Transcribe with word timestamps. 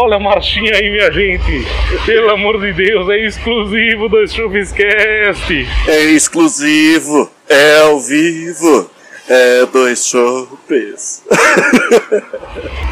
Olha 0.00 0.14
a 0.14 0.20
marchinha 0.20 0.76
aí, 0.76 0.88
minha 0.92 1.10
gente. 1.10 1.66
Pelo 2.06 2.30
amor 2.30 2.60
de 2.60 2.72
Deus, 2.72 3.08
é 3.08 3.26
exclusivo 3.26 4.08
do 4.08 4.28
Chuviscast. 4.28 5.68
É 5.88 6.04
exclusivo, 6.12 7.28
é 7.48 7.80
ao 7.80 7.98
vivo, 7.98 8.88
é 9.28 9.66
dois 9.66 10.06
chopes. 10.06 11.24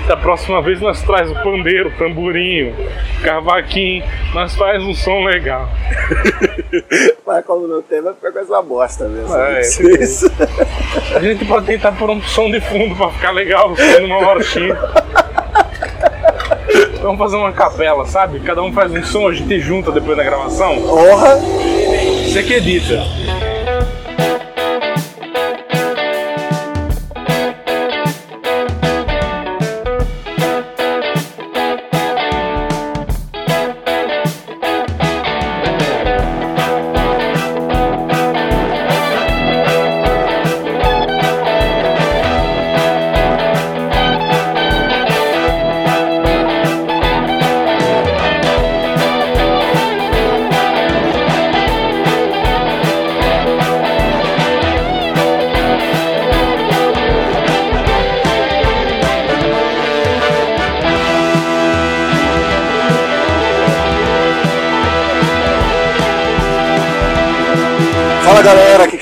Da 0.09 0.17
próxima 0.17 0.61
vez 0.61 0.81
nós 0.81 1.01
traz 1.03 1.31
o 1.31 1.35
pandeiro, 1.45 1.93
tamborinho, 1.97 2.75
cavaquinho, 3.23 4.05
nós 4.35 4.57
faz 4.57 4.83
um 4.83 4.93
som 4.93 5.23
legal. 5.25 5.69
Mas 7.25 7.45
como 7.45 7.69
não 7.69 7.83
tem, 7.83 8.03
vai 8.03 8.15
ficar 8.15 8.33
coisa 8.33 8.61
bosta 8.63 9.09
mesmo. 9.09 9.33
É, 9.37 9.61
Isso. 9.61 10.27
A 11.15 11.21
gente 11.21 11.45
pode 11.45 11.67
tentar 11.67 11.93
pôr 11.93 12.11
um 12.11 12.21
som 12.23 12.51
de 12.51 12.61
fundo 12.61 12.97
pra 12.97 13.11
ficar 13.11 13.31
legal, 13.31 13.77
sendo 13.77 14.07
uma 14.07 14.21
marchinha. 14.23 14.77
Vamos 17.07 17.21
fazer 17.21 17.37
uma 17.37 17.53
capela, 17.53 18.05
sabe? 18.05 18.41
Cada 18.41 18.61
um 18.65 18.73
faz 18.73 18.91
um 18.91 19.01
som, 19.05 19.29
a 19.29 19.33
gente 19.33 19.61
junta 19.61 19.93
depois 19.93 20.17
da 20.17 20.25
gravação. 20.25 20.75
Porra! 20.83 21.37
Você 21.37 22.43
que 22.43 22.55
edita. 22.55 23.01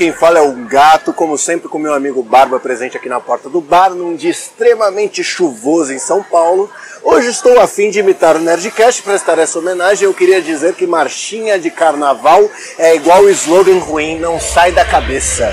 Quem 0.04 0.12
fala 0.12 0.38
é 0.38 0.42
o 0.42 0.52
Gato, 0.66 1.14
como 1.14 1.38
sempre 1.38 1.66
com 1.66 1.78
meu 1.78 1.94
amigo 1.94 2.22
Barba 2.22 2.60
presente 2.60 2.94
aqui 2.94 3.08
na 3.08 3.20
porta 3.20 3.48
do 3.48 3.58
bar, 3.58 3.88
num 3.88 4.14
dia 4.14 4.30
extremamente 4.30 5.24
chuvoso 5.24 5.94
em 5.94 5.98
São 5.98 6.22
Paulo. 6.22 6.70
Hoje 7.02 7.28
estou 7.28 7.58
a 7.58 7.66
fim 7.66 7.88
de 7.88 8.00
imitar 8.00 8.36
o 8.36 8.38
Nerdcast, 8.38 9.02
prestar 9.02 9.38
essa 9.38 9.58
homenagem. 9.58 10.04
Eu 10.04 10.12
queria 10.12 10.42
dizer 10.42 10.74
que 10.74 10.86
marchinha 10.86 11.58
de 11.58 11.70
carnaval 11.70 12.50
é 12.78 12.94
igual 12.94 13.30
slogan 13.30 13.78
ruim, 13.78 14.18
não 14.18 14.38
sai 14.38 14.72
da 14.72 14.84
cabeça. 14.84 15.50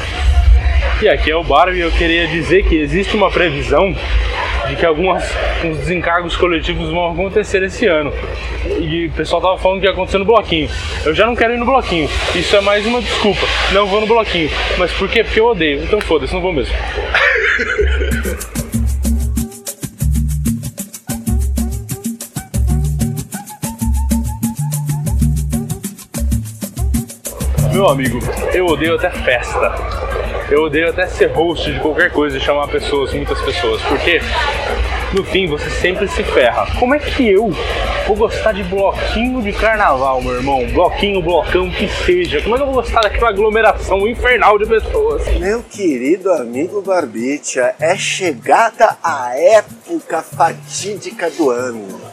E 1.01 1.07
aqui 1.07 1.31
é 1.31 1.35
o 1.37 1.45
Barbie 1.45 1.77
e 1.77 1.81
eu 1.83 1.91
queria 1.93 2.27
dizer 2.27 2.67
que 2.67 2.75
existe 2.75 3.15
uma 3.15 3.31
previsão 3.31 3.95
de 4.71 4.77
que 4.77 4.85
alguns 4.85 5.21
uns 5.65 5.77
desencargos 5.79 6.37
coletivos 6.37 6.89
vão 6.89 7.11
acontecer 7.11 7.61
esse 7.63 7.85
ano. 7.87 8.13
E 8.79 9.07
o 9.07 9.11
pessoal 9.11 9.41
tava 9.41 9.57
falando 9.57 9.81
que 9.81 9.85
ia 9.85 9.91
acontecer 9.91 10.17
no 10.17 10.25
bloquinho. 10.25 10.69
Eu 11.05 11.13
já 11.13 11.25
não 11.25 11.35
quero 11.35 11.53
ir 11.53 11.57
no 11.57 11.65
bloquinho. 11.65 12.09
Isso 12.33 12.55
é 12.55 12.61
mais 12.61 12.85
uma 12.85 13.01
desculpa. 13.01 13.45
Não 13.73 13.85
vou 13.87 13.99
no 13.99 14.07
bloquinho. 14.07 14.49
Mas 14.77 14.91
por 14.93 15.09
quê? 15.09 15.23
Porque 15.23 15.39
eu 15.41 15.47
odeio. 15.47 15.83
Então 15.83 15.99
foda-se, 15.99 16.33
não 16.33 16.41
vou 16.41 16.53
mesmo. 16.53 16.73
Meu 27.73 27.89
amigo, 27.89 28.19
eu 28.53 28.65
odeio 28.65 28.95
até 28.95 29.09
festa. 29.09 30.00
Eu 30.51 30.63
odeio 30.63 30.89
até 30.89 31.07
ser 31.07 31.27
host 31.27 31.71
de 31.71 31.79
qualquer 31.79 32.11
coisa 32.11 32.35
e 32.35 32.39
chamar 32.41 32.67
pessoas, 32.67 33.13
muitas 33.13 33.39
pessoas. 33.39 33.81
Porque 33.83 34.19
no 35.13 35.23
fim 35.23 35.47
você 35.47 35.69
sempre 35.69 36.09
se 36.09 36.21
ferra. 36.25 36.67
Como 36.77 36.93
é 36.93 36.99
que 36.99 37.25
eu 37.25 37.51
vou 38.05 38.17
gostar 38.17 38.51
de 38.51 38.61
bloquinho 38.63 39.41
de 39.41 39.53
carnaval, 39.53 40.21
meu 40.21 40.33
irmão? 40.33 40.67
Bloquinho, 40.73 41.21
blocão, 41.21 41.69
que 41.71 41.87
seja. 41.87 42.41
Como 42.41 42.55
é 42.55 42.57
que 42.57 42.63
eu 42.63 42.67
vou 42.67 42.75
gostar 42.75 42.99
daquela 42.99 43.29
aglomeração 43.29 44.05
infernal 44.05 44.59
de 44.59 44.65
pessoas? 44.65 45.25
Meu 45.39 45.63
querido 45.63 46.29
amigo 46.33 46.81
Barbicha, 46.81 47.73
é 47.79 47.95
chegada 47.95 48.97
a 49.01 49.33
época 49.33 50.21
fatídica 50.21 51.29
do 51.29 51.49
ano. 51.49 52.10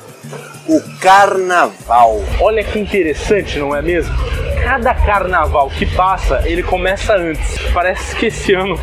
O 0.68 0.82
carnaval. 1.00 2.20
Olha 2.40 2.62
que 2.62 2.78
interessante, 2.78 3.58
não 3.58 3.74
é 3.74 3.80
mesmo? 3.80 4.14
Cada 4.62 4.92
carnaval 4.94 5.70
que 5.70 5.86
passa, 5.86 6.42
ele 6.44 6.62
começa 6.62 7.14
antes. 7.14 7.58
Parece 7.72 8.14
que 8.14 8.26
esse 8.26 8.52
ano 8.52 8.78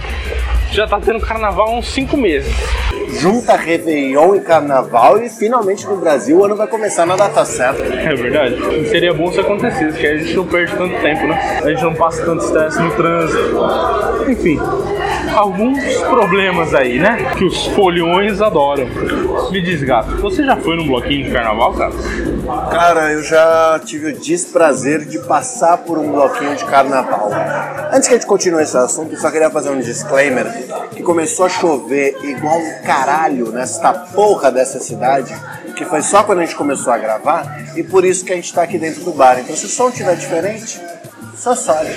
já 0.72 0.88
tá 0.88 1.00
tendo 1.00 1.19
carnaval 1.19 1.68
há 1.68 1.78
uns 1.78 1.88
5 1.94 2.18
meses. 2.18 2.51
Junta 3.19 3.56
Réveillon 3.56 4.35
e 4.35 4.41
Carnaval 4.41 5.22
e 5.22 5.29
finalmente 5.29 5.85
no 5.85 5.95
Brasil 5.97 6.40
o 6.40 6.45
ano 6.45 6.56
vai 6.56 6.68
começar 6.68 7.06
na 7.06 7.16
data 7.16 7.45
certa. 7.45 7.84
É 7.84 8.16
verdade. 8.16 8.56
E 8.56 8.90
seria 8.90 9.13
bom 9.13 9.31
se 9.31 9.40
acontecesse, 9.40 9.91
porque 9.91 10.07
aí 10.07 10.16
a 10.16 10.18
gente 10.18 10.34
não 10.34 10.47
perde 10.47 10.75
tanto 10.75 11.01
tempo, 11.01 11.28
né? 11.28 11.62
A 11.63 11.69
gente 11.69 11.84
não 11.84 11.94
passa 11.94 12.25
tanto 12.25 12.44
estresse 12.44 12.81
no 12.81 12.91
trânsito. 12.95 13.59
Enfim, 14.28 14.59
alguns 15.35 15.84
problemas 15.97 16.73
aí, 16.73 17.00
né? 17.00 17.34
Que 17.38 17.46
os 17.46 17.68
foliões 17.68 18.41
adoram. 18.41 18.88
Me 19.51 19.62
diz, 19.62 19.84
gato, 19.84 20.18
você 20.18 20.44
já 20.44 20.56
foi 20.56 20.75
num 20.75 20.88
bloquinho 20.88 21.25
de 21.25 21.31
carnaval, 21.31 21.73
cara? 21.73 21.94
Cara, 22.72 23.12
eu 23.12 23.23
já 23.23 23.79
tive 23.84 24.12
o 24.12 24.19
desprazer 24.19 25.06
de 25.06 25.19
passar 25.19 25.78
por 25.79 25.97
um 25.97 26.12
bloquinho 26.12 26.56
de 26.56 26.66
carnaval. 26.66 27.29
Antes 27.91 28.07
que 28.07 28.13
a 28.13 28.18
gente 28.18 28.28
continue 28.28 28.63
esse 28.63 28.78
assunto, 28.78 29.16
só 29.19 29.29
queria 29.29 29.50
fazer 29.50 29.69
um 29.69 29.79
disclaimer 29.79 30.45
que 30.91 31.03
começou 31.03 31.45
a 31.45 31.50
chover 31.50 32.18
igual 32.24 32.57
um 32.57 32.81
caralho 32.84 33.51
nesta 33.51 33.94
porra 33.94 34.51
dessa 34.51 34.79
cidade, 34.79 35.35
que 35.75 35.85
foi 35.85 36.01
só 36.01 36.24
quando 36.24 36.40
a 36.40 36.45
gente 36.45 36.56
começou 36.56 36.91
a 36.91 36.97
gravar, 36.97 37.63
e 37.75 37.84
por 37.84 38.06
isso 38.06 38.24
que 38.24 38.31
a 38.31 38.35
gente 38.35 38.53
tá 38.53 38.63
aqui 38.63 38.78
dentro 38.78 39.03
do 39.03 39.12
bar. 39.12 39.40
Então 39.40 39.56
se 39.56 39.66
o 39.66 39.69
som 39.69 39.90
estiver 39.90 40.16
diferente, 40.16 40.79
só 41.45 41.53
sorte. 41.53 41.91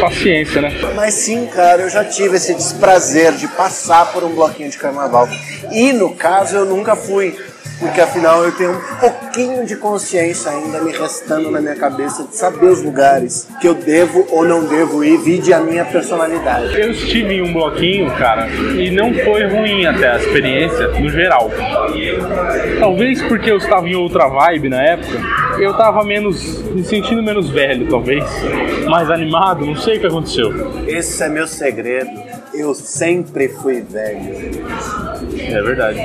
Paciência, 0.00 0.60
né? 0.60 0.70
Mas 0.94 1.14
sim, 1.14 1.46
cara, 1.46 1.82
eu 1.82 1.90
já 1.90 2.04
tive 2.04 2.36
esse 2.36 2.54
desprazer 2.54 3.32
de 3.32 3.48
passar 3.48 4.12
por 4.12 4.22
um 4.22 4.32
bloquinho 4.32 4.70
de 4.70 4.78
carnaval. 4.78 5.28
E 5.72 5.92
no 5.92 6.14
caso 6.14 6.54
eu 6.54 6.64
nunca 6.64 6.94
fui, 6.94 7.36
porque 7.78 8.00
afinal 8.00 8.44
eu 8.44 8.52
tenho 8.52 8.72
um 8.72 8.96
pouquinho 9.00 9.66
de 9.66 9.76
consciência 9.76 10.50
ainda 10.50 10.80
me 10.80 10.92
restando 10.92 11.50
na 11.50 11.60
minha 11.60 11.74
cabeça 11.74 12.24
de 12.24 12.36
saber 12.36 12.66
os 12.66 12.82
lugares 12.82 13.48
que 13.60 13.66
eu 13.66 13.74
devo 13.74 14.26
ou 14.30 14.44
não 14.44 14.64
devo 14.64 15.02
ir, 15.04 15.18
vide 15.18 15.52
a 15.52 15.60
minha 15.60 15.84
personalidade. 15.84 16.80
Eu 16.80 16.92
estive 16.92 17.34
em 17.34 17.42
um 17.42 17.52
bloquinho, 17.52 18.10
cara, 18.12 18.48
e 18.48 18.90
não 18.90 19.12
foi 19.12 19.46
ruim 19.46 19.84
até 19.86 20.12
a 20.12 20.16
experiência, 20.16 20.88
no 20.88 21.08
geral. 21.08 21.50
Talvez 22.78 23.20
porque 23.22 23.50
eu 23.50 23.56
estava 23.56 23.88
em 23.88 23.96
outra 23.96 24.28
vibe 24.28 24.68
na 24.68 24.82
época, 24.82 25.18
eu 25.58 25.74
tava 25.76 26.04
menos. 26.04 26.62
me 26.72 26.84
sentindo 26.84 27.22
menos 27.22 27.50
velho, 27.50 27.88
talvez. 27.88 28.24
Mais 28.88 29.10
animado, 29.10 29.66
não 29.66 29.76
sei 29.76 29.96
o 29.96 30.00
que 30.00 30.06
aconteceu. 30.06 30.52
Esse 30.86 31.22
é 31.22 31.28
meu 31.28 31.46
segredo. 31.46 32.31
Eu 32.54 32.74
sempre 32.74 33.48
fui 33.48 33.80
velho. 33.80 34.66
É 35.38 35.62
verdade. 35.62 35.98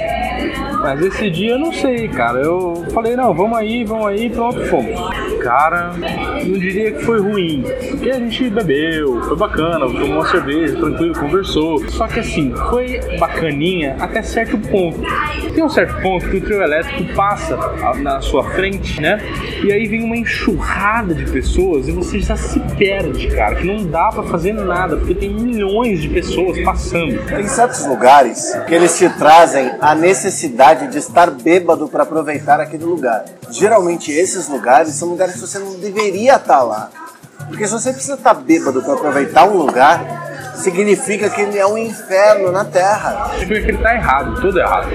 Mas 0.79 1.01
esse 1.01 1.29
dia 1.29 1.51
eu 1.51 1.59
não 1.59 1.73
sei, 1.73 2.07
cara. 2.07 2.39
Eu 2.39 2.85
falei, 2.93 3.15
não, 3.15 3.33
vamos 3.33 3.57
aí, 3.57 3.83
vamos 3.83 4.07
aí, 4.07 4.29
pronto, 4.29 4.63
fomos. 4.65 4.99
Cara, 5.47 5.93
não 5.93 6.59
diria 6.59 6.91
que 6.91 7.05
foi 7.05 7.21
ruim. 7.21 7.63
Porque 7.91 8.09
a 8.09 8.19
gente 8.19 8.49
bebeu, 8.49 9.23
foi 9.23 9.37
bacana, 9.37 9.79
tomou 9.79 10.09
uma 10.09 10.27
cerveja, 10.27 10.75
tranquilo, 10.75 11.17
conversou. 11.17 11.89
Só 11.89 12.05
que 12.05 12.19
assim, 12.19 12.53
foi 12.69 12.99
bacaninha 13.17 13.95
até 13.97 14.21
certo 14.21 14.57
ponto. 14.57 14.99
Tem 15.55 15.63
um 15.63 15.69
certo 15.69 16.01
ponto 16.01 16.29
que 16.29 16.35
o 16.35 16.41
trio 16.41 16.61
elétrico 16.61 17.13
passa 17.15 17.55
na 18.01 18.19
sua 18.19 18.43
frente, 18.43 18.99
né? 18.99 19.21
E 19.63 19.71
aí 19.71 19.87
vem 19.87 20.03
uma 20.03 20.17
enxurrada 20.17 21.15
de 21.15 21.23
pessoas 21.31 21.87
e 21.87 21.93
você 21.93 22.19
já 22.19 22.35
se 22.35 22.59
perde, 22.77 23.27
cara. 23.27 23.55
Que 23.55 23.65
não 23.65 23.85
dá 23.85 24.09
pra 24.09 24.23
fazer 24.23 24.51
nada, 24.51 24.97
porque 24.97 25.15
tem 25.15 25.29
milhões 25.33 26.01
de 26.01 26.09
pessoas 26.09 26.59
passando. 26.59 27.25
Tem 27.25 27.47
certos 27.47 27.85
lugares 27.85 28.53
que 28.67 28.75
eles 28.75 28.97
te 28.97 29.07
trazem 29.11 29.71
a 29.79 29.95
necessidade 29.95 30.87
de 30.87 30.97
estar 30.97 31.31
bêbado 31.31 31.87
para 31.87 32.03
aproveitar 32.03 32.59
aquele 32.59 32.83
lugar. 32.83 33.23
Geralmente 33.49 34.11
esses 34.11 34.49
lugares 34.49 34.93
são 34.93 35.07
lugares 35.07 35.36
que 35.41 35.47
você 35.47 35.59
não 35.59 35.79
deveria 35.79 36.35
estar 36.35 36.63
lá. 36.63 36.89
Porque 37.47 37.65
se 37.67 37.73
você 37.73 37.93
precisa 37.93 38.15
estar 38.15 38.33
bêbado 38.33 38.81
para 38.81 38.93
aproveitar 38.93 39.45
um 39.47 39.57
lugar, 39.57 40.53
significa 40.55 41.29
que 41.29 41.41
ele 41.41 41.57
é 41.57 41.65
um 41.65 41.77
inferno 41.77 42.51
na 42.51 42.65
Terra. 42.65 43.31
Significa 43.37 43.61
que 43.61 43.71
ele 43.71 43.77
tá 43.77 43.95
errado, 43.95 44.41
tudo 44.41 44.59
errado. 44.59 44.89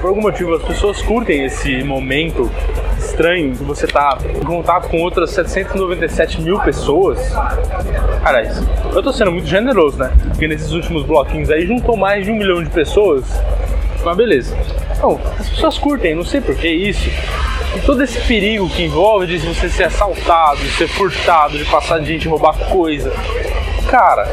Por 0.00 0.08
algum 0.08 0.22
motivo 0.22 0.54
as 0.54 0.62
pessoas 0.62 1.02
curtem 1.02 1.44
esse 1.44 1.82
momento 1.82 2.50
estranho 2.98 3.52
de 3.52 3.62
você 3.64 3.84
estar 3.84 4.18
em 4.24 4.44
contato 4.44 4.88
com 4.88 5.02
outras 5.02 5.30
797 5.30 6.40
mil 6.40 6.58
pessoas. 6.60 7.18
Cara, 8.22 8.42
eu 8.94 9.02
tô 9.02 9.12
sendo 9.12 9.32
muito 9.32 9.46
generoso, 9.46 9.98
né? 9.98 10.10
Porque 10.28 10.48
nesses 10.48 10.70
últimos 10.72 11.04
bloquinhos 11.04 11.50
aí 11.50 11.66
juntou 11.66 11.96
mais 11.96 12.24
de 12.24 12.30
um 12.30 12.36
milhão 12.36 12.62
de 12.62 12.70
pessoas 12.70 13.24
Mas 14.04 14.16
beleza. 14.16 14.56
Bom, 15.00 15.20
as 15.38 15.48
pessoas 15.48 15.78
curtem, 15.78 16.14
não 16.14 16.24
sei 16.24 16.40
por 16.40 16.54
que 16.54 16.68
isso. 16.68 17.10
Todo 17.86 18.02
esse 18.02 18.20
perigo 18.20 18.68
que 18.68 18.84
envolve 18.84 19.26
de 19.26 19.38
você 19.38 19.68
ser 19.68 19.84
assaltado, 19.84 20.58
de 20.58 20.70
ser 20.76 20.88
furtado, 20.88 21.56
de 21.56 21.64
passar 21.64 22.00
de 22.00 22.06
gente 22.06 22.28
roubar 22.28 22.56
coisa. 22.70 23.12
Cara, 23.88 24.28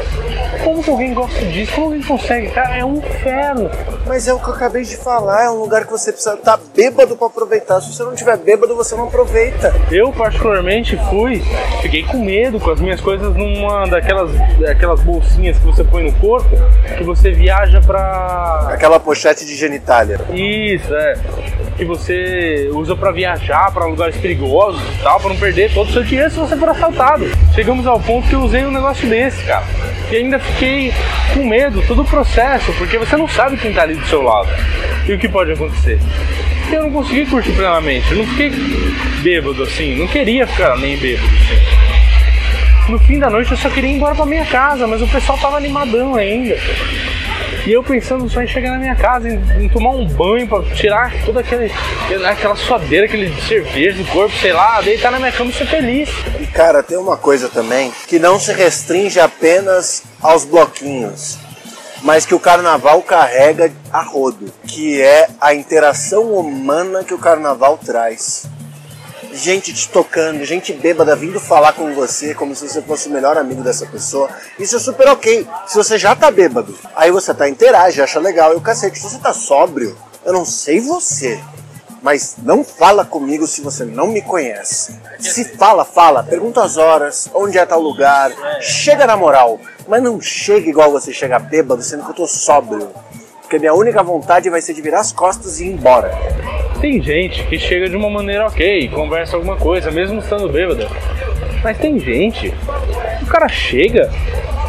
como 0.62 0.82
que 0.82 0.90
alguém 0.90 1.14
gosta 1.14 1.44
disso? 1.46 1.72
Como 1.72 1.86
alguém 1.88 2.02
consegue? 2.02 2.48
Cara, 2.50 2.76
é 2.76 2.84
um 2.84 2.98
inferno. 2.98 3.70
Mas 4.06 4.28
é 4.28 4.32
o 4.32 4.38
que 4.38 4.48
eu 4.48 4.54
acabei 4.54 4.84
de 4.84 4.96
falar, 4.96 5.44
é 5.44 5.50
um 5.50 5.60
lugar 5.60 5.84
que 5.84 5.90
você 5.90 6.12
precisa 6.12 6.34
estar 6.34 6.58
bêbado 6.74 7.16
para 7.16 7.26
aproveitar. 7.26 7.80
Se 7.80 7.92
você 7.92 8.02
não 8.04 8.14
tiver 8.14 8.36
bêbado, 8.38 8.76
você 8.76 8.94
não 8.94 9.08
aproveita. 9.08 9.74
Eu 9.90 10.12
particularmente 10.12 10.96
fui, 11.10 11.42
fiquei 11.82 12.04
com 12.04 12.18
medo 12.18 12.60
com 12.60 12.70
as 12.70 12.80
minhas 12.80 13.00
coisas 13.00 13.34
numa 13.34 13.86
daquelas 13.86 14.30
aquelas 14.68 15.00
bolsinhas 15.00 15.58
que 15.58 15.66
você 15.66 15.84
põe 15.84 16.04
no 16.04 16.12
corpo, 16.20 16.48
que 16.96 17.04
você 17.04 17.30
viaja 17.30 17.80
pra. 17.80 18.68
Aquela 18.72 19.00
pochete 19.00 19.44
de 19.44 19.56
genitália. 19.56 20.20
Isso, 20.32 20.94
é. 20.94 21.14
Que 21.78 21.84
você 21.84 22.68
usa 22.72 22.96
pra 22.96 23.12
viajar 23.12 23.72
pra 23.72 23.86
lugares 23.86 24.16
perigosos 24.16 24.82
e 24.82 25.02
tal, 25.02 25.20
pra 25.20 25.28
não 25.28 25.36
perder 25.36 25.72
todo 25.72 25.88
o 25.88 25.92
seu 25.92 26.02
dinheiro 26.02 26.28
se 26.28 26.36
você 26.36 26.56
for 26.56 26.68
assaltado. 26.70 27.24
Chegamos 27.54 27.86
ao 27.86 28.00
ponto 28.00 28.28
que 28.28 28.34
eu 28.34 28.40
usei 28.40 28.66
um 28.66 28.70
negócio 28.72 29.08
desse, 29.08 29.44
cara. 29.44 29.64
E 30.10 30.16
ainda 30.16 30.40
fiquei 30.40 30.92
com 31.32 31.44
medo 31.46 31.80
todo 31.86 32.02
o 32.02 32.04
processo, 32.04 32.72
porque 32.72 32.98
você 32.98 33.16
não 33.16 33.28
sabe 33.28 33.56
quem 33.56 33.72
tá 33.72 33.82
ali 33.82 33.94
do 33.94 34.04
seu 34.06 34.22
lado 34.22 34.48
e 35.06 35.12
o 35.12 35.18
que 35.18 35.28
pode 35.28 35.52
acontecer. 35.52 36.00
E 36.68 36.74
eu 36.74 36.82
não 36.82 36.90
consegui 36.90 37.24
curtir 37.26 37.52
plenamente, 37.52 38.10
eu 38.10 38.18
não 38.18 38.26
fiquei 38.26 38.50
bêbado 39.22 39.62
assim, 39.62 39.94
não 39.94 40.08
queria 40.08 40.48
ficar 40.48 40.76
nem 40.78 40.96
bêbado 40.96 41.28
assim. 41.28 42.90
No 42.90 42.98
fim 42.98 43.20
da 43.20 43.30
noite 43.30 43.52
eu 43.52 43.56
só 43.56 43.70
queria 43.70 43.90
ir 43.90 43.94
embora 43.94 44.16
pra 44.16 44.26
minha 44.26 44.44
casa, 44.46 44.84
mas 44.86 45.00
o 45.00 45.06
pessoal 45.06 45.38
tava 45.38 45.56
animadão 45.56 46.16
ainda. 46.16 46.56
E 47.66 47.72
eu 47.72 47.82
pensando 47.82 48.28
só 48.30 48.42
em 48.42 48.46
chegar 48.46 48.72
na 48.72 48.78
minha 48.78 48.96
casa, 48.96 49.28
em, 49.28 49.64
em 49.64 49.68
tomar 49.68 49.90
um 49.90 50.06
banho 50.06 50.48
pra 50.48 50.62
tirar 50.74 51.12
toda 51.24 51.40
aquela 51.40 52.56
suadeira, 52.56 53.06
aquele 53.06 53.34
cerveja 53.42 54.02
do 54.02 54.10
corpo, 54.10 54.34
sei 54.36 54.52
lá, 54.52 54.80
deitar 54.80 55.10
na 55.10 55.18
minha 55.18 55.32
cama 55.32 55.50
e 55.50 55.54
ser 55.54 55.66
feliz. 55.66 56.08
E 56.40 56.46
cara, 56.46 56.82
tem 56.82 56.96
uma 56.96 57.16
coisa 57.16 57.48
também 57.48 57.92
que 58.06 58.18
não 58.18 58.38
se 58.38 58.52
restringe 58.52 59.20
apenas 59.20 60.02
aos 60.20 60.44
bloquinhos, 60.44 61.38
mas 62.02 62.24
que 62.24 62.34
o 62.34 62.40
carnaval 62.40 63.02
carrega 63.02 63.72
a 63.92 64.02
rodo, 64.02 64.52
que 64.66 65.00
é 65.02 65.28
a 65.40 65.54
interação 65.54 66.32
humana 66.32 67.04
que 67.04 67.14
o 67.14 67.18
carnaval 67.18 67.78
traz. 67.78 68.46
Gente 69.38 69.72
te 69.72 69.88
tocando, 69.88 70.44
gente 70.44 70.72
bêbada 70.72 71.14
vindo 71.14 71.38
falar 71.38 71.72
com 71.72 71.94
você 71.94 72.34
como 72.34 72.56
se 72.56 72.68
você 72.68 72.82
fosse 72.82 73.08
o 73.08 73.12
melhor 73.12 73.38
amigo 73.38 73.62
dessa 73.62 73.86
pessoa. 73.86 74.28
Isso 74.58 74.74
é 74.74 74.80
super 74.80 75.06
ok. 75.06 75.46
Se 75.64 75.76
você 75.76 75.96
já 75.96 76.16
tá 76.16 76.28
bêbado, 76.28 76.76
aí 76.96 77.12
você 77.12 77.32
tá 77.32 77.48
interage, 77.48 78.02
acha 78.02 78.18
legal. 78.18 78.52
E 78.52 78.56
o 78.56 78.60
cacete, 78.60 78.98
se 78.98 79.08
você 79.08 79.18
tá 79.18 79.32
sóbrio, 79.32 79.96
eu 80.24 80.32
não 80.32 80.44
sei 80.44 80.80
você, 80.80 81.40
mas 82.02 82.34
não 82.42 82.64
fala 82.64 83.04
comigo 83.04 83.46
se 83.46 83.60
você 83.60 83.84
não 83.84 84.08
me 84.08 84.22
conhece. 84.22 84.98
Se 85.20 85.44
fala, 85.56 85.84
fala, 85.84 86.24
pergunta 86.24 86.60
as 86.60 86.76
horas, 86.76 87.30
onde 87.32 87.58
é 87.58 87.64
tal 87.64 87.80
lugar, 87.80 88.32
chega 88.60 89.06
na 89.06 89.16
moral, 89.16 89.60
mas 89.86 90.02
não 90.02 90.20
chega 90.20 90.68
igual 90.68 90.90
você 90.90 91.12
chega 91.12 91.38
bêbado, 91.38 91.80
sendo 91.80 92.02
que 92.02 92.10
eu 92.10 92.16
tô 92.16 92.26
sóbrio. 92.26 92.90
Porque 93.40 93.60
minha 93.60 93.72
única 93.72 94.02
vontade 94.02 94.50
vai 94.50 94.60
ser 94.60 94.74
de 94.74 94.82
virar 94.82 94.98
as 94.98 95.12
costas 95.12 95.60
e 95.60 95.66
ir 95.66 95.74
embora. 95.74 96.10
Tem 96.80 97.02
gente 97.02 97.42
que 97.44 97.58
chega 97.58 97.88
de 97.88 97.96
uma 97.96 98.08
maneira 98.08 98.46
ok, 98.46 98.88
conversa 98.88 99.36
alguma 99.36 99.56
coisa, 99.56 99.90
mesmo 99.90 100.18
estando 100.20 100.48
bêbada. 100.48 100.86
Mas 101.62 101.76
tem 101.78 101.98
gente, 101.98 102.54
o 103.22 103.26
cara 103.26 103.48
chega 103.48 104.10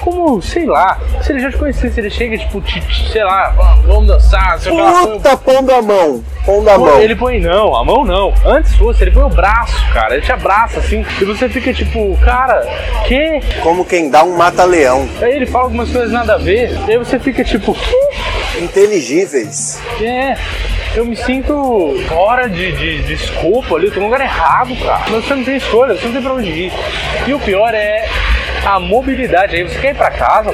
como, 0.02 0.42
sei 0.42 0.66
lá, 0.66 0.98
se 1.22 1.32
ele 1.32 1.40
já 1.40 1.52
te 1.52 1.58
conhecesse, 1.58 2.00
ele 2.00 2.10
chega 2.10 2.36
tipo, 2.38 2.60
te- 2.62 2.80
te- 2.82 3.12
sei 3.12 3.24
lá, 3.24 3.50
vamos 3.86 4.08
dançar, 4.08 4.58
sei 4.58 4.72
lá. 4.72 5.06
Puta, 5.06 5.38
pondo 5.38 5.72
a 5.72 5.82
mão, 5.84 6.24
pondo 6.46 6.68
a 6.70 6.78
mão. 6.80 7.00
Ele 7.00 7.16
põe 7.16 7.40
não, 7.40 7.76
a 7.76 7.86
mão 7.86 8.04
não. 8.04 8.34
Antes 8.44 8.74
fosse, 8.76 9.04
ele 9.04 9.12
põe 9.12 9.24
o 9.24 9.30
braço, 9.30 9.76
cara. 9.94 10.16
Ele 10.16 10.24
te 10.26 10.32
abraça 10.32 10.80
assim. 10.80 11.06
E 11.22 11.26
você 11.26 11.48
fica 11.48 11.72
tipo, 11.74 12.18
cara, 12.24 12.66
que? 13.08 13.40
Como 13.62 13.86
quem 13.86 14.10
dá 14.10 14.24
um 14.24 14.36
mata-leão. 14.36 15.08
Aí 15.22 15.36
ele 15.36 15.46
fala 15.46 15.66
algumas 15.66 15.92
coisas 15.92 16.12
nada 16.12 16.36
a 16.36 16.38
ver. 16.38 16.72
E 16.88 16.92
aí 16.92 16.98
você 16.98 17.20
fica 17.20 17.44
tipo, 17.44 17.78
Inteligíveis. 18.60 19.80
é. 20.02 20.36
Eu 21.00 21.06
me 21.06 21.16
sinto 21.16 21.96
fora 22.10 22.50
de, 22.50 22.74
de, 22.74 23.04
de 23.04 23.14
escopo 23.14 23.74
ali, 23.78 23.86
eu 23.86 23.94
tô 23.94 24.02
no 24.02 24.08
lugar 24.08 24.20
errado, 24.20 24.76
cara. 24.84 25.06
Mas 25.10 25.24
você 25.24 25.34
não 25.34 25.44
tem 25.46 25.56
escolha, 25.56 25.94
você 25.96 26.06
não 26.08 26.12
tem 26.12 26.22
pra 26.22 26.34
onde 26.34 26.50
ir. 26.50 26.74
E 27.26 27.34
o 27.34 27.40
pior 27.40 27.74
é 27.74 28.06
a 28.66 28.82
mobilidade. 28.82 29.56
Aí 29.56 29.64
você 29.64 29.80
quer 29.80 29.92
ir 29.92 29.96
pra 29.96 30.12
casa, 30.12 30.54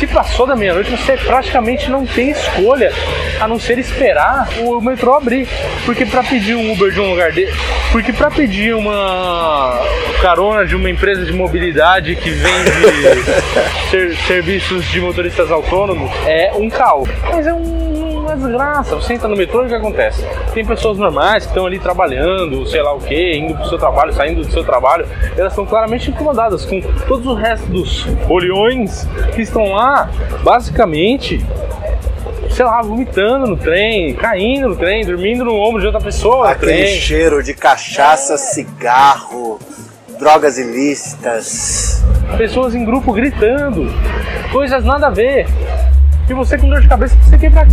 se 0.00 0.04
passou 0.08 0.48
da 0.48 0.56
meia-noite, 0.56 0.90
você 0.90 1.16
praticamente 1.16 1.88
não 1.88 2.04
tem 2.04 2.30
escolha 2.30 2.92
a 3.40 3.46
não 3.46 3.56
ser 3.56 3.78
esperar 3.78 4.48
o 4.62 4.80
metrô 4.80 5.14
abrir. 5.14 5.46
Porque 5.84 6.04
pra 6.04 6.24
pedir 6.24 6.56
um 6.56 6.72
Uber 6.72 6.90
de 6.90 6.98
um 7.00 7.10
lugar 7.10 7.30
dele, 7.30 7.54
porque 7.92 8.12
pra 8.12 8.28
pedir 8.32 8.74
uma 8.74 9.80
carona 10.20 10.66
de 10.66 10.74
uma 10.74 10.90
empresa 10.90 11.24
de 11.24 11.32
mobilidade 11.32 12.16
que 12.16 12.30
vende 12.30 13.22
ser- 13.92 14.16
serviços 14.26 14.84
de 14.86 15.00
motoristas 15.00 15.52
autônomos 15.52 16.10
é 16.26 16.50
um 16.56 16.68
caos. 16.68 17.08
Mas 17.32 17.46
é 17.46 17.54
um 17.54 17.94
uma 18.36 18.48
desgraça. 18.48 18.94
Você 18.94 19.14
entra 19.14 19.28
no 19.28 19.36
metrô 19.36 19.62
e 19.62 19.66
o 19.66 19.68
que 19.68 19.74
acontece? 19.74 20.24
Tem 20.52 20.64
pessoas 20.64 20.98
normais 20.98 21.44
que 21.44 21.50
estão 21.50 21.66
ali 21.66 21.78
trabalhando, 21.78 22.66
sei 22.66 22.82
lá 22.82 22.94
o 22.94 23.00
que, 23.00 23.36
indo 23.36 23.54
pro 23.54 23.68
seu 23.68 23.78
trabalho, 23.78 24.12
saindo 24.12 24.42
do 24.42 24.52
seu 24.52 24.64
trabalho, 24.64 25.06
elas 25.36 25.52
estão 25.52 25.66
claramente 25.66 26.10
incomodadas 26.10 26.64
com 26.64 26.80
todos 27.08 27.26
o 27.26 27.34
resto 27.34 27.66
dos 27.66 28.02
foliões 28.26 29.06
que 29.34 29.42
estão 29.42 29.72
lá, 29.72 30.10
basicamente, 30.42 31.44
sei 32.50 32.64
lá, 32.64 32.82
vomitando 32.82 33.46
no 33.46 33.56
trem, 33.56 34.14
caindo 34.14 34.68
no 34.68 34.76
trem, 34.76 35.04
dormindo 35.04 35.44
no 35.44 35.54
ombro 35.54 35.80
de 35.80 35.86
outra 35.86 36.00
pessoa 36.00 36.50
Aquele 36.50 36.72
trem. 36.72 37.00
cheiro 37.00 37.42
de 37.42 37.54
cachaça, 37.54 38.36
cigarro, 38.36 39.58
drogas 40.18 40.58
ilícitas. 40.58 42.02
pessoas 42.36 42.74
em 42.74 42.84
grupo 42.84 43.12
gritando, 43.12 43.86
coisas 44.52 44.84
nada 44.84 45.08
a 45.08 45.10
ver. 45.10 45.46
E 46.28 46.34
você 46.34 46.58
com 46.58 46.68
dor 46.68 46.80
de 46.80 46.88
cabeça 46.88 47.16
quer 47.38 47.46
ir 47.46 47.50
pra. 47.52 47.64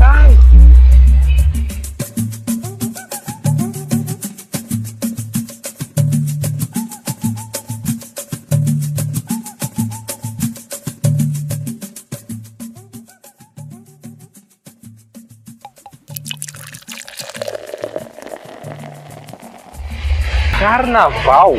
Carnaval 20.59 21.57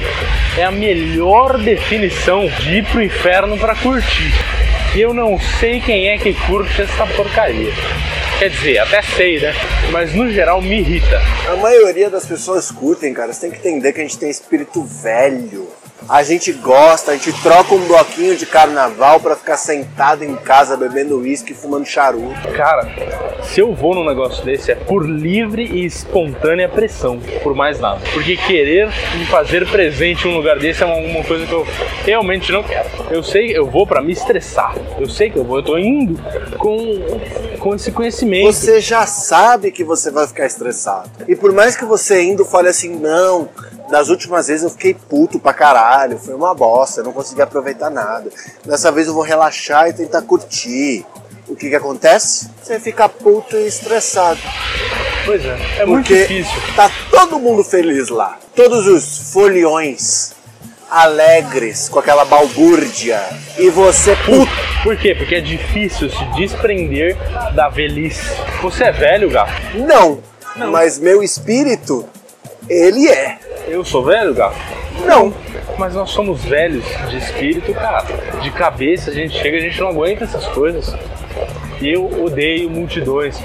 é 0.57 0.65
a 0.65 0.71
melhor 0.71 1.59
definição 1.59 2.47
de 2.47 2.77
ir 2.77 2.85
pro 2.87 3.03
inferno 3.03 3.59
pra 3.59 3.75
curtir. 3.75 4.44
Eu 4.97 5.13
não 5.13 5.37
sei 5.41 5.81
quem 5.81 6.07
é 6.09 6.17
que 6.17 6.33
curte 6.47 6.83
essa 6.83 7.05
porcaria. 7.17 7.73
Quer 8.39 8.49
dizer, 8.49 8.79
até 8.79 9.03
sei, 9.03 9.41
né? 9.41 9.53
Mas 9.91 10.15
no 10.15 10.31
geral 10.31 10.63
me 10.63 10.79
irrita. 10.79 11.21
A 11.51 11.57
maioria 11.57 12.09
das 12.09 12.25
pessoas 12.25 12.71
curtem, 12.71 13.13
cara. 13.13 13.33
Você 13.33 13.41
tem 13.41 13.51
que 13.51 13.57
entender 13.57 13.93
que 13.93 14.01
a 14.01 14.05
gente 14.05 14.17
tem 14.17 14.31
espírito 14.31 14.85
velho. 14.85 15.69
A 16.09 16.23
gente 16.23 16.53
gosta, 16.53 17.13
a 17.13 17.17
gente 17.17 17.33
troca 17.43 17.75
um 17.75 17.87
bloquinho 17.87 18.37
de 18.37 18.45
carnaval 18.45 19.19
pra 19.21 19.35
ficar 19.35 19.57
sentado 19.57 20.23
em 20.23 20.37
casa 20.37 20.77
bebendo 20.77 21.19
uísque 21.19 21.53
e 21.53 21.55
fumando 21.55 21.87
charuto. 21.87 22.49
Cara, 22.55 22.87
se 23.43 23.61
eu 23.61 23.75
vou 23.75 23.95
num 23.95 24.05
negócio 24.05 24.45
desse 24.45 24.71
é 24.71 24.75
por 24.75 25.09
livre 25.09 25.65
e 25.65 25.85
espontânea 25.85 26.69
pressão, 26.69 27.19
por 27.43 27.55
mais 27.55 27.81
nada. 27.81 28.01
Porque 28.13 28.37
querer 28.37 28.89
me 29.17 29.25
fazer 29.27 29.69
presente 29.71 30.29
em 30.29 30.33
um 30.33 30.37
lugar 30.37 30.59
desse 30.59 30.83
é 30.83 30.87
uma, 30.87 31.25
coisa 31.25 31.47
que 31.47 31.53
eu 31.53 31.67
realmente 32.05 32.53
não 32.53 32.63
quero. 32.63 32.89
Eu 33.11 33.23
sei, 33.23 33.57
eu 33.57 33.67
vou 33.67 33.87
pra 33.87 34.03
me 34.03 34.13
estressar. 34.13 34.75
Eu 34.99 35.09
sei 35.09 35.31
que 35.31 35.39
eu 35.39 35.45
vou, 35.45 35.59
eu 35.59 35.63
tô 35.63 35.79
indo 35.79 36.21
com, 36.59 37.59
com 37.59 37.75
esse 37.75 37.91
conhecimento. 37.91 38.53
Você 38.53 38.81
já 38.81 39.07
sabe 39.07 39.73
que 39.73 39.83
você 39.83 40.11
vai 40.11 40.27
ficar 40.27 40.45
estressado. 40.45 41.11
E 41.27 41.35
por 41.35 41.53
mais 41.53 41.77
que 41.77 41.85
você 41.85 42.23
indo 42.23 42.45
fale 42.45 42.69
assim, 42.69 42.95
não, 42.97 43.49
das 43.89 44.09
últimas 44.09 44.49
vezes 44.49 44.65
eu 44.65 44.71
fiquei 44.71 44.95
puto 44.95 45.39
pra 45.39 45.53
caralho, 45.53 46.19
foi 46.19 46.35
uma 46.35 46.55
bosta, 46.55 47.01
eu 47.01 47.05
não 47.05 47.13
consegui 47.13 47.43
aproveitar 47.43 47.91
nada. 47.91 48.31
Dessa 48.65 48.91
vez 48.91 49.07
eu 49.07 49.15
vou 49.15 49.23
relaxar 49.23 49.89
e 49.89 49.93
tentar 49.93 50.23
curtir. 50.23 51.05
O 51.47 51.55
que 51.55 51.69
que 51.69 51.77
acontece? 51.77 52.49
Você 52.63 52.81
fica 52.81 53.09
puto 53.09 53.57
e 53.57 53.67
estressado. 53.67 54.41
Pois 55.27 55.45
é, 55.45 55.59
é 55.81 55.87
muito 55.87 56.07
difícil. 56.07 56.53
tá 56.75 56.91
todo 57.11 57.39
mundo 57.39 57.63
feliz 57.63 58.09
lá. 58.09 58.39
Todos 58.55 58.87
os 58.87 59.33
foliões 59.33 60.35
alegres 60.91 61.89
com 61.89 61.99
aquela 61.99 62.25
balbúrdia. 62.25 63.21
E 63.59 63.69
você 63.71 64.17
puto. 64.17 64.51
Por 64.83 64.97
quê? 64.97 65.15
Porque 65.15 65.37
é 65.37 65.41
difícil 65.41 66.11
se 66.11 66.25
desprender 66.37 67.17
da 67.55 67.69
velhice. 67.69 68.23
Você 68.63 68.85
é 68.85 68.93
velho, 68.93 69.31
gato? 69.31 69.53
Não. 69.75 70.21
Mas 70.71 70.99
meu 70.99 71.23
espírito, 71.23 72.09
ele 72.69 73.09
é. 73.09 73.39
Eu 73.67 73.85
sou 73.85 74.05
velho, 74.05 74.35
gato? 74.35 74.57
Não. 75.07 75.33
Mas 75.79 75.95
nós 75.95 76.11
somos 76.11 76.45
velhos 76.45 76.85
de 77.09 77.17
espírito, 77.17 77.73
cara. 77.73 78.05
De 78.41 78.51
cabeça, 78.51 79.11
a 79.11 79.15
gente 79.15 79.37
chega, 79.39 79.57
a 79.57 79.61
gente 79.61 79.81
não 79.81 79.89
aguenta 79.89 80.25
essas 80.25 80.47
coisas. 80.49 80.95
E 81.81 81.89
eu 81.89 82.23
odeio 82.23 82.71
multidões. 82.71 83.39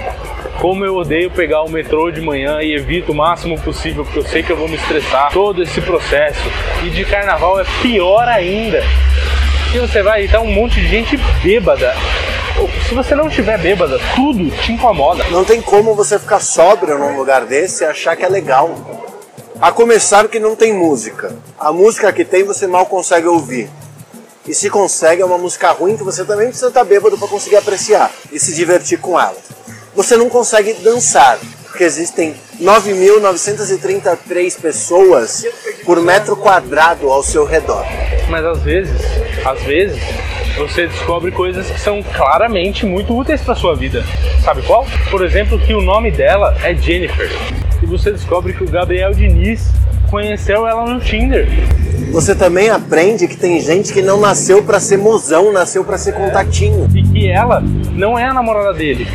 Como 0.60 0.84
eu 0.84 0.94
odeio 0.96 1.30
pegar 1.30 1.62
o 1.62 1.70
metrô 1.70 2.10
de 2.10 2.20
manhã 2.20 2.60
e 2.60 2.74
evito 2.74 3.12
o 3.12 3.14
máximo 3.14 3.58
possível, 3.60 4.04
porque 4.04 4.18
eu 4.18 4.24
sei 4.24 4.42
que 4.42 4.50
eu 4.50 4.56
vou 4.56 4.68
me 4.68 4.76
estressar. 4.76 5.32
Todo 5.32 5.62
esse 5.62 5.80
processo. 5.80 6.40
E 6.84 6.90
de 6.90 7.04
carnaval 7.04 7.58
é 7.58 7.64
pior 7.82 8.28
ainda. 8.28 8.82
E 9.74 9.78
você 9.78 10.02
vai 10.02 10.24
e 10.24 10.28
tá 10.28 10.40
um 10.40 10.52
monte 10.52 10.80
de 10.80 10.86
gente 10.86 11.16
bêbada. 11.42 11.94
Se 12.86 12.94
você 12.94 13.14
não 13.14 13.28
estiver 13.28 13.58
bêbada, 13.58 13.98
tudo 14.14 14.50
te 14.50 14.72
incomoda. 14.72 15.24
Não 15.30 15.44
tem 15.44 15.62
como 15.62 15.94
você 15.94 16.18
ficar 16.18 16.40
sóbrio 16.40 16.98
num 16.98 17.16
lugar 17.16 17.46
desse 17.46 17.82
e 17.82 17.86
achar 17.86 18.16
que 18.16 18.24
é 18.24 18.28
legal. 18.28 18.74
A 19.60 19.70
começar 19.70 20.26
que 20.26 20.38
não 20.38 20.56
tem 20.56 20.72
música. 20.72 21.36
A 21.58 21.70
música 21.70 22.10
que 22.14 22.24
tem 22.24 22.42
você 22.42 22.66
mal 22.66 22.86
consegue 22.86 23.26
ouvir. 23.26 23.68
E 24.48 24.54
se 24.54 24.70
consegue, 24.70 25.20
é 25.20 25.24
uma 25.24 25.36
música 25.36 25.70
ruim 25.70 25.98
que 25.98 26.02
você 26.02 26.24
também 26.24 26.46
precisa 26.46 26.68
estar 26.68 26.82
bêbado 26.82 27.18
para 27.18 27.28
conseguir 27.28 27.56
apreciar 27.56 28.10
e 28.32 28.40
se 28.40 28.54
divertir 28.54 28.98
com 28.98 29.20
ela. 29.20 29.36
Você 29.94 30.16
não 30.16 30.30
consegue 30.30 30.72
dançar, 30.72 31.38
porque 31.66 31.84
existem 31.84 32.34
9.933 32.58 34.58
pessoas 34.58 35.44
por 35.84 36.00
metro 36.00 36.38
quadrado 36.38 37.10
ao 37.10 37.22
seu 37.22 37.44
redor. 37.44 37.84
Mas 38.30 38.46
às 38.46 38.62
vezes, 38.62 38.98
às 39.44 39.62
vezes, 39.62 40.00
você 40.56 40.86
descobre 40.86 41.30
coisas 41.32 41.70
que 41.70 41.78
são 41.78 42.02
claramente 42.02 42.86
muito 42.86 43.14
úteis 43.14 43.42
para 43.42 43.54
sua 43.54 43.76
vida. 43.76 44.02
Sabe 44.42 44.62
qual? 44.62 44.86
Por 45.10 45.22
exemplo, 45.22 45.58
que 45.58 45.74
o 45.74 45.82
nome 45.82 46.10
dela 46.10 46.56
é 46.62 46.74
Jennifer. 46.74 47.30
E 47.82 47.86
você 47.86 48.12
descobre 48.12 48.52
que 48.52 48.62
o 48.62 48.70
Gabriel 48.70 49.12
Diniz 49.12 49.70
conheceu 50.10 50.66
ela 50.66 50.84
no 50.84 51.00
Tinder. 51.00 51.48
Você 52.12 52.34
também 52.34 52.68
aprende 52.68 53.26
que 53.26 53.36
tem 53.36 53.60
gente 53.60 53.92
que 53.92 54.02
não 54.02 54.20
nasceu 54.20 54.62
para 54.62 54.80
ser 54.80 54.98
mozão, 54.98 55.52
nasceu 55.52 55.84
para 55.84 55.96
ser 55.96 56.12
contatinho. 56.12 56.88
E 56.94 57.02
que 57.02 57.28
ela 57.28 57.62
não 57.92 58.18
é 58.18 58.24
a 58.24 58.34
namorada 58.34 58.74
dele, 58.74 59.06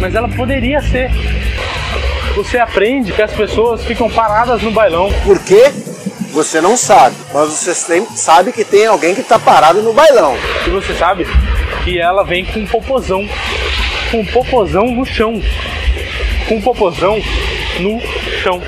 mas 0.00 0.14
ela 0.14 0.28
poderia 0.28 0.80
ser. 0.80 1.10
Você 2.36 2.58
aprende 2.58 3.12
que 3.12 3.22
as 3.22 3.32
pessoas 3.32 3.84
ficam 3.84 4.08
paradas 4.08 4.62
no 4.62 4.70
bailão. 4.70 5.10
Por 5.24 5.38
quê? 5.40 5.70
Você 6.32 6.60
não 6.60 6.76
sabe, 6.76 7.14
mas 7.32 7.48
você 7.50 7.74
sabe 8.16 8.52
que 8.52 8.64
tem 8.64 8.86
alguém 8.86 9.14
que 9.14 9.22
tá 9.22 9.38
parado 9.38 9.82
no 9.82 9.92
bailão. 9.92 10.36
E 10.66 10.70
você 10.70 10.94
sabe 10.94 11.26
que 11.84 11.98
ela 12.00 12.24
vem 12.24 12.44
com 12.44 12.60
um 12.60 12.66
popozão. 12.66 13.28
Com 14.10 14.20
um 14.20 14.26
popozão 14.26 14.86
no 14.86 15.04
chão. 15.04 15.40
Com 16.48 16.56
um 16.56 16.60
popozão 16.60 17.20
no 17.80 18.00
chão. 18.42 18.62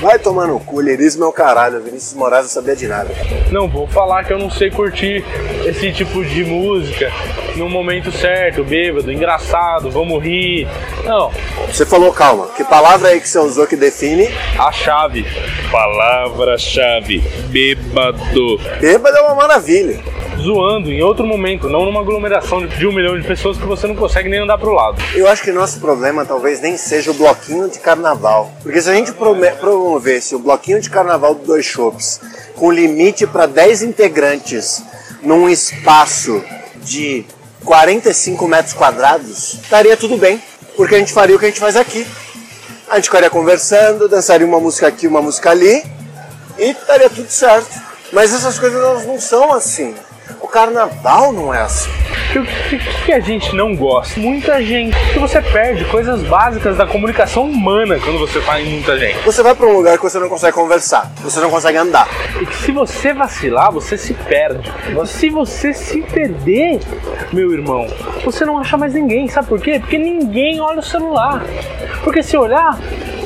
Vai 0.00 0.18
tomar 0.18 0.46
no 0.46 0.60
cu, 0.60 0.80
lirismo 0.80 1.24
é 1.24 1.26
o 1.26 1.32
caralho. 1.32 1.80
Vinícius 1.80 2.14
Moraes 2.14 2.44
não 2.44 2.50
sabia 2.50 2.76
de 2.76 2.86
nada. 2.86 3.10
Não 3.50 3.68
vou 3.68 3.86
falar 3.86 4.24
que 4.24 4.32
eu 4.32 4.38
não 4.38 4.50
sei 4.50 4.70
curtir 4.70 5.24
esse 5.64 5.90
tipo 5.92 6.24
de 6.24 6.44
música 6.44 7.10
no 7.56 7.68
momento 7.68 8.12
certo, 8.12 8.62
bêbado, 8.62 9.10
engraçado, 9.10 9.90
vamos 9.90 10.22
rir. 10.22 10.68
Não. 11.04 11.30
Você 11.66 11.86
falou 11.86 12.12
calma. 12.12 12.48
Que 12.48 12.64
palavra 12.64 13.08
aí 13.08 13.20
que 13.20 13.28
você 13.28 13.38
usou 13.38 13.66
que 13.66 13.76
define? 13.76 14.28
A 14.58 14.70
chave. 14.70 15.26
Palavra-chave. 15.70 17.20
Bêbado. 17.48 18.58
Bêbado 18.80 19.16
é 19.16 19.22
uma 19.22 19.34
maravilha 19.34 19.98
zoando 20.46 20.92
em 20.92 21.02
outro 21.02 21.26
momento, 21.26 21.68
não 21.68 21.84
numa 21.84 22.00
aglomeração 22.00 22.64
de 22.64 22.86
um 22.86 22.92
milhão 22.92 23.20
de 23.20 23.26
pessoas 23.26 23.58
que 23.58 23.66
você 23.66 23.88
não 23.88 23.96
consegue 23.96 24.28
nem 24.28 24.38
andar 24.38 24.56
pro 24.56 24.72
lado. 24.72 25.02
Eu 25.12 25.26
acho 25.28 25.42
que 25.42 25.50
nosso 25.50 25.80
problema 25.80 26.24
talvez 26.24 26.60
nem 26.60 26.76
seja 26.76 27.10
o 27.10 27.14
bloquinho 27.14 27.68
de 27.68 27.80
carnaval. 27.80 28.52
Porque 28.62 28.80
se 28.80 28.88
a 28.88 28.94
gente 28.94 29.12
promovesse 29.12 30.36
o 30.36 30.38
bloquinho 30.38 30.80
de 30.80 30.88
carnaval 30.88 31.34
do 31.34 31.44
Dois 31.44 31.66
Shops 31.66 32.20
com 32.54 32.70
limite 32.70 33.26
para 33.26 33.46
10 33.46 33.82
integrantes 33.82 34.84
num 35.20 35.48
espaço 35.48 36.40
de 36.76 37.24
45 37.64 38.46
metros 38.46 38.72
quadrados, 38.72 39.54
estaria 39.54 39.96
tudo 39.96 40.16
bem. 40.16 40.40
Porque 40.76 40.94
a 40.94 40.98
gente 40.98 41.12
faria 41.12 41.34
o 41.34 41.38
que 41.40 41.46
a 41.46 41.48
gente 41.48 41.58
faz 41.58 41.76
aqui. 41.76 42.06
A 42.88 42.96
gente 42.96 43.06
ficaria 43.06 43.28
conversando, 43.28 44.08
dançaria 44.08 44.46
uma 44.46 44.60
música 44.60 44.86
aqui, 44.86 45.08
uma 45.08 45.20
música 45.20 45.50
ali 45.50 45.82
e 46.56 46.70
estaria 46.70 47.10
tudo 47.10 47.28
certo. 47.28 47.74
Mas 48.12 48.32
essas 48.32 48.60
coisas 48.60 48.80
elas 48.80 49.04
não 49.04 49.20
são 49.20 49.52
assim. 49.52 49.92
O 50.40 50.48
carnaval 50.48 51.32
não 51.32 51.52
é 51.52 51.62
assim. 51.62 51.90
O 52.34 52.68
que, 52.68 52.78
que, 53.06 53.12
a 53.12 53.20
gente 53.20 53.54
não 53.54 53.74
gosta? 53.74 54.20
Muita 54.20 54.62
gente. 54.62 54.96
Que 55.12 55.18
você 55.18 55.40
perde 55.40 55.84
coisas 55.86 56.22
básicas 56.22 56.76
da 56.76 56.86
comunicação 56.86 57.44
humana 57.44 57.98
quando 57.98 58.18
você 58.18 58.40
fala 58.40 58.60
em 58.60 58.72
muita 58.72 58.98
gente. 58.98 59.18
Você 59.24 59.42
vai 59.42 59.54
para 59.54 59.66
um 59.66 59.72
lugar 59.72 59.96
que 59.96 60.04
você 60.04 60.18
não 60.18 60.28
consegue 60.28 60.52
conversar, 60.54 61.10
você 61.22 61.40
não 61.40 61.50
consegue 61.50 61.78
andar. 61.78 62.06
E 62.40 62.44
que 62.44 62.54
se 62.56 62.72
você 62.72 63.14
vacilar, 63.14 63.72
você 63.72 63.96
se 63.96 64.12
perde. 64.12 64.70
Se 65.06 65.30
você 65.30 65.72
se 65.72 66.02
perder, 66.02 66.80
meu 67.32 67.52
irmão, 67.52 67.86
você 68.24 68.44
não 68.44 68.58
acha 68.58 68.76
mais 68.76 68.92
ninguém. 68.92 69.28
Sabe 69.28 69.48
por 69.48 69.60
quê? 69.60 69.78
Porque 69.78 69.96
ninguém 69.96 70.60
olha 70.60 70.80
o 70.80 70.82
celular. 70.82 71.42
Porque 72.04 72.22
se 72.22 72.36
olhar, 72.36 72.78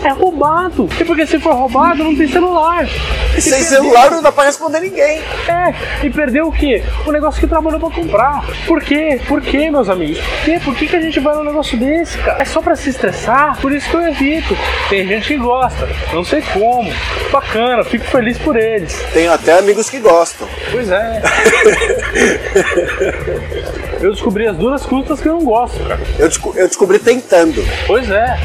é 0.07 0.13
roubado. 0.13 0.89
E 0.99 1.05
porque 1.05 1.27
se 1.27 1.39
for 1.39 1.55
roubado, 1.55 2.03
não 2.03 2.17
tem 2.17 2.29
celular. 2.29 2.89
E 3.37 3.41
sem 3.41 3.63
celular 3.63 4.11
não 4.11 4.23
dá 4.23 4.33
pra 4.33 4.45
responder 4.45 4.81
ninguém. 4.81 5.21
É, 5.49 5.75
e 6.05 6.11
perdeu 6.11 6.49
o 6.49 6.53
quê? 6.53 6.83
O 7.07 7.13
negócio 7.13 7.41
que 7.41 7.47
trabalhou 7.47 7.79
pra 7.79 7.91
comprar. 7.91 8.45
Por 8.67 8.83
quê? 8.83 9.21
Por 9.27 9.41
quê, 9.41 9.71
meus 9.71 9.89
amigos? 9.89 10.19
Por 10.19 10.45
quê? 10.45 10.61
Por 10.65 10.75
que, 10.75 10.89
que 10.89 10.97
a 10.97 11.01
gente 11.01 11.21
vai 11.21 11.35
num 11.35 11.45
negócio 11.45 11.79
desse, 11.79 12.19
cara? 12.19 12.43
É 12.43 12.45
só 12.45 12.61
pra 12.61 12.77
se 12.77 12.91
estressar? 12.91 13.59
Por 13.61 13.73
isso 13.73 13.89
que 13.89 13.97
eu 13.97 14.09
evito. 14.09 14.57
Tem 14.89 15.07
gente 15.07 15.29
que 15.29 15.37
gosta, 15.37 15.89
não 16.13 16.25
sei 16.25 16.43
como. 16.43 16.91
Bacana, 17.31 17.85
fico 17.85 18.05
feliz 18.05 18.39
por 18.39 18.57
eles. 18.57 19.01
Tenho 19.13 19.33
até 19.33 19.59
amigos 19.59 19.91
que 19.91 19.99
gostam. 19.99 20.49
Pois 20.71 20.91
é. 20.91 21.23
eu 24.01 24.13
descobri 24.13 24.47
as 24.47 24.57
duras 24.57 24.85
custas 24.85 25.21
que 25.21 25.29
eu 25.29 25.35
não 25.35 25.45
gosto, 25.45 25.83
cara. 25.85 26.01
Eu, 26.19 26.29
desco 26.29 26.53
eu 26.57 26.67
descobri 26.67 26.99
tentando. 26.99 27.63
Pois 27.87 28.11
é 28.11 28.39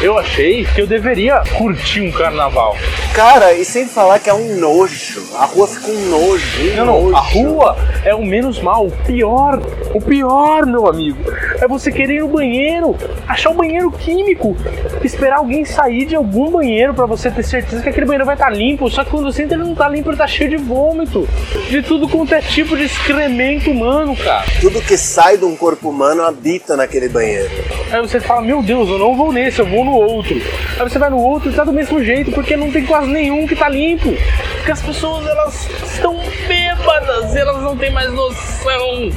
eu 0.00 0.16
achei 0.16 0.64
que 0.64 0.80
eu 0.80 0.86
deveria 0.88 1.42
curtir 1.56 2.00
um 2.00 2.10
carnaval. 2.10 2.76
Cara, 3.14 3.52
e 3.52 3.64
sem 3.64 3.86
falar 3.86 4.18
que 4.18 4.30
é 4.30 4.34
um 4.34 4.56
nojo. 4.56 5.22
A 5.36 5.44
rua 5.44 5.68
fica 5.68 5.90
um 5.90 6.08
nojo. 6.08 6.72
Um 6.72 6.76
não, 6.76 7.10
não, 7.10 7.16
a 7.16 7.20
rua 7.20 7.76
é 8.04 8.14
o 8.14 8.24
menos 8.24 8.60
mal. 8.60 8.86
O 8.86 8.90
pior, 8.90 9.60
o 9.94 10.00
pior, 10.00 10.64
meu 10.66 10.86
amigo, 10.86 11.18
é 11.60 11.68
você 11.68 11.92
querer 11.92 12.14
ir 12.14 12.20
no 12.20 12.28
banheiro, 12.28 12.96
achar 13.26 13.50
um 13.50 13.54
banheiro 13.54 13.90
químico, 13.90 14.56
esperar 15.04 15.38
alguém 15.38 15.64
sair 15.64 16.06
de 16.06 16.16
algum 16.16 16.50
banheiro 16.50 16.94
para 16.94 17.06
você 17.06 17.30
ter 17.30 17.42
certeza 17.42 17.82
que 17.82 17.88
aquele 17.88 18.06
banheiro 18.06 18.24
vai 18.24 18.34
estar 18.34 18.50
tá 18.50 18.50
limpo. 18.50 18.88
Só 18.90 19.04
que 19.04 19.10
quando 19.10 19.30
você 19.30 19.42
entra, 19.42 19.56
ele 19.56 19.64
não 19.64 19.74
tá 19.74 19.88
limpo, 19.88 20.10
ele 20.10 20.16
tá 20.16 20.26
cheio 20.26 20.50
de 20.50 20.56
vômito. 20.56 21.28
De 21.68 21.82
tudo 21.82 22.08
quanto 22.08 22.34
é 22.34 22.40
tipo 22.40 22.76
de 22.76 22.84
excremento 22.84 23.70
humano, 23.70 24.16
cara. 24.16 24.44
Tudo 24.60 24.80
que 24.80 24.96
sai 24.96 25.36
de 25.36 25.44
um 25.44 25.54
corpo 25.54 25.90
humano 25.90 26.22
habita 26.22 26.76
naquele 26.76 27.08
banheiro. 27.08 27.50
Aí 27.90 28.00
você 28.00 28.20
fala, 28.20 28.42
meu 28.42 28.62
Deus, 28.62 28.88
eu 28.88 28.98
não 28.98 29.16
vou 29.16 29.32
nesse, 29.32 29.60
eu 29.60 29.66
vou 29.66 29.84
no 29.84 29.92
outro. 29.92 30.40
Aí 30.78 30.88
você 30.88 30.98
vai 30.98 31.10
no 31.10 31.18
outro 31.18 31.50
e 31.50 31.52
tá 31.52 31.64
do 31.64 31.72
mesmo 31.72 32.02
jeito, 32.04 32.30
porque 32.30 32.56
não 32.56 32.70
tem 32.70 32.86
quase 32.86 33.08
nenhum 33.08 33.48
que 33.48 33.56
tá 33.56 33.68
limpo. 33.68 34.14
Porque 34.56 34.70
as 34.70 34.80
pessoas 34.80 35.26
elas 35.26 35.68
estão 35.92 36.16
bêbadas, 36.46 37.34
elas 37.34 37.60
não 37.62 37.76
têm 37.76 37.90
mais 37.90 38.12
noção. 38.12 39.10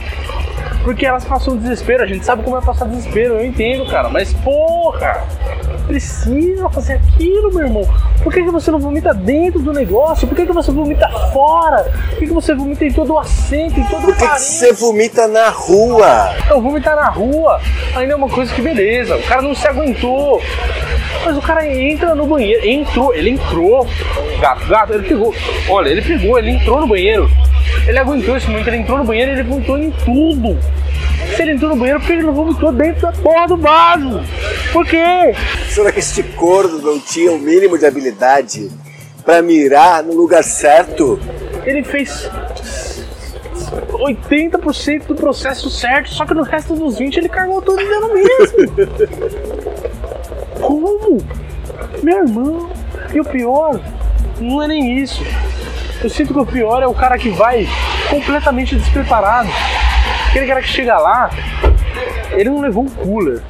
Porque 0.83 1.05
elas 1.05 1.23
passam 1.23 1.55
desespero, 1.55 2.03
a 2.03 2.07
gente 2.07 2.25
sabe 2.25 2.41
como 2.41 2.57
é 2.57 2.61
passar 2.61 2.85
desespero, 2.85 3.35
eu 3.35 3.45
entendo, 3.45 3.85
cara, 3.85 4.09
mas 4.09 4.33
porra! 4.33 5.23
Precisa 5.91 6.69
fazer 6.69 6.93
aquilo, 6.93 7.53
meu 7.53 7.65
irmão. 7.65 7.83
Por 8.23 8.31
que, 8.31 8.41
que 8.41 8.49
você 8.49 8.71
não 8.71 8.79
vomita 8.79 9.13
dentro 9.13 9.59
do 9.59 9.73
negócio? 9.73 10.25
Por 10.25 10.37
que, 10.37 10.45
que 10.45 10.53
você 10.53 10.71
vomita 10.71 11.05
fora? 11.33 11.83
Por 12.11 12.19
que, 12.19 12.27
que 12.27 12.33
você 12.33 12.55
vomita 12.55 12.85
em 12.85 12.93
todo 12.93 13.11
o 13.11 13.19
assento, 13.19 13.77
em 13.77 13.83
todo 13.83 14.03
Por 14.03 14.15
que, 14.15 14.23
o 14.23 14.29
que 14.29 14.39
você 14.39 14.71
vomita 14.71 15.27
na 15.27 15.49
rua? 15.49 16.33
Então, 16.45 16.61
vomitar 16.61 16.95
na 16.95 17.09
rua 17.09 17.59
ainda 17.93 18.13
é 18.13 18.15
uma 18.15 18.29
coisa 18.29 18.53
que 18.53 18.61
beleza. 18.61 19.17
O 19.17 19.23
cara 19.23 19.41
não 19.41 19.53
se 19.53 19.67
aguentou. 19.67 20.41
Mas 21.25 21.35
o 21.35 21.41
cara 21.41 21.67
entra 21.67 22.15
no 22.15 22.25
banheiro, 22.25 22.65
entrou, 22.65 23.13
ele 23.13 23.31
entrou, 23.31 23.85
gato, 24.39 24.65
gato, 24.67 24.93
ele 24.93 25.07
pegou, 25.09 25.35
olha, 25.69 25.89
ele 25.89 26.01
pegou, 26.01 26.39
ele 26.39 26.51
entrou 26.51 26.79
no 26.79 26.87
banheiro, 26.87 27.29
ele 27.85 27.99
aguentou 27.99 28.37
esse 28.37 28.49
momento, 28.49 28.69
ele 28.69 28.77
entrou 28.77 28.97
no 28.97 29.03
banheiro, 29.03 29.31
ele 29.31 29.43
vomitou 29.43 29.77
em 29.77 29.91
tudo. 29.91 30.57
Se 31.35 31.41
ele 31.41 31.51
entrou 31.51 31.71
no 31.71 31.75
banheiro, 31.77 31.99
por 31.99 32.07
que 32.07 32.13
ele 32.13 32.23
não 32.23 32.33
vomitou 32.33 32.71
dentro 32.71 33.01
da 33.01 33.11
porra 33.11 33.47
do 33.47 33.57
vaso? 33.57 34.21
Por 34.73 34.85
quê? 34.85 35.33
Será 35.69 35.91
que 35.91 35.99
este 35.99 36.23
corno 36.23 36.79
não 36.79 36.99
tinha 36.99 37.31
o 37.31 37.39
mínimo 37.39 37.77
de 37.77 37.85
habilidade 37.85 38.69
para 39.25 39.41
mirar 39.41 40.03
no 40.03 40.13
lugar 40.13 40.43
certo? 40.43 41.19
Ele 41.65 41.83
fez 41.83 42.29
80% 43.91 45.05
do 45.05 45.15
processo 45.15 45.69
certo, 45.69 46.09
só 46.09 46.25
que 46.25 46.33
no 46.33 46.43
resto 46.43 46.75
dos 46.75 46.97
20 46.97 47.17
ele 47.17 47.29
cargou 47.29 47.61
tudo 47.61 47.77
dentro 47.77 48.13
mesmo. 48.13 48.91
Como? 50.59 51.17
Meu 52.03 52.19
irmão. 52.19 52.69
E 53.13 53.19
o 53.19 53.25
pior, 53.25 53.79
não 54.39 54.61
é 54.61 54.67
nem 54.67 54.97
isso. 54.97 55.21
Eu 56.01 56.09
sinto 56.09 56.33
que 56.33 56.39
o 56.39 56.45
pior 56.45 56.81
é 56.81 56.87
o 56.87 56.93
cara 56.93 57.17
que 57.17 57.29
vai 57.29 57.67
completamente 58.09 58.75
despreparado. 58.75 59.49
Aquele 60.31 60.47
cara 60.47 60.61
que 60.61 60.69
chega 60.69 60.97
lá, 60.97 61.29
ele 62.31 62.49
não 62.49 62.61
levou 62.61 62.85
um 62.85 62.89
cooler 62.89 63.41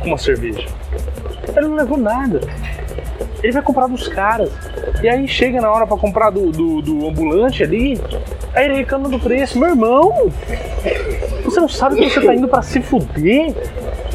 com 0.00 0.08
uma 0.08 0.18
cerveja. 0.18 0.68
Ele 1.56 1.66
não 1.66 1.76
levou 1.76 1.96
nada. 1.96 2.42
Ele 3.42 3.52
vai 3.54 3.62
comprar 3.62 3.86
dos 3.86 4.06
caras. 4.06 4.50
E 5.02 5.08
aí 5.08 5.26
chega 5.26 5.62
na 5.62 5.72
hora 5.72 5.86
para 5.86 5.96
comprar 5.96 6.28
do, 6.28 6.52
do, 6.52 6.82
do, 6.82 7.08
ambulante 7.08 7.62
ali, 7.62 7.98
aí 8.54 8.66
ele 8.66 8.74
reclama 8.74 9.08
do 9.08 9.18
preço. 9.18 9.58
Meu 9.58 9.70
irmão, 9.70 10.30
você 11.42 11.58
não 11.58 11.70
sabe 11.70 11.96
que 11.96 12.10
você 12.10 12.20
tá 12.20 12.34
indo 12.34 12.48
para 12.48 12.60
se 12.60 12.82
fuder? 12.82 13.54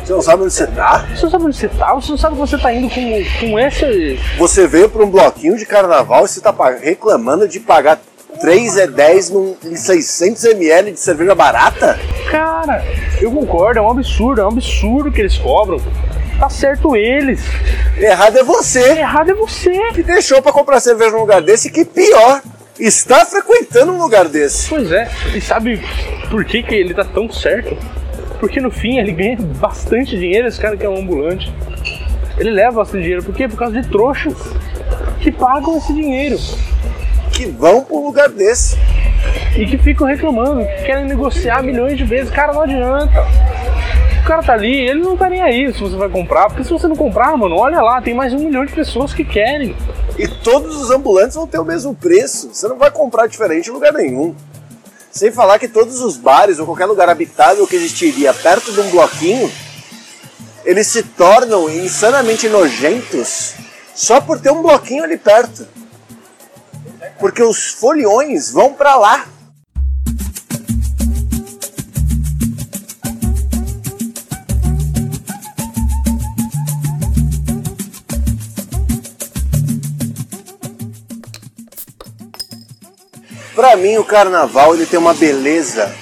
Você 0.05 0.13
não 0.13 0.21
sabe 0.21 0.43
onde 0.43 0.53
você 0.53 0.67
tá? 0.67 1.07
Você 1.15 1.23
não 1.23 1.31
sabe 1.31 1.45
onde 1.45 1.55
você 1.55 1.67
tá? 1.69 1.93
Você 1.95 2.11
não 2.11 2.17
sabe 2.19 2.35
que 2.35 2.41
você 2.41 2.57
tá 2.59 2.71
indo 2.71 2.87
com, 2.87 3.23
com 3.39 3.59
esse. 3.59 4.19
Você 4.37 4.67
veio 4.67 4.87
pra 4.89 5.03
um 5.03 5.09
bloquinho 5.09 5.57
de 5.57 5.65
carnaval 5.65 6.25
e 6.25 6.27
você 6.27 6.39
tá 6.39 6.53
reclamando 6.79 7.47
de 7.47 7.59
pagar 7.59 7.99
3 8.39 8.77
é 8.77 8.87
10 8.87 9.29
num, 9.31 9.55
em 9.63 9.75
600 9.75 10.45
ml 10.45 10.91
de 10.93 10.99
cerveja 10.99 11.35
barata? 11.35 11.99
Cara, 12.29 12.83
eu 13.21 13.31
concordo, 13.31 13.79
é 13.79 13.81
um 13.81 13.89
absurdo, 13.89 14.41
é 14.41 14.45
um 14.45 14.49
absurdo 14.49 15.11
que 15.11 15.19
eles 15.19 15.37
cobram. 15.37 15.79
Tá 16.39 16.49
certo 16.49 16.95
eles. 16.95 17.41
Errado 17.97 18.37
é 18.37 18.43
você 18.43 18.93
Errado 18.93 19.29
é 19.29 19.33
você. 19.35 19.91
que 19.93 20.01
deixou 20.01 20.41
pra 20.41 20.51
comprar 20.51 20.79
cerveja 20.79 21.11
num 21.11 21.19
lugar 21.19 21.41
desse 21.41 21.67
e 21.67 21.71
que 21.71 21.85
pior, 21.85 22.41
está 22.79 23.23
frequentando 23.25 23.91
um 23.91 24.01
lugar 24.01 24.27
desse. 24.27 24.69
Pois 24.69 24.91
é, 24.91 25.07
e 25.35 25.41
sabe 25.41 25.79
por 26.31 26.43
que, 26.43 26.63
que 26.63 26.73
ele 26.73 26.93
tá 26.93 27.03
tão 27.03 27.31
certo? 27.31 27.77
Porque 28.39 28.59
no 28.59 28.71
fim 28.71 28.97
ele 28.97 29.11
ganha 29.11 29.37
bastante 29.39 30.17
dinheiro, 30.17 30.47
esse 30.47 30.59
cara 30.59 30.75
que 30.75 30.85
é 30.85 30.89
um 30.89 30.97
ambulante. 30.97 31.53
Ele 32.39 32.49
leva 32.49 32.77
bastante 32.77 33.03
dinheiro, 33.03 33.23
por 33.23 33.35
quê? 33.35 33.47
Por 33.47 33.57
causa 33.57 33.79
de 33.79 33.87
trouxas 33.87 34.33
que 35.19 35.31
pagam 35.31 35.77
esse 35.77 35.93
dinheiro 35.93 36.39
Que 37.41 37.47
vão 37.47 37.83
pra 37.83 37.97
um 37.97 38.05
lugar 38.05 38.29
desse. 38.29 38.77
e 39.57 39.65
que 39.65 39.75
ficam 39.75 40.05
reclamando, 40.05 40.63
que 40.63 40.83
querem 40.83 41.05
negociar 41.05 41.63
milhões 41.63 41.97
de 41.97 42.03
vezes. 42.03 42.31
Cara, 42.31 42.53
não 42.53 42.61
adianta. 42.61 43.09
O 44.21 44.27
cara 44.27 44.43
tá 44.43 44.53
ali, 44.53 44.71
ele 44.71 45.01
não 45.01 45.17
tá 45.17 45.27
nem 45.27 45.41
aí 45.41 45.73
se 45.73 45.79
você 45.79 45.95
vai 45.95 46.07
comprar, 46.07 46.49
porque 46.49 46.63
se 46.63 46.69
você 46.69 46.87
não 46.87 46.95
comprar, 46.95 47.35
mano, 47.35 47.55
olha 47.55 47.81
lá, 47.81 47.99
tem 47.99 48.13
mais 48.13 48.31
de 48.31 48.37
um 48.37 48.45
milhão 48.45 48.63
de 48.63 48.71
pessoas 48.71 49.11
que 49.11 49.23
querem. 49.23 49.75
E 50.19 50.27
todos 50.27 50.75
os 50.75 50.91
ambulantes 50.91 51.35
vão 51.35 51.47
ter 51.47 51.57
o 51.57 51.65
mesmo 51.65 51.95
preço. 51.95 52.53
Você 52.53 52.67
não 52.67 52.77
vai 52.77 52.91
comprar 52.91 53.25
diferente 53.25 53.71
em 53.71 53.73
lugar 53.73 53.91
nenhum. 53.91 54.35
Sem 55.09 55.31
falar 55.31 55.57
que 55.57 55.67
todos 55.67 55.99
os 55.99 56.17
bares 56.17 56.59
ou 56.59 56.67
qualquer 56.67 56.85
lugar 56.85 57.09
habitável 57.09 57.65
que 57.65 57.75
existiria 57.75 58.35
perto 58.35 58.71
de 58.71 58.81
um 58.81 58.91
bloquinho, 58.91 59.51
eles 60.63 60.85
se 60.85 61.01
tornam 61.01 61.67
insanamente 61.71 62.47
nojentos 62.47 63.55
só 63.95 64.21
por 64.21 64.39
ter 64.39 64.51
um 64.51 64.61
bloquinho 64.61 65.03
ali 65.03 65.17
perto. 65.17 65.80
Porque 67.19 67.43
os 67.43 67.71
foliões 67.71 68.51
vão 68.51 68.73
pra 68.73 68.95
lá. 68.95 69.27
Pra 83.55 83.75
mim, 83.75 83.97
o 83.97 84.03
carnaval 84.03 84.73
ele 84.73 84.85
tem 84.85 84.97
uma 84.97 85.13
beleza 85.13 85.93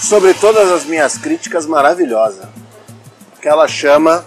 sobre 0.00 0.32
todas 0.34 0.70
as 0.70 0.84
minhas 0.84 1.18
críticas 1.18 1.66
maravilhosa, 1.66 2.48
que 3.42 3.48
ela 3.48 3.66
chama 3.66 4.24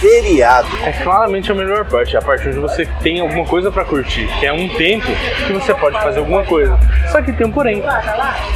feriado. 0.00 0.68
É 0.82 0.92
claramente 0.92 1.52
a 1.52 1.54
melhor 1.54 1.84
parte, 1.84 2.16
a 2.16 2.22
parte 2.22 2.48
onde 2.48 2.58
você 2.58 2.86
tem 3.02 3.20
alguma 3.20 3.44
coisa 3.44 3.70
pra 3.70 3.84
curtir, 3.84 4.26
que 4.38 4.46
é 4.46 4.52
um 4.52 4.68
tempo 4.70 5.06
que 5.46 5.52
você 5.52 5.74
pode 5.74 6.00
fazer 6.00 6.18
alguma 6.20 6.42
coisa. 6.44 6.78
Só 7.12 7.20
que 7.20 7.32
tem 7.32 7.46
um 7.46 7.52
porém. 7.52 7.82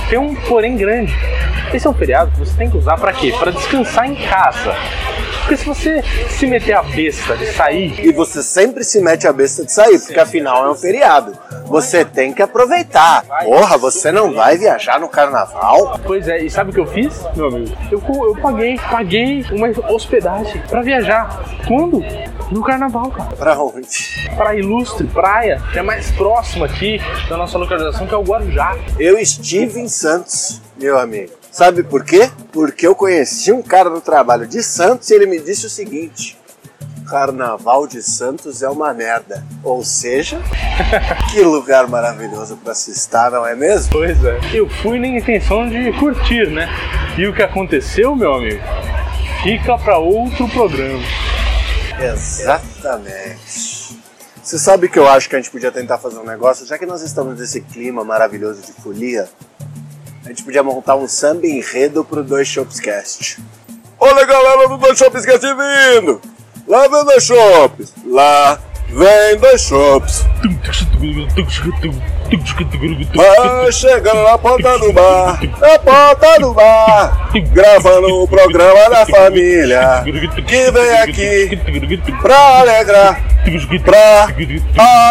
Tem 0.08 0.18
um 0.18 0.34
porém 0.34 0.76
grande. 0.76 1.14
Esse 1.72 1.86
é 1.86 1.90
um 1.90 1.94
feriado 1.94 2.30
que 2.30 2.38
você 2.38 2.56
tem 2.56 2.70
que 2.70 2.76
usar 2.76 2.96
pra 2.96 3.12
quê? 3.12 3.34
Pra 3.38 3.50
descansar 3.50 4.06
em 4.06 4.14
casa. 4.14 4.74
Porque 5.44 5.58
se 5.58 5.66
você 5.66 6.02
se 6.30 6.46
meter 6.46 6.72
a 6.72 6.82
besta 6.82 7.36
de 7.36 7.52
sair, 7.52 8.00
E 8.00 8.12
você 8.12 8.42
sempre 8.42 8.82
se 8.82 8.98
mete 8.98 9.28
a 9.28 9.32
besta 9.32 9.62
de 9.62 9.70
sair, 9.70 9.98
porque 9.98 10.18
afinal 10.18 10.64
é 10.64 10.70
um 10.70 10.74
feriado. 10.74 11.36
Você 11.66 12.02
tem 12.02 12.32
que 12.32 12.40
aproveitar. 12.40 13.22
Porra, 13.44 13.76
você 13.76 14.10
não 14.10 14.32
vai 14.32 14.56
viajar 14.56 14.98
no 14.98 15.06
carnaval? 15.06 16.00
pois 16.02 16.28
é, 16.28 16.42
e 16.42 16.48
sabe 16.48 16.70
o 16.70 16.72
que 16.72 16.80
eu 16.80 16.86
fiz, 16.86 17.22
meu 17.36 17.48
amigo? 17.48 17.76
Eu, 17.92 18.02
eu 18.24 18.36
paguei, 18.40 18.78
paguei 18.90 19.44
uma 19.52 19.68
hospedagem 19.92 20.62
pra 20.62 20.80
viajar. 20.80 21.44
Quando? 21.68 22.02
No 22.50 22.62
carnaval, 22.62 23.10
cara. 23.10 23.36
Pra 23.36 23.58
onde? 23.58 23.86
Pra 24.36 24.54
Ilustre 24.54 25.06
Praia, 25.08 25.62
que 25.72 25.78
é 25.78 25.82
mais 25.82 26.10
próximo 26.12 26.64
aqui 26.64 26.98
da 27.28 27.36
nossa 27.36 27.58
localização, 27.58 28.06
que 28.06 28.14
é 28.14 28.16
o 28.16 28.22
Guarujá. 28.22 28.76
Eu 28.98 29.18
estive 29.18 29.78
em 29.78 29.88
Santos, 29.88 30.62
meu 30.78 30.98
amigo. 30.98 31.43
Sabe 31.54 31.84
por 31.84 32.04
quê? 32.04 32.28
Porque 32.52 32.84
eu 32.84 32.96
conheci 32.96 33.52
um 33.52 33.62
cara 33.62 33.88
no 33.88 34.00
trabalho 34.00 34.44
de 34.44 34.60
Santos 34.60 35.08
e 35.08 35.14
ele 35.14 35.24
me 35.24 35.38
disse 35.38 35.66
o 35.66 35.70
seguinte: 35.70 36.36
Carnaval 37.08 37.86
de 37.86 38.02
Santos 38.02 38.60
é 38.60 38.68
uma 38.68 38.92
merda. 38.92 39.46
Ou 39.62 39.84
seja, 39.84 40.42
que 41.30 41.40
lugar 41.42 41.86
maravilhoso 41.86 42.56
para 42.56 42.74
se 42.74 42.90
estar, 42.90 43.30
não 43.30 43.46
é 43.46 43.54
mesmo? 43.54 43.92
Pois 43.92 44.24
é. 44.24 44.40
Eu 44.52 44.68
fui 44.68 44.98
na 44.98 45.06
intenção 45.06 45.68
de 45.68 45.92
curtir, 45.92 46.50
né? 46.50 46.68
E 47.16 47.24
o 47.24 47.32
que 47.32 47.42
aconteceu, 47.44 48.16
meu 48.16 48.34
amigo? 48.34 48.60
Fica 49.44 49.78
pra 49.78 49.96
outro 49.96 50.48
programa. 50.48 51.04
Exatamente. 52.00 53.96
Você 54.42 54.58
sabe 54.58 54.88
que 54.88 54.98
eu 54.98 55.08
acho 55.08 55.28
que 55.28 55.36
a 55.36 55.38
gente 55.38 55.52
podia 55.52 55.70
tentar 55.70 55.98
fazer 55.98 56.18
um 56.18 56.24
negócio, 56.24 56.66
já 56.66 56.76
que 56.76 56.84
nós 56.84 57.00
estamos 57.00 57.38
nesse 57.38 57.60
clima 57.60 58.04
maravilhoso 58.04 58.60
de 58.60 58.72
folia, 58.72 59.28
a 60.24 60.28
gente 60.28 60.42
podia 60.42 60.62
montar 60.62 60.96
um 60.96 61.06
samba 61.06 61.46
enredo 61.46 62.02
pro 62.04 62.24
Dois 62.24 62.48
Shops 62.48 62.80
Cast. 62.80 63.38
Olha 64.00 64.24
galera 64.24 64.68
do 64.68 64.78
Dois 64.78 64.96
Shops 64.96 65.24
Cast 65.24 65.46
vindo! 65.46 66.20
Lá 66.66 66.88
vem 66.88 67.04
Dois 67.04 67.24
Shops! 67.24 67.92
Lá 68.06 68.58
vem 68.88 69.36
Dois 69.38 69.60
Shops! 69.60 70.24
Vai 73.14 73.70
chegando 73.72 74.22
na 74.22 74.38
porta 74.38 74.78
do 74.78 74.92
bar, 74.94 75.40
na 75.60 75.78
porta 75.78 76.40
do 76.40 76.54
bar, 76.54 77.30
gravando 77.52 78.22
o 78.22 78.26
programa 78.26 78.88
da 78.88 79.06
família, 79.06 80.02
que 80.46 80.70
vem 80.70 80.90
aqui 81.02 81.60
pra 82.22 82.60
alegrar, 82.60 83.22
pra 83.84 84.26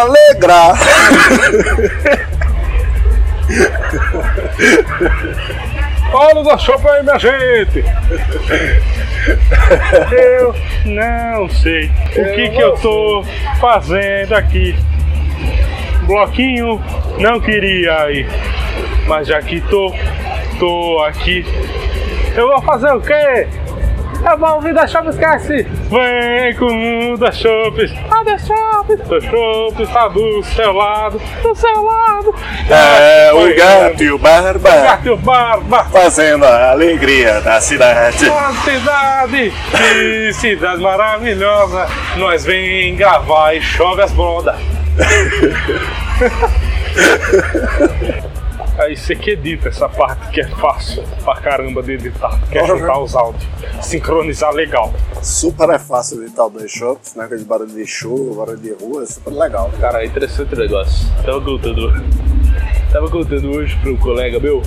alegrar. 0.00 0.78
Olha 6.12 6.42
da 6.44 6.56
chopa 6.58 6.90
aí, 6.92 7.02
minha 7.02 7.18
gente! 7.18 7.84
Eu 10.12 10.54
não 10.84 11.48
sei 11.48 11.86
o 11.86 12.34
que 12.34 12.50
que 12.50 12.60
eu 12.60 12.74
tô 12.76 13.24
fazendo 13.60 14.34
aqui. 14.34 14.76
Bloquinho 16.06 16.82
não 17.18 17.40
queria 17.40 18.10
ir, 18.10 18.26
mas 19.06 19.26
já 19.28 19.40
que 19.40 19.60
tô, 19.62 19.92
tô 20.58 21.02
aqui. 21.04 21.44
Eu 22.36 22.48
vou 22.48 22.62
fazer 22.62 22.92
o 22.92 23.00
quê? 23.00 23.48
Eu 24.30 24.38
vou 24.38 24.54
ouvir 24.54 24.72
da 24.72 24.86
Shops 24.86 25.10
Esquece! 25.14 25.66
Vem 25.90 26.54
com 26.56 27.12
o 27.12 27.18
da 27.18 27.30
Shops! 27.30 27.92
Ah, 28.10 28.24
da 28.24 28.38
Shops! 28.38 28.98
Da 29.06 29.20
Shops 29.20 29.88
tá 29.90 30.08
do 30.08 30.42
seu 30.42 30.72
lado, 30.72 31.20
do 31.42 31.54
seu 31.54 31.82
lado! 31.84 32.34
É 32.70 33.28
Foi, 33.30 33.52
o 33.52 33.56
gato 33.56 34.02
e 34.02 34.10
o 34.10 34.18
barba 34.18 34.70
Gato 34.70 35.06
e 35.06 35.10
o 35.10 35.16
Barba! 35.18 35.84
fazendo 35.84 36.44
a 36.46 36.70
alegria 36.70 37.40
da 37.42 37.60
cidade. 37.60 38.26
Uma 38.28 38.52
cidade, 38.62 39.52
que 39.76 40.32
cidade 40.32 40.80
maravilhosa. 40.80 41.86
Nós 42.16 42.44
vem 42.46 42.96
gravar 42.96 43.54
e 43.54 43.60
chove 43.60 44.00
as 44.02 44.12
brodas. 44.12 44.56
Aí 48.78 48.96
você 48.96 49.14
que 49.14 49.30
edita 49.30 49.68
essa 49.68 49.88
parte 49.88 50.30
que 50.30 50.40
é 50.40 50.48
fácil 50.48 51.04
pra 51.24 51.36
caramba 51.36 51.82
de 51.82 51.92
editar, 51.92 52.40
que 52.50 52.58
é 52.58 52.66
juntar 52.66 52.98
os 52.98 53.14
áudios, 53.14 53.46
sincronizar 53.80 54.52
legal. 54.52 54.92
Super 55.22 55.70
é 55.70 55.78
fácil 55.78 56.22
editar 56.22 56.46
o 56.46 56.50
Dois 56.50 56.70
Shops, 56.70 57.14
né? 57.14 57.24
Aquele 57.24 57.44
barulho 57.44 57.70
de 57.70 57.86
chuva, 57.86 58.44
barulho 58.44 58.58
de 58.58 58.72
rua, 58.72 59.04
é 59.04 59.06
super 59.06 59.32
legal. 59.32 59.70
Cara, 59.80 60.02
é 60.02 60.06
interessante 60.06 60.54
o 60.54 60.58
negócio. 60.58 61.08
Tava 61.24 61.40
contando, 61.40 61.92
tava 62.92 63.08
contando 63.08 63.50
hoje 63.56 63.76
pro 63.80 63.96
colega 63.98 64.40
meu 64.40 64.60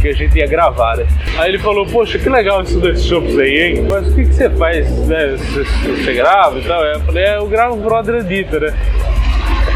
que 0.00 0.08
a 0.08 0.12
gente 0.12 0.36
ia 0.36 0.46
gravar, 0.46 0.98
né? 0.98 1.06
Aí 1.38 1.50
ele 1.50 1.58
falou, 1.58 1.86
poxa, 1.86 2.18
que 2.18 2.28
legal 2.28 2.62
esses 2.62 2.78
dois 2.78 3.02
shows 3.02 3.38
aí, 3.38 3.58
hein? 3.58 3.86
Mas 3.90 4.06
o 4.06 4.14
que, 4.14 4.24
que 4.26 4.34
você 4.34 4.50
faz, 4.50 4.90
né? 5.06 5.36
Você, 5.36 5.64
você 5.64 6.12
grava 6.12 6.58
e 6.58 6.66
tal? 6.66 6.84
Eu 6.84 7.00
falei, 7.00 7.24
é, 7.24 7.36
eu 7.36 7.46
gravo 7.46 7.76
Brother 7.76 8.16
Edita, 8.16 8.60
né? 8.60 8.74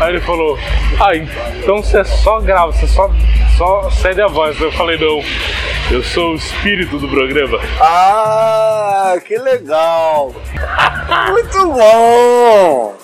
Aí 0.01 0.11
ele 0.11 0.21
falou, 0.21 0.59
ah, 1.01 1.17
então 1.17 1.83
você 1.83 2.05
só 2.05 2.41
grava, 2.41 2.73
você 2.73 2.87
só, 2.87 3.11
só 3.59 3.90
cede 3.90 4.23
a 4.23 4.29
voz. 4.29 4.59
Eu 4.61 4.71
falei, 4.73 4.97
não, 4.99 5.21
eu 5.90 6.03
sou 6.03 6.33
o 6.33 6.37
espírito 6.37 6.97
do 6.99 7.09
programa. 7.09 7.59
Ah, 7.81 9.16
que 9.27 9.37
legal! 9.37 10.33
Muito 11.31 11.66
bom! 11.73 12.94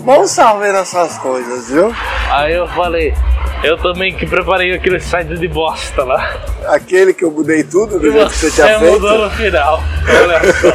Bom 0.00 0.26
saber 0.26 0.74
essas 0.74 1.16
coisas, 1.18 1.70
viu? 1.70 1.94
Aí 2.30 2.54
eu 2.54 2.66
falei, 2.68 3.14
eu 3.62 3.76
também 3.78 4.14
que 4.14 4.26
preparei 4.26 4.74
aquele 4.74 4.98
site 4.98 5.36
de 5.36 5.46
bosta 5.48 6.02
lá. 6.04 6.36
Aquele 6.66 7.12
que 7.14 7.24
eu 7.24 7.30
mudei 7.30 7.62
tudo 7.62 7.98
do 7.98 8.06
E 8.06 8.12
jeito 8.12 8.30
que 8.30 8.36
você 8.36 8.50
você 8.50 8.62
tinha 8.62 8.78
feito. 8.78 8.92
mudou 8.94 9.18
no 9.18 9.30
final. 9.30 9.80
Olha 10.08 10.52
só, 10.52 10.72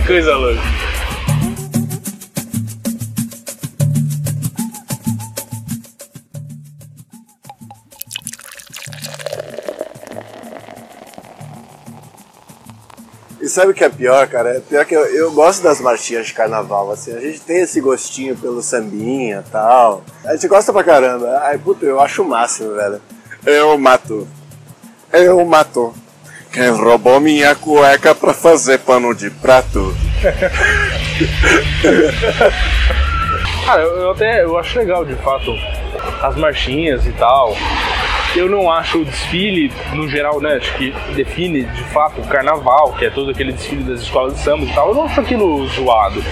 que 0.00 0.06
coisa 0.06 0.34
louca. 0.36 0.60
Sabe 13.58 13.72
o 13.72 13.74
que 13.74 13.82
é 13.82 13.88
pior, 13.88 14.28
cara? 14.28 14.56
É 14.56 14.60
pior 14.60 14.84
que 14.84 14.94
eu, 14.94 15.04
eu 15.06 15.32
gosto 15.32 15.64
das 15.64 15.80
marchinhas 15.80 16.28
de 16.28 16.32
carnaval, 16.32 16.92
assim. 16.92 17.12
A 17.12 17.20
gente 17.20 17.40
tem 17.40 17.62
esse 17.62 17.80
gostinho 17.80 18.36
pelo 18.36 18.62
sambinha 18.62 19.42
e 19.44 19.50
tal. 19.50 20.04
A 20.24 20.34
gente 20.34 20.46
gosta 20.46 20.72
pra 20.72 20.84
caramba. 20.84 21.40
Ai, 21.42 21.58
puta, 21.58 21.84
eu 21.84 22.00
acho 22.00 22.22
o 22.22 22.28
máximo, 22.28 22.76
velho. 22.76 23.02
Eu 23.44 23.76
mato. 23.76 24.28
Eu 25.12 25.44
mato. 25.44 25.92
Quem 26.52 26.68
roubou 26.68 27.18
minha 27.18 27.52
cueca 27.56 28.14
pra 28.14 28.32
fazer 28.32 28.78
pano 28.78 29.12
de 29.12 29.28
prato? 29.28 29.92
Cara, 33.66 33.82
eu, 33.82 33.96
eu 33.96 34.10
até 34.12 34.44
eu 34.44 34.56
acho 34.56 34.78
legal 34.78 35.04
de 35.04 35.16
fato 35.16 35.52
as 36.22 36.36
marchinhas 36.36 37.04
e 37.06 37.12
tal. 37.12 37.56
Eu 38.38 38.48
não 38.48 38.70
acho 38.70 38.98
o 38.98 39.04
desfile, 39.04 39.72
no 39.92 40.08
geral, 40.08 40.40
né, 40.40 40.54
acho 40.54 40.72
que 40.74 40.94
define 41.16 41.64
de 41.64 41.82
fato 41.84 42.20
o 42.20 42.24
carnaval, 42.28 42.92
que 42.96 43.04
é 43.04 43.10
todo 43.10 43.30
aquele 43.32 43.50
desfile 43.52 43.82
das 43.82 44.00
escolas 44.00 44.34
de 44.34 44.40
samba 44.40 44.64
e 44.64 44.72
tal. 44.72 44.90
Eu 44.90 44.94
não 44.94 45.04
acho 45.04 45.20
aquilo 45.20 45.66
zoado. 45.66 46.22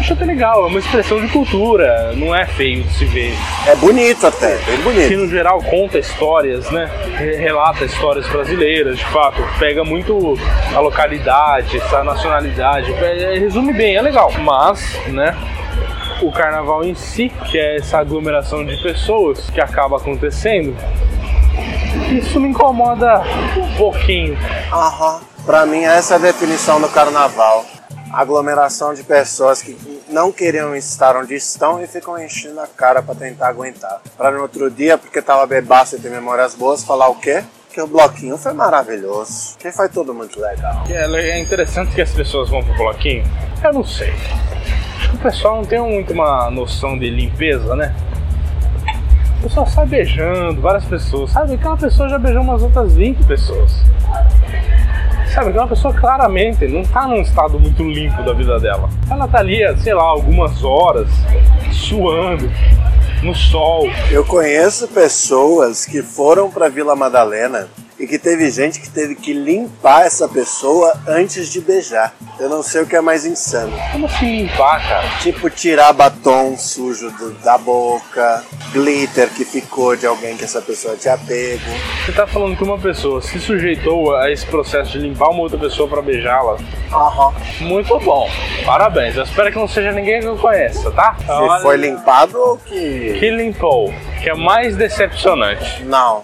Acho 0.00 0.12
até 0.14 0.24
legal, 0.24 0.64
é 0.64 0.66
uma 0.66 0.80
expressão 0.80 1.20
de 1.20 1.28
cultura, 1.28 2.12
não 2.16 2.34
é 2.34 2.44
feio 2.46 2.82
de 2.82 2.92
se 2.94 3.04
ver. 3.04 3.32
É 3.68 3.76
bonito 3.76 4.26
até, 4.26 4.56
bem 4.56 4.76
Que 4.76 4.82
bonito. 4.82 5.16
no 5.18 5.28
geral 5.28 5.62
conta 5.62 5.98
histórias, 6.00 6.68
né? 6.72 6.90
Re- 7.16 7.36
Relata 7.36 7.84
histórias 7.84 8.26
brasileiras, 8.26 8.98
de 8.98 9.04
fato. 9.06 9.40
Pega 9.60 9.84
muito 9.84 10.36
a 10.74 10.80
localidade, 10.80 11.76
essa 11.76 12.02
nacionalidade. 12.02 12.92
é- 12.94 13.36
é- 13.36 13.38
resume 13.38 13.72
bem, 13.72 13.94
é 13.96 14.02
legal. 14.02 14.32
Mas, 14.40 14.98
né? 15.08 15.36
O 16.20 16.32
carnaval 16.32 16.84
em 16.84 16.94
si, 16.96 17.30
que 17.50 17.58
é 17.58 17.76
essa 17.76 17.98
aglomeração 17.98 18.64
de 18.64 18.76
pessoas 18.82 19.48
que 19.50 19.60
acaba 19.60 19.96
acontecendo, 19.96 20.74
isso 22.18 22.38
me 22.38 22.48
incomoda 22.48 23.22
um 23.56 23.76
pouquinho. 23.76 24.36
Aham. 24.72 25.20
Pra 25.44 25.66
mim, 25.66 25.82
essa 25.82 26.14
é 26.14 26.16
a 26.16 26.20
definição 26.20 26.80
do 26.80 26.88
carnaval. 26.88 27.64
Aglomeração 28.12 28.92
de 28.94 29.02
pessoas 29.02 29.62
que 29.62 29.76
não 30.08 30.30
queriam 30.30 30.76
estar 30.76 31.16
onde 31.16 31.34
estão 31.34 31.82
e 31.82 31.86
ficam 31.86 32.22
enchendo 32.22 32.60
a 32.60 32.66
cara 32.66 33.02
pra 33.02 33.14
tentar 33.14 33.48
aguentar. 33.48 34.00
Pra 34.16 34.30
no 34.30 34.42
outro 34.42 34.70
dia, 34.70 34.98
porque 34.98 35.22
tava 35.22 35.46
bebaço 35.46 35.96
e 35.96 35.98
tem 35.98 36.10
memórias 36.10 36.54
boas, 36.54 36.84
falar 36.84 37.08
o 37.08 37.14
quê? 37.14 37.42
Que 37.72 37.80
o 37.80 37.86
bloquinho 37.86 38.36
foi 38.36 38.52
maravilhoso. 38.52 39.56
Que 39.58 39.72
foi 39.72 39.88
tudo 39.88 40.12
muito 40.12 40.38
legal. 40.38 40.84
É 40.90 41.06
é 41.30 41.38
interessante 41.38 41.94
que 41.94 42.02
as 42.02 42.10
pessoas 42.10 42.50
vão 42.50 42.62
pro 42.62 42.74
bloquinho? 42.74 43.24
Eu 43.64 43.72
não 43.72 43.84
sei. 43.84 44.12
O 45.14 45.18
pessoal 45.18 45.56
não 45.56 45.64
tem 45.64 45.80
muito 45.80 46.12
uma 46.12 46.50
noção 46.50 46.98
de 46.98 47.08
limpeza, 47.08 47.74
né? 47.74 47.94
O 49.42 49.48
pessoal 49.48 49.66
sai 49.66 49.86
beijando 49.86 50.60
várias 50.60 50.84
pessoas. 50.84 51.32
Sabe, 51.32 51.54
aquela 51.54 51.76
pessoa 51.76 52.08
já 52.08 52.16
beijou 52.16 52.42
umas 52.42 52.62
outras 52.62 52.94
20 52.94 53.24
pessoas. 53.24 53.72
Sabe, 55.34 55.50
aquela 55.50 55.66
pessoa 55.66 55.92
claramente 55.92 56.68
não 56.68 56.84
tá 56.84 57.08
num 57.08 57.20
estado 57.20 57.58
muito 57.58 57.82
limpo 57.82 58.22
da 58.22 58.32
vida 58.34 58.60
dela. 58.60 58.88
Ela 59.10 59.26
tá 59.26 59.38
ali, 59.38 59.58
sei 59.78 59.94
lá, 59.94 60.04
algumas 60.04 60.62
horas, 60.62 61.08
suando, 61.72 62.48
no 63.20 63.34
sol. 63.34 63.90
Eu 64.12 64.24
conheço 64.24 64.86
pessoas 64.86 65.84
que 65.84 66.04
foram 66.04 66.48
pra 66.48 66.68
Vila 66.68 66.94
Madalena 66.94 67.66
e 68.02 68.06
que 68.06 68.18
teve 68.18 68.50
gente 68.50 68.80
que 68.80 68.90
teve 68.90 69.14
que 69.14 69.32
limpar 69.32 70.04
essa 70.04 70.28
pessoa 70.28 70.92
antes 71.06 71.48
de 71.52 71.60
beijar. 71.60 72.12
Eu 72.40 72.48
não 72.48 72.62
sei 72.62 72.82
o 72.82 72.86
que 72.86 72.96
é 72.96 73.00
mais 73.00 73.24
insano. 73.24 73.72
Como 73.92 74.06
assim 74.06 74.42
limpar, 74.42 74.86
cara? 74.88 75.08
Tipo, 75.20 75.48
tirar 75.48 75.92
batom 75.92 76.56
sujo 76.58 77.10
do- 77.12 77.30
da 77.44 77.56
boca, 77.56 78.42
glitter 78.72 79.28
que 79.30 79.44
ficou 79.44 79.94
de 79.94 80.04
alguém 80.06 80.36
que 80.36 80.42
essa 80.44 80.60
pessoa 80.60 80.96
tinha 80.96 81.16
pego. 81.16 81.62
Você 82.04 82.10
tá 82.12 82.26
falando 82.26 82.56
que 82.56 82.64
uma 82.64 82.78
pessoa 82.78 83.22
se 83.22 83.38
sujeitou 83.38 84.16
a 84.16 84.30
esse 84.32 84.44
processo 84.46 84.90
de 84.92 84.98
limpar 84.98 85.28
uma 85.30 85.42
outra 85.42 85.58
pessoa 85.58 85.88
pra 85.88 86.02
beijá-la? 86.02 86.56
Aham. 86.92 87.32
Muito 87.60 87.98
bom. 88.00 88.28
Parabéns. 88.66 89.16
Eu 89.16 89.22
espero 89.22 89.52
que 89.52 89.58
não 89.58 89.68
seja 89.68 89.92
ninguém 89.92 90.20
que 90.20 90.26
eu 90.26 90.36
conheça, 90.36 90.90
tá? 90.90 91.14
Se 91.20 91.62
foi 91.62 91.76
limpado 91.76 92.36
ou 92.36 92.58
que. 92.58 93.16
Que 93.20 93.30
limpou, 93.30 93.92
que 94.20 94.28
é 94.28 94.34
mais 94.34 94.74
decepcionante. 94.76 95.84
Não. 95.84 96.22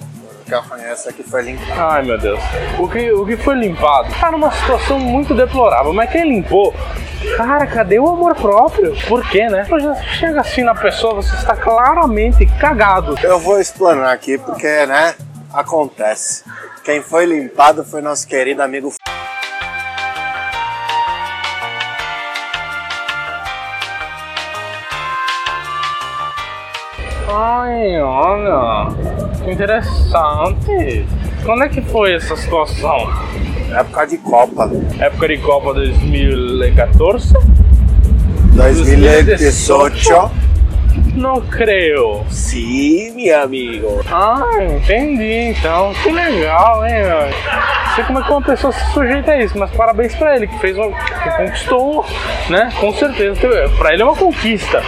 O 1.11 1.13
que 1.13 1.23
foi 1.23 1.43
limpado. 1.43 1.81
Ai 1.81 2.03
meu 2.03 2.19
Deus. 2.19 2.41
O 2.79 2.89
que, 2.89 3.13
o 3.13 3.27
que 3.27 3.37
foi 3.37 3.55
limpado 3.55 4.13
tá 4.19 4.31
numa 4.31 4.51
situação 4.51 4.99
muito 4.99 5.35
deplorável, 5.35 5.93
mas 5.93 6.11
quem 6.11 6.29
limpou? 6.29 6.75
Cara, 7.37 7.67
cadê 7.67 7.99
o 7.99 8.09
amor 8.09 8.35
próprio? 8.35 8.97
Por 9.07 9.29
quê, 9.29 9.49
né? 9.49 9.67
Você 9.69 10.05
chega 10.19 10.41
assim 10.41 10.63
na 10.63 10.75
pessoa, 10.75 11.15
você 11.15 11.35
está 11.35 11.57
claramente 11.57 12.47
cagado. 12.59 13.15
Eu 13.23 13.39
vou 13.39 13.61
explanar 13.61 14.13
aqui 14.13 14.39
porque, 14.39 14.87
né? 14.87 15.15
Acontece. 15.53 16.45
Quem 16.85 17.03
foi 17.03 17.27
limpado 17.27 17.85
foi 17.85 18.01
nosso 18.01 18.27
querido 18.27 18.63
amigo. 18.63 18.93
Ai, 27.41 28.03
olha, 28.03 28.93
que 29.45 29.53
interessante. 29.53 31.07
Quando 31.45 31.63
é 31.63 31.69
que 31.69 31.81
foi 31.83 32.15
essa 32.15 32.35
situação? 32.35 33.09
Época 33.71 34.07
de 34.09 34.19
Copa. 34.19 34.69
Época 34.99 35.29
de 35.29 35.39
Copa 35.39 35.73
2014? 35.73 37.35
2018. 38.55 40.31
Não 41.15 41.41
creio. 41.43 42.25
Sim, 42.29 43.13
meu 43.15 43.41
amigo. 43.41 44.01
Ah, 44.11 44.43
entendi 44.61 45.55
então. 45.57 45.93
Que 46.03 46.11
legal, 46.11 46.85
hein, 46.85 47.05
meu? 47.05 47.21
Não 47.21 47.95
sei 47.95 48.05
como 48.05 48.19
é 48.19 48.23
que 48.25 48.31
uma 48.33 48.43
pessoa 48.43 48.73
se 48.73 48.93
sujeita 48.93 49.31
a 49.31 49.41
isso, 49.41 49.57
mas 49.57 49.71
parabéns 49.71 50.13
pra 50.17 50.35
ele, 50.35 50.49
que 50.49 50.59
fez 50.59 50.77
uma. 50.77 50.89
que 50.89 51.31
conquistou, 51.37 52.05
né? 52.51 52.73
Com 52.81 52.93
certeza. 52.95 53.39
Pra 53.79 53.93
ele 53.93 54.03
é 54.03 54.05
uma 54.05 54.17
conquista. 54.17 54.83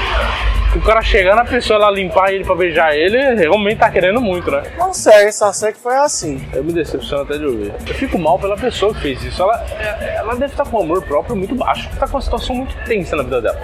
O 0.76 0.80
cara 0.83 1.02
chegar 1.02 1.35
na 1.35 1.44
pessoa, 1.44 1.76
ela 1.78 1.90
limpar 1.90 2.33
ele 2.33 2.44
pra 2.44 2.54
beijar 2.54 2.94
ele, 2.94 3.18
realmente 3.35 3.78
tá 3.78 3.90
querendo 3.90 4.20
muito, 4.20 4.50
né? 4.52 4.62
Não 4.78 4.94
sei, 4.94 5.33
só 5.33 5.52
sei 5.52 5.72
que 5.72 5.80
foi 5.80 5.96
assim. 5.96 6.40
Eu 6.52 6.62
me 6.62 6.72
decepciono 6.72 7.24
até 7.24 7.37
de 7.38 7.44
ouvir. 7.44 7.72
Eu 7.88 7.94
fico 7.94 8.16
mal 8.16 8.38
pela 8.38 8.56
pessoa 8.56 8.94
que 8.94 9.00
fez 9.00 9.20
isso. 9.24 9.42
Ela, 9.42 9.64
é- 9.80 10.14
ela 10.18 10.35
deve 10.37 10.52
estar 10.52 10.64
com 10.64 10.78
um 10.78 10.83
amor 10.83 11.02
próprio 11.02 11.35
muito 11.35 11.56
baixo. 11.56 11.88
Tá 11.98 12.06
com 12.06 12.14
uma 12.14 12.22
situação 12.22 12.54
muito 12.54 12.72
tensa 12.85 13.16
na 13.16 13.24
vida 13.24 13.42
dela. 13.42 13.61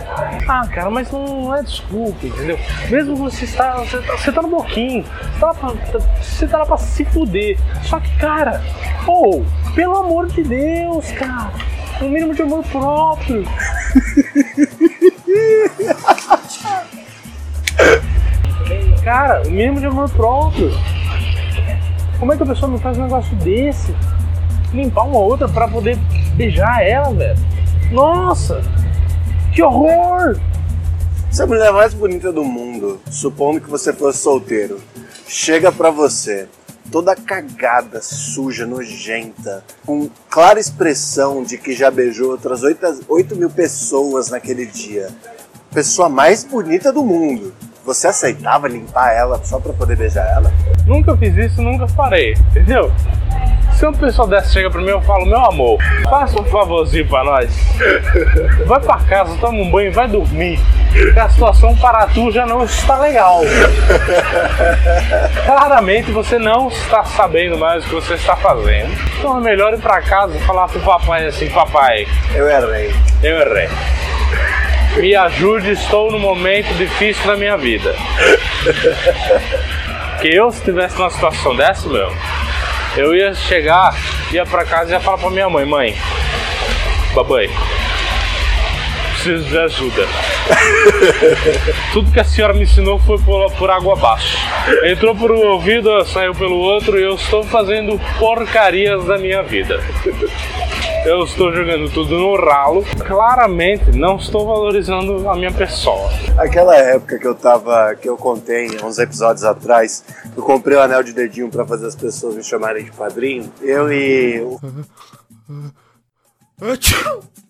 Ah, 0.49 0.67
cara, 0.67 0.91
mas 0.91 1.11
não 1.13 1.55
é 1.55 1.63
desculpa, 1.63 2.27
entendeu? 2.27 2.59
Mesmo 2.91 3.15
você 3.15 3.45
está. 3.45 3.75
Você 3.77 3.99
tá, 3.99 4.13
você 4.17 4.33
tá 4.33 4.43
no 4.43 4.49
bloquinho. 4.49 5.05
Você 5.05 5.39
tá, 5.41 5.47
lá 5.47 5.55
pra, 5.55 5.69
você 6.21 6.47
tá 6.49 6.59
lá 6.59 6.67
pra 6.67 6.77
se 6.77 7.05
fuder. 7.05 7.57
Só 7.85 8.01
que, 8.01 8.11
cara, 8.19 8.61
pô, 9.05 9.45
pelo 9.77 9.97
amor 9.97 10.27
de 10.27 10.43
Deus, 10.43 11.13
cara. 11.13 11.53
Um 12.03 12.09
mínimo 12.11 12.35
de 12.35 12.43
amor 12.43 12.65
próprio. 12.65 13.45
Cara, 19.07 19.47
o 19.47 19.51
mínimo 19.53 19.79
de 19.79 19.87
amor 19.87 20.11
próprio. 20.11 20.69
Como 22.19 22.33
é 22.33 22.37
que 22.37 22.43
a 22.43 22.47
pessoa 22.47 22.69
não 22.69 22.77
faz 22.77 22.99
um 22.99 23.05
negócio 23.05 23.37
desse? 23.37 23.95
Limpar 24.75 25.05
uma 25.05 25.21
outra 25.21 25.49
pra 25.49 25.69
poder 25.69 25.97
beijar 26.35 26.83
ela, 26.85 27.15
velho. 27.15 27.39
Nossa! 27.93 28.61
Que 29.55 29.63
horror! 29.63 30.41
Se 31.31 31.41
a 31.41 31.47
mulher 31.47 31.73
mais 31.73 31.95
bonita 31.95 32.33
do 32.33 32.43
mundo, 32.43 33.01
supondo 33.09 33.61
que 33.61 33.71
você 33.71 33.93
fosse 33.93 34.19
solteiro, 34.19 34.81
chega 35.29 35.71
pra 35.71 35.93
você, 35.93 36.49
toda 36.91 37.15
cagada, 37.15 38.03
suja, 38.03 38.67
nojenta, 38.67 39.63
com 39.87 40.11
clara 40.29 40.59
expressão 40.59 41.45
de 41.45 41.57
que 41.59 41.75
já 41.75 41.93
beijou 41.93 42.33
outras 42.33 42.65
8, 42.65 43.05
8 43.09 43.37
mil 43.37 43.51
pessoas 43.51 44.31
naquele 44.31 44.67
dia, 44.67 45.11
pessoa 45.73 46.09
mais 46.09 46.43
bonita 46.43 46.93
do 46.93 47.05
mundo, 47.05 47.55
você 47.87 48.09
aceitava 48.09 48.67
limpar 48.67 49.13
ela 49.13 49.41
só 49.45 49.61
pra 49.61 49.73
poder 49.73 49.97
beijar 49.97 50.27
ela? 50.29 50.53
Nunca 50.85 51.17
fiz 51.17 51.37
isso, 51.37 51.63
nunca 51.63 51.87
farei, 51.87 52.33
entendeu? 52.51 52.93
Se 53.75 53.85
uma 53.85 53.93
pessoa 53.93 54.27
dessa 54.27 54.51
chega 54.55 54.71
pra 54.71 54.81
mim, 54.81 54.89
eu 54.89 55.03
falo, 55.03 55.27
meu 55.27 55.45
amor, 55.45 55.79
faça 56.09 56.41
um 56.41 56.45
favorzinho 56.45 57.07
pra 57.07 57.23
nós. 57.23 57.55
Vai 58.65 58.81
pra 58.81 58.97
casa, 59.01 59.37
toma 59.39 59.59
um 59.59 59.71
banho, 59.71 59.93
vai 59.93 60.09
dormir. 60.09 60.59
Que 61.13 61.19
a 61.19 61.29
situação 61.29 61.77
para 61.77 62.07
tu 62.07 62.31
já 62.33 62.47
não 62.47 62.65
está 62.65 62.97
legal. 62.99 63.43
Claramente 65.45 66.11
você 66.11 66.39
não 66.39 66.69
está 66.69 67.05
sabendo 67.05 67.59
mais 67.59 67.85
o 67.85 67.89
que 67.89 67.95
você 67.97 68.15
está 68.15 68.35
fazendo. 68.37 68.91
Então 69.19 69.37
é 69.37 69.41
melhor 69.43 69.75
ir 69.75 69.81
pra 69.81 70.01
casa 70.01 70.35
e 70.35 70.41
falar 70.41 70.69
pro 70.69 70.81
papai 70.81 71.27
assim, 71.27 71.51
papai, 71.51 72.07
Eu 72.35 72.49
errei. 72.49 72.95
eu 73.23 73.37
errei. 73.43 73.69
Me 74.95 75.15
ajude, 75.15 75.73
estou 75.73 76.11
num 76.11 76.19
momento 76.19 76.73
difícil 76.75 77.27
na 77.27 77.37
minha 77.37 77.57
vida. 77.57 77.95
Que 80.21 80.35
eu, 80.35 80.51
se 80.51 80.59
estivesse 80.59 80.97
numa 80.97 81.11
situação 81.11 81.55
dessa, 81.55 81.89
meu, 81.89 82.11
eu 82.97 83.15
ia 83.15 83.35
chegar, 83.35 83.95
ia 84.33 84.47
pra 84.47 84.65
casa 84.65 84.91
e 84.91 84.95
ia 84.95 85.01
falar 85.01 85.19
pra 85.19 85.31
minha 85.31 85.51
mãe: 85.51 85.67
Mãe, 85.67 85.97
babai, 87.15 87.51
preciso 89.27 89.49
de 89.49 89.59
ajuda. 89.59 90.07
Tudo 91.93 92.13
que 92.13 92.21
a 92.21 92.25
senhora 92.25 92.55
me 92.55 92.63
ensinou 92.63 92.99
foi 93.01 93.19
por, 93.19 93.51
por 93.53 93.69
água 93.71 93.95
abaixo. 93.95 94.39
Entrou 94.85 95.17
por 95.17 95.33
um 95.33 95.41
ouvido, 95.49 96.05
saiu 96.05 96.33
pelo 96.33 96.55
outro 96.57 96.97
e 96.99 97.03
eu 97.03 97.17
estou 97.17 97.43
fazendo 97.43 98.01
porcarias 98.21 99.05
da 99.05 99.19
minha 99.19 99.43
vida. 99.43 99.81
eu 101.05 101.25
estou 101.25 101.53
jogando 101.53 101.93
tudo 101.93 102.17
no 102.17 102.37
ralo. 102.37 102.85
Claramente 103.05 103.91
não 103.97 104.17
estou 104.17 104.47
valorizando 104.47 105.29
a 105.29 105.35
minha 105.35 105.53
pessoa. 105.53 106.09
Aquela 106.39 106.77
época 106.77 107.19
que 107.19 107.27
eu 107.27 107.35
tava, 107.35 107.97
que 107.97 108.09
eu 108.09 108.17
contei 108.17 108.69
uns 108.85 108.99
episódios 108.99 109.43
atrás, 109.43 110.05
eu 110.37 110.43
comprei 110.43 110.77
o 110.77 110.81
anel 110.81 111.03
de 111.03 111.13
dedinho 111.13 111.51
para 111.51 111.67
fazer 111.67 111.87
as 111.87 111.97
pessoas 111.97 112.37
me 112.37 112.45
chamarem 112.45 112.85
de 112.85 112.93
padrinho. 112.93 113.53
Eu 113.61 113.93
e. 113.93 114.41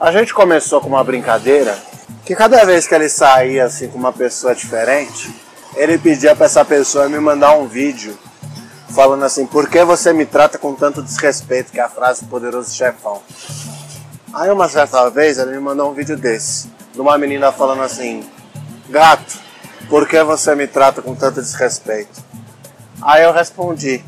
A 0.00 0.12
gente 0.12 0.32
começou 0.32 0.80
com 0.80 0.86
uma 0.86 1.02
brincadeira 1.02 1.76
que 2.24 2.36
cada 2.36 2.64
vez 2.64 2.86
que 2.86 2.94
ele 2.94 3.08
saía 3.08 3.64
assim 3.64 3.88
com 3.88 3.98
uma 3.98 4.12
pessoa 4.12 4.54
diferente, 4.54 5.28
ele 5.74 5.98
pedia 5.98 6.36
para 6.36 6.46
essa 6.46 6.64
pessoa 6.64 7.08
me 7.08 7.18
mandar 7.18 7.56
um 7.56 7.66
vídeo 7.66 8.16
falando 8.90 9.24
assim: 9.24 9.44
Por 9.44 9.68
que 9.68 9.82
você 9.82 10.12
me 10.12 10.24
trata 10.24 10.56
com 10.56 10.72
tanto 10.72 11.02
desrespeito? 11.02 11.72
Que 11.72 11.80
é 11.80 11.82
a 11.82 11.88
frase 11.88 12.22
do 12.22 12.30
poderoso 12.30 12.72
chefão. 12.72 13.20
Aí, 14.32 14.48
uma 14.52 14.68
certa 14.68 15.10
vez, 15.10 15.36
ele 15.36 15.50
me 15.50 15.58
mandou 15.58 15.90
um 15.90 15.94
vídeo 15.94 16.16
desse, 16.16 16.70
de 16.92 17.00
uma 17.00 17.18
menina 17.18 17.50
falando 17.50 17.82
assim: 17.82 18.24
Gato, 18.88 19.36
por 19.88 20.06
que 20.06 20.22
você 20.22 20.54
me 20.54 20.68
trata 20.68 21.02
com 21.02 21.12
tanto 21.16 21.42
desrespeito? 21.42 22.22
Aí 23.02 23.24
eu 23.24 23.32
respondi: 23.32 24.04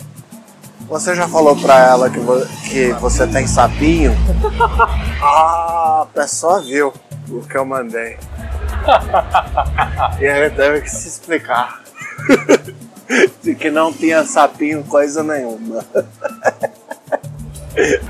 Você 0.90 1.14
já 1.14 1.28
falou 1.28 1.54
pra 1.54 1.78
ela 1.78 2.10
que, 2.10 2.18
vo 2.18 2.44
que 2.68 2.92
você 2.94 3.24
tem 3.24 3.46
sapinho? 3.46 4.10
ah, 5.22 6.00
a 6.02 6.06
pessoa 6.12 6.60
viu 6.60 6.92
o 7.28 7.42
que 7.42 7.56
eu 7.56 7.64
mandei. 7.64 8.18
e 10.18 10.26
aí 10.26 10.50
teve 10.50 10.80
que 10.80 10.90
se 10.90 11.06
explicar. 11.06 11.80
de 13.40 13.54
que 13.54 13.70
não 13.70 13.92
tinha 13.92 14.24
sapinho 14.24 14.82
coisa 14.82 15.22
nenhuma. 15.22 15.84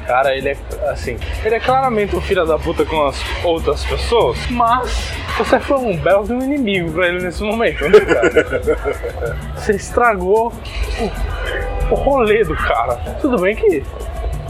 Cara, 0.07 0.35
ele 0.35 0.49
é 0.49 0.57
assim, 0.91 1.19
ele 1.45 1.55
é 1.55 1.61
claramente 1.61 2.17
um 2.17 2.21
filho 2.21 2.47
da 2.47 2.59
puta 2.59 2.85
com 2.85 3.07
as 3.07 3.23
outras 3.45 3.85
pessoas, 3.85 4.39
mas 4.51 5.13
você 5.37 5.61
foi 5.61 5.77
um 5.77 5.97
belo 5.97 6.25
de 6.25 6.33
um 6.33 6.43
inimigo 6.43 6.93
pra 6.93 7.09
ele 7.09 7.23
nesse 7.23 7.43
momento, 7.43 7.89
né, 7.89 8.01
cara? 8.01 9.37
Você 9.55 9.73
estragou 9.73 10.53
o, 10.99 11.93
o 11.93 11.95
rolê 11.95 12.43
do 12.45 12.57
cara. 12.57 12.97
Tudo 13.21 13.39
bem 13.39 13.55
que, 13.55 13.85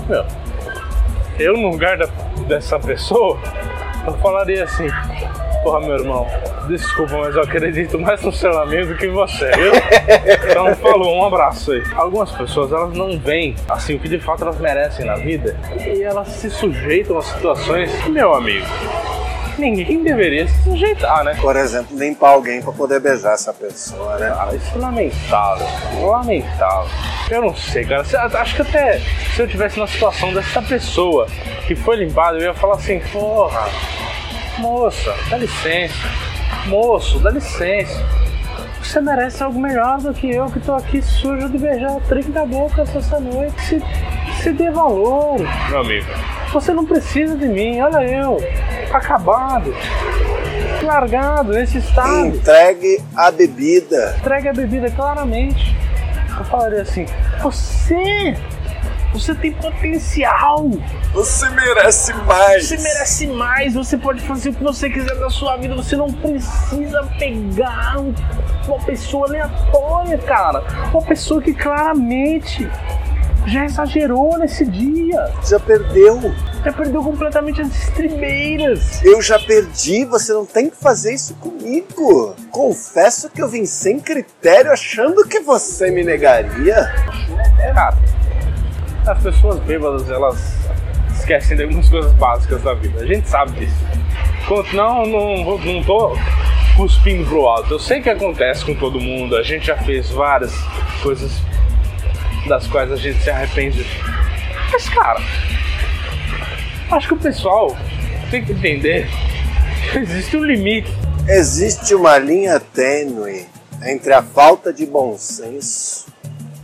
meu, 0.08 0.24
eu 1.38 1.56
no 1.56 1.70
lugar 1.70 1.98
da, 1.98 2.06
dessa 2.46 2.78
pessoa, 2.78 3.38
eu 4.06 4.16
falaria 4.18 4.64
assim, 4.64 4.86
porra 5.62 5.80
meu 5.80 5.98
irmão, 5.98 6.26
desculpa, 6.68 7.18
mas 7.18 7.34
eu 7.34 7.42
acredito 7.42 7.98
mais 7.98 8.22
no 8.22 8.32
seu 8.32 8.58
amigo 8.58 8.88
do 8.88 8.96
que 8.96 9.08
você, 9.08 9.50
viu? 9.52 9.72
Então 10.48 10.74
falou, 10.76 11.16
um 11.16 11.24
abraço 11.24 11.72
aí. 11.72 11.82
Algumas 11.94 12.30
pessoas 12.32 12.72
elas 12.72 12.94
não 12.94 13.18
veem 13.18 13.54
assim 13.68 13.94
o 13.94 13.98
que 14.00 14.08
de 14.08 14.18
fato 14.18 14.42
elas 14.42 14.58
merecem 14.58 15.04
na 15.04 15.16
vida 15.16 15.56
e 15.86 16.02
elas 16.02 16.28
se 16.28 16.50
sujeitam 16.50 17.18
a 17.18 17.22
situações 17.22 17.92
que, 18.02 18.10
meu 18.10 18.34
amigo, 18.34 18.66
ninguém 19.58 20.02
deveria 20.02 20.48
se 20.48 20.62
sujeitar, 20.62 21.22
né? 21.24 21.36
Por 21.40 21.54
exemplo, 21.56 21.96
limpar 21.96 22.30
alguém 22.30 22.62
para 22.62 22.72
poder 22.72 23.00
beijar 23.00 23.34
essa 23.34 23.52
pessoa, 23.52 24.16
né? 24.16 24.30
Cara, 24.30 24.56
isso 24.56 24.74
é 24.74 24.78
lamentável, 24.78 25.66
lamentável. 26.00 26.90
Eu 27.30 27.42
não 27.42 27.54
sei, 27.54 27.84
cara. 27.84 28.02
Acho 28.40 28.56
que 28.56 28.62
até 28.62 28.98
se 29.34 29.42
eu 29.42 29.46
tivesse 29.46 29.78
na 29.78 29.86
situação 29.86 30.32
dessa 30.32 30.62
pessoa 30.62 31.26
que 31.66 31.76
foi 31.76 31.96
limpada, 31.96 32.38
eu 32.38 32.42
ia 32.42 32.54
falar 32.54 32.74
assim, 32.74 33.00
porra, 33.12 33.68
moça, 34.58 35.14
dá 35.28 35.36
licença. 35.36 36.08
Moço, 36.66 37.18
dá 37.20 37.30
licença. 37.30 38.04
Você 38.82 39.00
merece 39.00 39.42
algo 39.42 39.60
melhor 39.60 39.98
do 40.00 40.12
que 40.12 40.30
eu 40.30 40.46
que 40.46 40.58
tô 40.58 40.72
aqui 40.72 41.02
sujo 41.02 41.48
de 41.48 41.58
beijar 41.58 42.00
30 42.08 42.46
bocas 42.46 42.94
essa 42.96 43.20
noite. 43.20 43.60
Se, 43.62 43.82
se 44.42 44.52
dê 44.52 44.70
valor. 44.70 45.38
Meu 45.68 45.80
amigo. 45.80 46.06
Você 46.52 46.72
não 46.72 46.84
precisa 46.84 47.36
de 47.36 47.46
mim, 47.46 47.80
olha 47.80 48.02
eu. 48.02 48.38
Acabado. 48.92 49.74
Largado 50.82 51.52
nesse 51.52 51.78
estado. 51.78 52.26
Entregue 52.26 53.00
a 53.14 53.30
bebida. 53.30 54.16
Entregue 54.18 54.48
a 54.48 54.52
bebida, 54.52 54.90
claramente. 54.90 55.76
Eu 56.36 56.44
falaria 56.46 56.82
assim: 56.82 57.06
Você 57.42 58.34
você 59.12 59.34
tem 59.34 59.52
potencial. 59.52 60.70
Você 61.12 61.48
merece 61.50 62.12
mais. 62.14 62.66
Você 62.66 62.76
merece 62.76 63.26
mais. 63.26 63.74
Você 63.74 63.96
pode 63.96 64.20
fazer 64.22 64.50
o 64.50 64.54
que 64.54 64.62
você 64.62 64.88
quiser 64.88 65.16
da 65.16 65.28
sua 65.30 65.56
vida. 65.56 65.74
Você 65.74 65.96
não 65.96 66.12
precisa 66.12 67.02
pegar 67.18 67.96
uma 67.98 68.78
pessoa 68.84 69.26
aleatória, 69.26 70.18
cara. 70.18 70.62
Uma 70.92 71.02
pessoa 71.02 71.42
que 71.42 71.52
claramente 71.52 72.68
já 73.46 73.64
exagerou 73.64 74.38
nesse 74.38 74.64
dia. 74.64 75.32
Já 75.48 75.58
perdeu. 75.58 76.20
Já 76.64 76.72
perdeu 76.72 77.02
completamente 77.02 77.60
as 77.62 77.68
estribeiras. 77.68 79.02
Eu 79.02 79.20
já 79.20 79.38
perdi, 79.38 80.04
você 80.04 80.32
não 80.32 80.44
tem 80.44 80.68
que 80.68 80.76
fazer 80.76 81.14
isso 81.14 81.34
comigo. 81.34 82.36
Confesso 82.50 83.30
que 83.30 83.42
eu 83.42 83.48
vim 83.48 83.64
sem 83.64 83.98
critério 83.98 84.70
achando 84.70 85.26
que 85.26 85.40
você 85.40 85.90
me 85.90 86.04
negaria. 86.04 86.92
É, 87.58 87.72
cara 87.72 88.19
as 89.06 89.22
pessoas 89.22 89.58
bêbadas, 89.60 90.08
elas 90.10 90.56
esquecem 91.14 91.56
de 91.56 91.64
algumas 91.64 91.88
coisas 91.88 92.12
básicas 92.14 92.62
da 92.62 92.74
vida. 92.74 93.00
A 93.00 93.06
gente 93.06 93.28
sabe 93.28 93.52
disso. 93.52 93.76
Não, 94.72 95.06
não, 95.06 95.58
não 95.58 95.84
tô 95.84 96.16
cuspindo 96.76 97.24
pro 97.28 97.46
alto. 97.46 97.74
Eu 97.74 97.78
sei 97.78 98.00
que 98.00 98.10
acontece 98.10 98.64
com 98.64 98.74
todo 98.74 99.00
mundo. 99.00 99.36
A 99.36 99.42
gente 99.42 99.66
já 99.66 99.76
fez 99.76 100.10
várias 100.10 100.52
coisas 101.02 101.30
das 102.48 102.66
quais 102.66 102.90
a 102.90 102.96
gente 102.96 103.20
se 103.22 103.30
arrepende. 103.30 103.86
Mas, 104.72 104.88
cara, 104.88 105.20
acho 106.90 107.08
que 107.08 107.14
o 107.14 107.18
pessoal 107.18 107.76
tem 108.30 108.44
que 108.44 108.52
entender 108.52 109.08
que 109.92 109.98
existe 109.98 110.36
um 110.36 110.44
limite. 110.44 110.90
Existe 111.28 111.94
uma 111.94 112.18
linha 112.18 112.58
tênue 112.58 113.46
entre 113.84 114.12
a 114.12 114.22
falta 114.22 114.72
de 114.72 114.84
bom 114.84 115.16
senso 115.16 116.10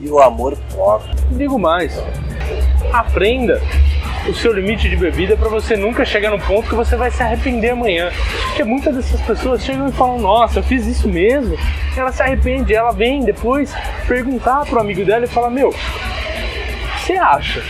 e 0.01 0.09
o 0.09 0.19
amor 0.21 0.57
próprio. 0.73 1.15
Digo 1.31 1.59
mais, 1.59 2.01
aprenda 2.93 3.61
o 4.29 4.35
seu 4.35 4.53
limite 4.53 4.89
de 4.89 4.97
bebida 4.97 5.37
para 5.37 5.49
você 5.49 5.77
nunca 5.77 6.05
chegar 6.05 6.31
no 6.31 6.39
ponto 6.39 6.69
que 6.69 6.75
você 6.75 6.97
vai 6.97 7.11
se 7.11 7.23
arrepender 7.23 7.71
amanhã. 7.71 8.11
Porque 8.49 8.65
muitas 8.65 8.97
dessas 8.97 9.21
pessoas 9.21 9.65
chegam 9.65 9.89
e 9.89 9.93
falam: 9.93 10.19
Nossa, 10.19 10.59
eu 10.59 10.63
fiz 10.63 10.87
isso 10.87 11.09
mesmo. 11.09 11.57
Ela 11.97 12.13
se 12.13 12.23
arrepende, 12.23 12.75
ela 12.75 12.93
vem 12.93 13.25
depois 13.25 13.75
perguntar 14.09 14.65
pro 14.67 14.81
amigo 14.81 15.05
dela 15.05 15.25
e 15.25 15.29
fala: 15.29 15.49
Meu, 15.49 15.73
você 16.99 17.15
acha? 17.15 17.63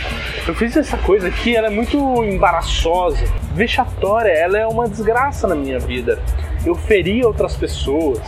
Eu 0.47 0.55
fiz 0.55 0.77
essa 0.77 0.97
coisa 0.97 1.27
aqui, 1.27 1.55
ela 1.55 1.67
é 1.67 1.69
muito 1.69 1.97
embaraçosa, 2.23 3.23
vexatória, 3.53 4.29
ela 4.31 4.57
é 4.57 4.65
uma 4.65 4.87
desgraça 4.87 5.45
na 5.45 5.55
minha 5.55 5.77
vida. 5.77 6.19
Eu 6.65 6.73
feri 6.73 7.23
outras 7.23 7.55
pessoas. 7.55 8.19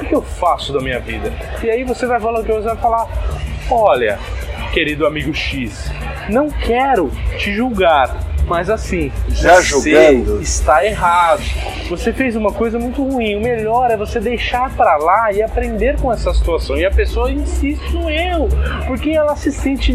O 0.00 0.02
que, 0.02 0.06
que 0.08 0.14
eu 0.14 0.22
faço 0.22 0.72
da 0.72 0.80
minha 0.80 0.98
vida? 0.98 1.30
E 1.62 1.68
aí 1.68 1.84
você 1.84 2.06
vai 2.06 2.18
falar 2.18 2.42
que 2.42 2.50
você 2.50 2.68
vai 2.68 2.76
falar: 2.78 3.06
Olha, 3.70 4.18
querido 4.72 5.06
amigo 5.06 5.34
X, 5.34 5.90
não 6.30 6.48
quero 6.48 7.10
te 7.36 7.52
julgar, 7.52 8.16
mas 8.46 8.70
assim, 8.70 9.12
já 9.28 9.56
você 9.56 9.62
julgando 9.62 10.40
está 10.40 10.84
errado. 10.86 11.42
Você 11.90 12.14
fez 12.14 12.34
uma 12.34 12.50
coisa 12.50 12.78
muito 12.78 13.06
ruim. 13.06 13.36
O 13.36 13.42
melhor 13.42 13.90
é 13.90 13.96
você 13.96 14.18
deixar 14.18 14.74
para 14.74 14.96
lá 14.96 15.32
e 15.32 15.42
aprender 15.42 16.00
com 16.00 16.10
essa 16.10 16.32
situação. 16.32 16.78
E 16.78 16.84
a 16.86 16.90
pessoa 16.90 17.30
insiste 17.30 17.92
no 17.92 18.08
erro, 18.08 18.48
porque 18.86 19.10
ela 19.10 19.36
se 19.36 19.52
sente 19.52 19.92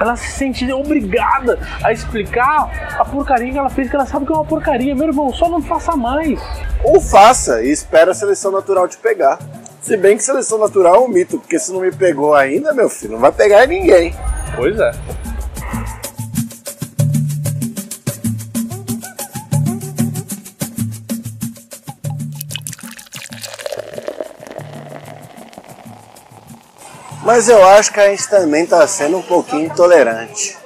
ela 0.00 0.16
se 0.16 0.30
sente 0.32 0.70
obrigada 0.72 1.58
a 1.82 1.92
explicar 1.92 2.96
a 2.98 3.04
porcaria 3.04 3.52
que 3.52 3.58
ela 3.58 3.70
fez, 3.70 3.88
que 3.88 3.96
ela 3.96 4.06
sabe 4.06 4.26
que 4.26 4.32
é 4.32 4.36
uma 4.36 4.44
porcaria. 4.44 4.94
Meu 4.94 5.08
irmão, 5.08 5.32
só 5.32 5.48
não 5.48 5.62
faça 5.62 5.96
mais. 5.96 6.40
Ou 6.82 7.00
faça 7.00 7.62
e 7.62 7.70
espera 7.70 8.12
a 8.12 8.14
seleção 8.14 8.50
natural 8.50 8.88
te 8.88 8.96
pegar. 8.96 9.38
Se 9.80 9.96
bem 9.96 10.16
que 10.16 10.22
seleção 10.22 10.58
natural 10.58 10.94
é 10.94 10.98
um 11.00 11.08
mito, 11.08 11.38
porque 11.38 11.58
se 11.58 11.70
não 11.70 11.80
me 11.80 11.92
pegou 11.92 12.34
ainda, 12.34 12.72
meu 12.72 12.88
filho, 12.88 13.12
não 13.12 13.18
vai 13.18 13.32
pegar 13.32 13.66
ninguém. 13.66 14.14
Pois 14.56 14.78
é. 14.78 14.92
Mas 27.24 27.48
eu 27.48 27.66
acho 27.66 27.90
que 27.90 28.00
a 28.00 28.10
gente 28.10 28.28
também 28.28 28.64
está 28.64 28.86
sendo 28.86 29.16
um 29.16 29.22
pouquinho 29.22 29.64
intolerante 29.64 30.58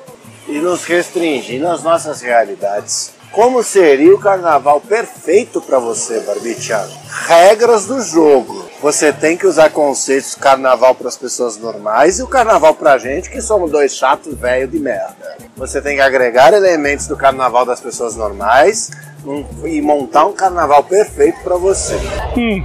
e 0.48 0.58
nos 0.58 0.84
restringindo 0.84 1.68
às 1.68 1.84
nossas 1.84 2.20
realidades. 2.20 3.12
Como 3.30 3.62
seria 3.62 4.12
o 4.12 4.18
carnaval 4.18 4.80
perfeito 4.80 5.60
para 5.60 5.78
você, 5.78 6.18
Barbichano? 6.20 6.90
Regras 7.26 7.86
do 7.86 8.00
jogo. 8.00 8.66
Você 8.82 9.12
tem 9.12 9.36
que 9.36 9.46
usar 9.46 9.70
conceitos 9.70 10.34
do 10.34 10.40
carnaval 10.40 10.94
para 10.94 11.08
as 11.08 11.16
pessoas 11.16 11.56
normais 11.56 12.18
e 12.18 12.22
o 12.22 12.26
carnaval 12.26 12.74
para 12.74 12.94
a 12.94 12.98
gente, 12.98 13.30
que 13.30 13.40
somos 13.40 13.70
dois 13.70 13.94
chatos 13.94 14.34
velho 14.34 14.66
de 14.66 14.80
merda. 14.80 15.36
Você 15.56 15.80
tem 15.80 15.96
que 15.96 16.02
agregar 16.02 16.52
elementos 16.52 17.06
do 17.06 17.16
carnaval 17.16 17.64
das 17.64 17.80
pessoas 17.80 18.16
normais 18.16 18.90
um, 19.24 19.44
e 19.64 19.80
montar 19.80 20.26
um 20.26 20.32
carnaval 20.32 20.82
perfeito 20.82 21.38
para 21.44 21.56
você. 21.56 21.94
Hum. 22.36 22.64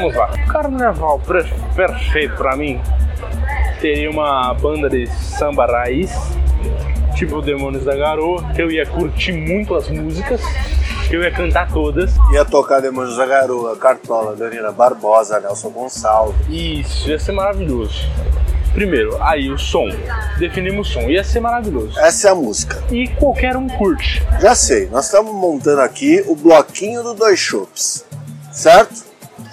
Vamos 0.00 0.16
lá. 0.16 0.30
Carnaval 0.48 1.20
perfeito 1.76 2.34
para 2.34 2.56
mim 2.56 2.80
teria 3.82 4.10
uma 4.10 4.54
banda 4.54 4.88
de 4.88 5.06
samba 5.06 5.66
raiz, 5.66 6.10
tipo 7.14 7.42
Demônios 7.42 7.84
da 7.84 7.94
Garoa, 7.94 8.42
que 8.54 8.62
eu 8.62 8.70
ia 8.70 8.86
curtir 8.86 9.32
muito 9.32 9.74
as 9.74 9.90
músicas, 9.90 10.40
que 11.06 11.16
eu 11.16 11.22
ia 11.22 11.30
cantar 11.30 11.70
todas. 11.70 12.14
Ia 12.32 12.46
tocar 12.46 12.80
Demônios 12.80 13.18
da 13.18 13.26
Garoa, 13.26 13.76
Cartola, 13.76 14.34
Dorina 14.34 14.72
Barbosa, 14.72 15.38
Nelson 15.38 15.68
Gonçalves. 15.68 16.34
Isso, 16.48 17.10
ia 17.10 17.18
ser 17.18 17.32
maravilhoso. 17.32 18.08
Primeiro, 18.72 19.22
aí 19.22 19.50
o 19.50 19.58
som. 19.58 19.86
Definimos 20.38 20.88
o 20.88 20.92
som. 20.94 21.00
Ia 21.10 21.22
ser 21.22 21.40
maravilhoso. 21.40 22.00
Essa 22.00 22.28
é 22.28 22.30
a 22.30 22.34
música. 22.34 22.82
E 22.90 23.06
qualquer 23.06 23.54
um 23.54 23.68
curte. 23.68 24.22
Já 24.40 24.54
sei, 24.54 24.88
nós 24.88 25.04
estamos 25.04 25.34
montando 25.34 25.82
aqui 25.82 26.24
o 26.26 26.34
bloquinho 26.34 27.02
do 27.02 27.12
Dois 27.12 27.38
Shops, 27.38 28.06
certo? 28.50 29.09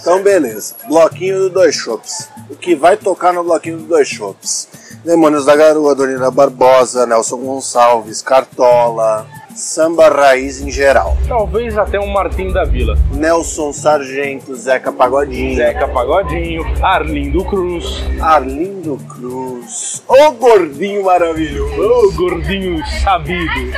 Então 0.07 0.23
beleza, 0.23 0.73
bloquinho 0.87 1.37
do 1.37 1.49
Dois 1.49 1.75
Shops. 1.75 2.29
O 2.49 2.55
que 2.55 2.73
vai 2.73 2.95
tocar 2.95 3.33
no 3.33 3.43
bloquinho 3.43 3.79
do 3.79 3.83
Dois 3.83 4.07
Shops? 4.07 4.69
Demônios 5.03 5.45
da 5.45 5.53
Garoa, 5.53 5.93
Dorina 5.93 6.31
Barbosa, 6.31 7.05
Nelson 7.05 7.35
Gonçalves, 7.35 8.21
Cartola, 8.21 9.27
samba 9.53 10.07
raiz 10.07 10.61
em 10.61 10.71
geral. 10.71 11.17
Talvez 11.27 11.77
até 11.77 11.99
um 11.99 12.07
Martim 12.07 12.53
da 12.53 12.63
Vila. 12.63 12.97
Nelson 13.11 13.73
Sargento, 13.73 14.55
Zeca 14.55 14.93
Pagodinho, 14.93 15.57
Zeca 15.57 15.89
Pagodinho, 15.89 16.63
Arlindo 16.81 17.43
Cruz, 17.43 18.01
Arlindo 18.21 18.97
Cruz, 19.09 20.01
o 20.07 20.31
gordinho 20.31 21.03
maravilhoso. 21.03 21.81
ô 21.81 22.11
gordinho 22.13 22.81
sabido. 23.03 23.73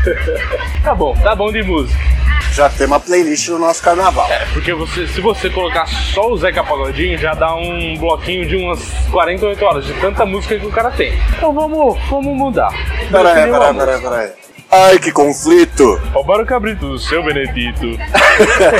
tá 0.82 0.94
bom, 0.94 1.14
tá 1.22 1.36
bom 1.36 1.52
de 1.52 1.62
música. 1.62 2.16
Já 2.56 2.70
tem 2.70 2.86
uma 2.86 2.98
playlist 2.98 3.48
no 3.48 3.58
nosso 3.58 3.82
carnaval. 3.82 4.26
É, 4.32 4.46
porque 4.46 4.72
você, 4.72 5.06
se 5.06 5.20
você 5.20 5.50
colocar 5.50 5.86
só 5.86 6.30
o 6.30 6.38
Zeca 6.38 6.64
Pagodinho, 6.64 7.18
já 7.18 7.34
dá 7.34 7.54
um 7.54 7.98
bloquinho 7.98 8.48
de 8.48 8.56
umas 8.56 8.80
48 9.10 9.62
horas 9.62 9.84
de 9.84 9.92
tanta 10.00 10.24
música 10.24 10.58
que 10.58 10.64
o 10.64 10.70
cara 10.70 10.90
tem. 10.90 11.12
Então 11.36 11.52
vamos, 11.52 11.98
vamos 12.08 12.34
mudar. 12.34 12.72
Peraí, 13.10 13.50
peraí, 13.50 13.74
peraí, 13.74 14.00
peraí. 14.00 14.30
Ai, 14.70 14.98
que 14.98 15.12
conflito! 15.12 16.00
Roubaram 16.14 16.44
o 16.44 16.46
cabrito 16.46 16.88
do 16.88 16.98
seu 16.98 17.22
Benedito. 17.22 17.98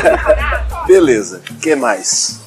Beleza, 0.89 1.43
que 1.61 1.77
mais? 1.77 2.41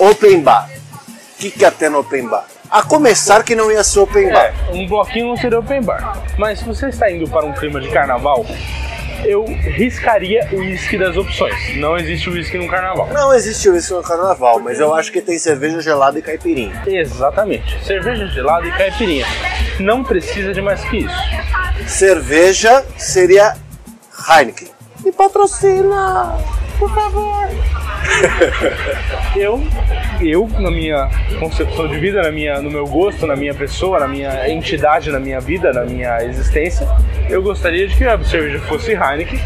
Open 0.00 0.40
bar. 0.40 0.68
O 0.68 1.42
que, 1.42 1.52
que 1.52 1.70
ter 1.70 1.88
no 1.88 2.00
open 2.00 2.26
bar? 2.26 2.44
A 2.68 2.82
começar 2.82 3.44
que 3.44 3.54
não 3.54 3.70
ia 3.70 3.84
ser 3.84 4.00
open 4.00 4.32
bar. 4.32 4.46
É, 4.46 4.54
um 4.72 4.84
bloquinho 4.88 5.28
não 5.28 5.36
seria 5.36 5.60
open 5.60 5.80
bar. 5.80 6.18
Mas 6.36 6.58
se 6.58 6.64
você 6.64 6.88
está 6.88 7.08
indo 7.08 7.28
para 7.28 7.46
um 7.46 7.52
clima 7.52 7.80
de 7.80 7.88
carnaval, 7.88 8.44
eu 9.24 9.44
riscaria 9.44 10.48
o 10.52 10.56
uísque 10.56 10.96
das 10.98 11.16
opções. 11.16 11.76
Não 11.76 11.96
existe 11.96 12.28
uísque 12.30 12.58
no 12.58 12.68
carnaval. 12.68 13.08
Não 13.12 13.34
existiu 13.34 13.76
isso 13.76 13.94
no 13.94 14.02
carnaval, 14.02 14.60
mas 14.60 14.80
eu 14.80 14.94
acho 14.94 15.12
que 15.12 15.20
tem 15.20 15.38
cerveja 15.38 15.80
gelada 15.80 16.18
e 16.18 16.22
caipirinha. 16.22 16.82
Exatamente. 16.86 17.84
Cerveja 17.84 18.26
gelada 18.26 18.66
e 18.66 18.72
caipirinha. 18.72 19.26
Não 19.78 20.02
precisa 20.02 20.52
de 20.52 20.60
mais 20.60 20.82
que 20.84 20.98
isso. 20.98 21.14
Cerveja 21.86 22.84
seria 22.96 23.56
Heineken. 24.28 24.68
Me 25.04 25.12
patrocina! 25.12 26.36
Por 26.78 26.94
favor. 26.94 27.48
eu, 29.36 29.60
eu, 30.20 30.48
na 30.58 30.70
minha 30.70 31.08
concepção 31.38 31.88
de 31.88 31.98
vida, 31.98 32.22
na 32.22 32.30
minha, 32.30 32.60
no 32.60 32.70
meu 32.70 32.86
gosto, 32.86 33.26
na 33.26 33.36
minha 33.36 33.54
pessoa, 33.54 34.00
na 34.00 34.08
minha 34.08 34.48
entidade, 34.48 35.10
na 35.10 35.20
minha 35.20 35.40
vida, 35.40 35.72
na 35.72 35.84
minha 35.84 36.22
existência, 36.24 36.88
eu 37.30 37.42
gostaria 37.42 37.86
de 37.86 37.94
que 37.94 38.04
a 38.04 38.22
cerveja 38.24 38.58
fosse 38.60 38.92
Heineken 38.92 39.38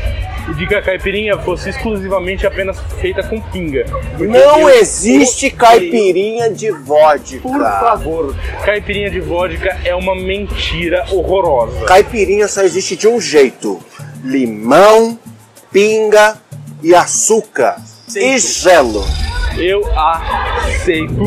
e 0.51 0.55
de 0.55 0.67
que 0.67 0.75
a 0.75 0.83
caipirinha 0.83 1.39
fosse 1.39 1.69
exclusivamente 1.71 2.47
apenas 2.47 2.79
feita 3.01 3.23
com 3.23 3.41
pinga. 3.41 3.85
Não 4.19 4.69
existe 4.69 5.51
caipirinha 5.51 6.51
de 6.51 6.71
vodka. 6.71 7.41
Por 7.41 7.61
favor, 7.61 8.37
caipirinha 8.65 9.11
de 9.11 9.21
vodka 9.21 9.79
é 9.85 9.95
uma 9.95 10.15
mentira 10.15 11.05
horrorosa. 11.11 11.85
Caipirinha 11.85 12.49
só 12.49 12.63
existe 12.63 12.97
de 12.97 13.07
um 13.07 13.21
jeito: 13.21 13.81
limão, 14.23 15.19
pinga 15.71 16.37
e 16.83 16.95
açúcar. 16.95 17.77
E 18.15 18.39
gelo. 18.39 19.05
Eu 19.57 19.83
aceito 19.99 21.19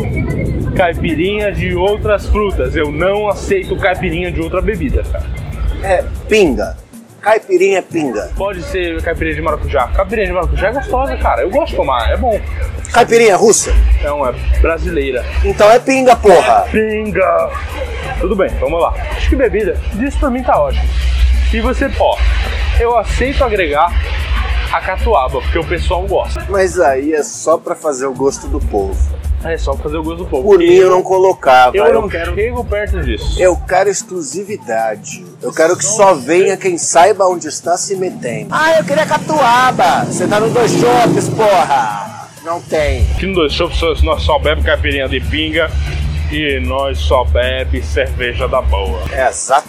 caipirinha 0.75 1.51
de 1.51 1.75
outras 1.75 2.27
frutas. 2.27 2.75
Eu 2.75 2.91
não 2.91 3.27
aceito 3.27 3.75
caipirinha 3.77 4.31
de 4.31 4.41
outra 4.41 4.61
bebida, 4.61 5.03
cara. 5.03 5.46
É 5.83 6.03
pinga. 6.27 6.77
Caipirinha 7.21 7.79
é 7.79 7.81
pinga. 7.81 8.31
Pode 8.37 8.63
ser 8.63 9.01
caipirinha 9.01 9.35
de 9.35 9.41
maracujá. 9.41 9.87
Caipirinha 9.87 10.27
de 10.27 10.33
maracujá 10.33 10.67
é 10.69 10.73
gostosa, 10.73 11.17
cara. 11.17 11.41
Eu 11.41 11.49
gosto 11.49 11.71
de 11.71 11.75
tomar, 11.75 12.09
é 12.09 12.17
bom. 12.17 12.39
Caipirinha 12.93 13.35
russa. 13.35 13.73
Não, 14.01 14.25
é 14.25 14.31
brasileira. 14.61 15.25
Então 15.43 15.69
é 15.69 15.79
pinga, 15.79 16.15
porra. 16.15 16.65
Pinga! 16.71 17.49
Tudo 18.19 18.35
bem, 18.35 18.49
vamos 18.59 18.81
lá. 18.81 18.93
Acho 19.11 19.29
que 19.29 19.35
bebida, 19.35 19.73
disso 19.93 20.19
pra 20.19 20.29
mim 20.29 20.41
tá 20.41 20.59
ótimo. 20.59 20.87
E 21.53 21.59
você, 21.59 21.89
ó, 21.99 22.17
eu 22.79 22.97
aceito 22.97 23.43
agregar 23.43 23.91
a 24.71 24.81
catuaba, 24.81 25.41
porque 25.41 25.59
o 25.59 25.65
pessoal 25.65 26.03
gosta. 26.03 26.45
Mas 26.49 26.79
aí 26.79 27.13
é 27.13 27.23
só 27.23 27.57
pra 27.57 27.75
fazer 27.75 28.05
o 28.05 28.13
gosto 28.13 28.47
do 28.47 28.59
povo. 28.59 28.97
É 29.43 29.57
só 29.57 29.73
fazer 29.75 29.97
o 29.97 30.03
gosto 30.03 30.23
do 30.23 30.25
povo. 30.25 30.43
Por 30.43 30.57
mim 30.57 30.73
eu 30.73 30.89
não 30.89 31.03
colocava. 31.03 31.77
Eu 31.77 31.93
não 31.93 32.09
quero. 32.09 32.33
chego 32.33 32.63
perto 32.65 33.01
disso. 33.01 33.41
Eu 33.41 33.55
quero 33.55 33.89
exclusividade. 33.89 35.25
Eu 35.41 35.53
quero 35.53 35.77
que 35.77 35.85
só 35.85 36.13
venha 36.15 36.57
quem 36.57 36.77
saiba 36.77 37.27
onde 37.27 37.47
está 37.47 37.77
se 37.77 37.95
metendo. 37.95 38.49
Ah, 38.51 38.77
eu 38.77 38.83
queria 38.83 39.05
catuaba. 39.05 40.05
Você 40.05 40.27
tá 40.27 40.39
no 40.39 40.49
dois 40.49 40.71
shoppes, 40.71 41.29
porra. 41.29 42.07
Não 42.43 42.61
tem. 42.61 43.01
Aqui 43.11 43.25
no 43.25 43.35
Dois 43.35 43.51
Chopos 43.51 44.01
nós 44.03 44.23
só 44.23 44.39
bebe 44.39 44.63
caipirinha 44.63 45.09
de 45.09 45.19
pinga 45.19 45.69
e 46.31 46.61
nós 46.61 46.97
só 46.97 47.25
bebe 47.25 47.81
cerveja 47.81 48.47
da 48.47 48.61
boa. 48.61 49.01
Exatamente. 49.11 49.66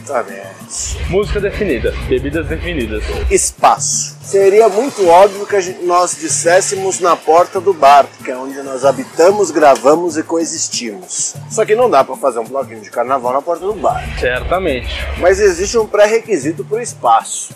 Música 1.08 1.40
definida, 1.40 1.92
bebidas 2.08 2.46
definidas. 2.46 3.02
Espaço. 3.30 4.16
Seria 4.22 4.68
muito 4.68 5.06
óbvio 5.08 5.46
que 5.46 5.60
gente- 5.60 5.84
nós 5.84 6.16
disséssemos 6.18 7.00
na 7.00 7.16
porta 7.16 7.60
do 7.60 7.72
bar, 7.72 8.06
que 8.24 8.30
é 8.30 8.36
onde 8.36 8.62
nós 8.62 8.84
habitamos, 8.84 9.50
gravamos 9.50 10.16
e 10.18 10.22
coexistimos. 10.22 11.34
Só 11.50 11.64
que 11.64 11.74
não 11.74 11.88
dá 11.88 12.04
pra 12.04 12.14
fazer 12.16 12.38
um 12.38 12.44
bloquinho 12.44 12.80
de 12.80 12.90
carnaval 12.90 13.32
na 13.32 13.40
porta 13.42 13.64
do 13.64 13.72
bar. 13.74 14.02
Certamente. 14.20 14.88
Mas 15.18 15.40
existe 15.40 15.78
um 15.78 15.86
pré-requisito 15.86 16.64
pro 16.64 16.80
espaço. 16.80 17.50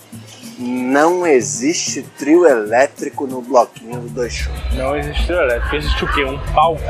Não 0.59 1.25
existe 1.25 2.03
trio 2.17 2.45
elétrico 2.45 3.25
no 3.25 3.41
bloquinho 3.41 4.01
do 4.01 4.09
dois 4.09 4.33
show. 4.33 4.53
Não 4.73 4.95
existe 4.95 5.25
trio 5.25 5.39
elétrico, 5.39 5.75
existe 5.75 6.05
o 6.05 6.13
quê? 6.13 6.23
Um 6.23 6.37
palco 6.53 6.81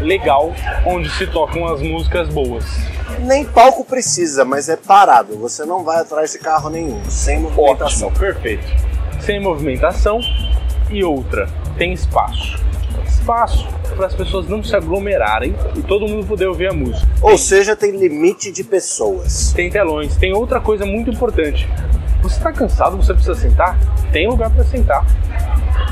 legal 0.00 0.52
onde 0.84 1.08
se 1.10 1.26
tocam 1.26 1.66
as 1.66 1.80
músicas 1.80 2.28
boas. 2.28 2.64
Nem 3.20 3.44
palco 3.44 3.84
precisa, 3.84 4.44
mas 4.44 4.68
é 4.68 4.76
parado. 4.76 5.38
Você 5.38 5.64
não 5.64 5.84
vai 5.84 5.98
atrás 5.98 6.32
de 6.32 6.38
carro 6.38 6.68
nenhum, 6.68 7.00
sem 7.08 7.40
movimentação. 7.40 8.08
Ótimo, 8.08 8.20
perfeito. 8.20 8.66
Sem 9.20 9.40
movimentação 9.40 10.20
e 10.90 11.04
outra, 11.04 11.48
tem 11.78 11.92
espaço. 11.92 12.58
Espaço 13.26 13.66
para 13.96 14.06
as 14.06 14.14
pessoas 14.14 14.46
não 14.46 14.62
se 14.62 14.76
aglomerarem 14.76 15.52
e 15.74 15.82
todo 15.82 16.06
mundo 16.06 16.24
poder 16.24 16.46
ouvir 16.46 16.68
a 16.68 16.72
música. 16.72 17.04
Ou 17.20 17.36
seja, 17.36 17.74
tem 17.74 17.90
limite 17.90 18.52
de 18.52 18.62
pessoas. 18.62 19.52
Tem 19.52 19.68
telões, 19.68 20.16
tem 20.16 20.32
outra 20.32 20.60
coisa 20.60 20.86
muito 20.86 21.10
importante. 21.10 21.68
Você 22.22 22.36
está 22.36 22.52
cansado, 22.52 22.96
você 22.96 23.12
precisa 23.12 23.34
sentar? 23.34 23.76
Tem 24.12 24.28
lugar 24.28 24.48
para 24.50 24.62
sentar. 24.62 25.04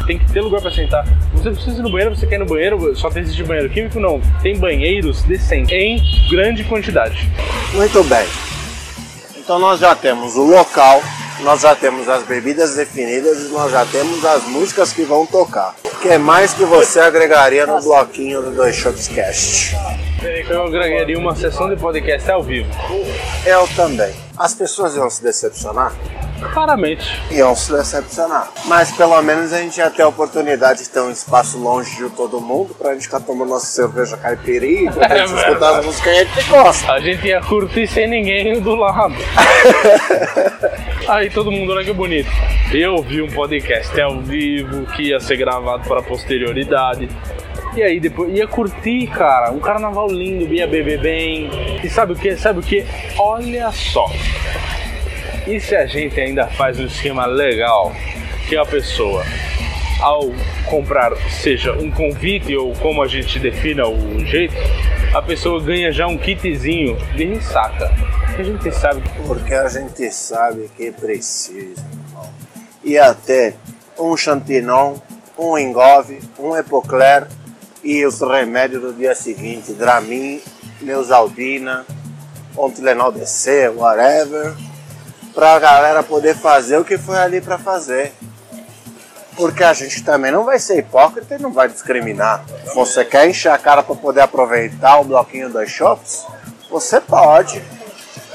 Tem 0.06 0.16
que 0.16 0.32
ter 0.32 0.42
lugar 0.42 0.60
para 0.62 0.70
sentar. 0.70 1.04
Você 1.32 1.50
precisa 1.50 1.80
ir 1.80 1.82
no 1.82 1.90
banheiro, 1.90 2.14
você 2.14 2.24
quer 2.24 2.36
ir 2.36 2.38
no 2.38 2.46
banheiro, 2.46 2.94
só 2.94 3.08
existe 3.16 3.42
banheiro 3.42 3.68
químico? 3.68 3.98
Não. 3.98 4.20
Tem 4.40 4.56
banheiros 4.56 5.24
decentes, 5.24 5.72
em 5.72 6.00
grande 6.30 6.62
quantidade. 6.62 7.28
Muito 7.72 8.04
bem. 8.04 8.28
Então 9.36 9.58
nós 9.58 9.80
já 9.80 9.92
temos 9.96 10.36
o 10.36 10.44
local, 10.44 11.02
nós 11.40 11.60
já 11.60 11.74
temos 11.74 12.08
as 12.08 12.22
bebidas 12.22 12.74
definidas 12.74 13.42
e 13.42 13.48
nós 13.48 13.70
já 13.70 13.84
temos 13.86 14.24
as 14.24 14.44
músicas 14.44 14.92
que 14.92 15.02
vão 15.04 15.26
tocar. 15.26 15.74
O 15.84 15.96
que 15.98 16.16
mais 16.18 16.52
que 16.52 16.64
você 16.64 17.00
agregaria 17.00 17.66
no 17.66 17.80
bloquinho 17.82 18.42
do 18.42 18.50
Dois 18.50 18.74
Shots 18.76 19.08
Cast? 19.08 19.76
Eu 20.48 20.64
agregaria 20.64 21.18
uma 21.18 21.34
sessão 21.36 21.68
de 21.68 21.76
podcast 21.76 22.30
ao 22.30 22.42
vivo. 22.42 22.70
Eu 23.44 23.68
também. 23.76 24.14
As 24.38 24.54
pessoas 24.54 24.96
iam 24.96 25.08
se 25.10 25.22
decepcionar? 25.22 25.92
Claramente. 26.52 27.22
Iam 27.30 27.54
se 27.54 27.72
decepcionar. 27.72 28.50
Mas 28.66 28.90
pelo 28.92 29.20
menos 29.22 29.52
a 29.52 29.58
gente 29.58 29.78
ia 29.78 29.90
ter 29.90 30.02
a 30.02 30.08
oportunidade 30.08 30.82
de 30.82 30.88
ter 30.88 31.00
um 31.00 31.10
espaço 31.10 31.58
longe 31.58 31.96
de 31.96 32.08
todo 32.10 32.40
mundo 32.40 32.74
pra 32.74 32.92
gente 32.92 33.02
ficar 33.04 33.20
tomando 33.20 33.50
nossa 33.50 33.66
cerveja 33.66 34.16
caipirinha, 34.16 34.92
pra 34.96 35.06
É 35.06 35.26
gente 35.26 35.38
escutar 35.38 35.78
as 35.78 35.86
músicas 35.86 36.02
que 36.02 36.08
a 36.08 36.24
gente 36.24 36.48
gosta. 36.48 36.92
A 36.92 37.00
gente 37.00 37.26
ia 37.26 37.40
curtir 37.40 37.86
sem 37.86 38.08
ninguém 38.08 38.60
do 38.60 38.74
lado. 38.74 39.14
Aí 41.06 41.28
todo 41.28 41.52
mundo, 41.52 41.72
olha 41.72 41.84
que 41.84 41.92
bonito. 41.92 42.30
Eu 42.72 43.02
vi 43.02 43.20
um 43.20 43.28
podcast 43.28 44.00
ao 44.00 44.20
vivo 44.22 44.86
que 44.92 45.10
ia 45.10 45.20
ser 45.20 45.36
gravado 45.36 45.86
para 45.86 46.02
posterioridade. 46.02 47.08
E 47.76 47.82
aí 47.82 48.00
depois 48.00 48.34
ia 48.34 48.46
curtir, 48.46 49.08
cara, 49.08 49.50
um 49.50 49.60
carnaval 49.60 50.08
lindo, 50.08 50.52
ia 50.54 50.66
beber 50.66 51.00
bem. 51.00 51.50
E 51.82 51.90
sabe 51.90 52.14
o 52.14 52.16
que? 52.16 52.34
Sabe 52.36 52.60
o 52.60 52.62
que? 52.62 52.86
Olha 53.18 53.70
só. 53.70 54.10
E 55.46 55.60
se 55.60 55.76
a 55.76 55.84
gente 55.84 56.18
ainda 56.18 56.46
faz 56.46 56.80
um 56.80 56.86
esquema 56.86 57.26
legal 57.26 57.92
que 58.48 58.56
a 58.56 58.64
pessoa 58.64 59.22
ao 60.00 60.32
comprar, 60.64 61.14
seja 61.28 61.72
um 61.72 61.90
convite 61.90 62.56
ou 62.56 62.72
como 62.76 63.02
a 63.02 63.06
gente 63.06 63.38
defina 63.38 63.86
o 63.86 64.24
jeito, 64.24 64.54
a 65.14 65.20
pessoa 65.20 65.62
ganha 65.62 65.92
já 65.92 66.06
um 66.06 66.16
kitzinho 66.16 66.96
de 67.14 67.26
ressaca. 67.26 67.92
Porque 68.34 68.42
a 68.42 68.44
gente 68.44 68.72
sabe 68.72 69.00
que 69.00 69.22
Porque 69.28 69.54
a 69.54 69.68
gente 69.68 70.10
sabe 70.10 70.70
que 70.76 70.90
precisa, 70.90 71.80
irmão. 71.80 72.28
E 72.82 72.98
até 72.98 73.54
um 73.96 74.16
chantinon, 74.16 74.96
um 75.38 75.56
engove, 75.56 76.20
um 76.36 76.56
epocler 76.56 77.28
e 77.84 78.04
os 78.04 78.20
remédios 78.20 78.82
do 78.82 78.92
dia 78.92 79.14
seguinte, 79.14 79.72
Dramin, 79.72 80.42
Neusaldina, 80.80 81.86
um 82.56 83.12
DC, 83.12 83.68
whatever, 83.68 84.52
pra 85.32 85.56
galera 85.60 86.02
poder 86.02 86.34
fazer 86.34 86.78
o 86.78 86.84
que 86.84 86.98
foi 86.98 87.18
ali 87.18 87.40
pra 87.40 87.56
fazer. 87.56 88.12
Porque 89.36 89.62
a 89.62 89.72
gente 89.72 90.02
também 90.02 90.32
não 90.32 90.44
vai 90.44 90.58
ser 90.58 90.78
hipócrita 90.78 91.36
e 91.36 91.38
não 91.38 91.52
vai 91.52 91.68
discriminar. 91.68 92.44
Você 92.74 93.04
quer 93.04 93.28
encher 93.28 93.52
a 93.52 93.58
cara 93.58 93.82
para 93.82 93.94
poder 93.94 94.22
aproveitar 94.22 94.98
o 94.98 95.04
bloquinho 95.04 95.50
das 95.50 95.70
shops? 95.70 96.26
Você 96.68 97.00
pode. 97.00 97.62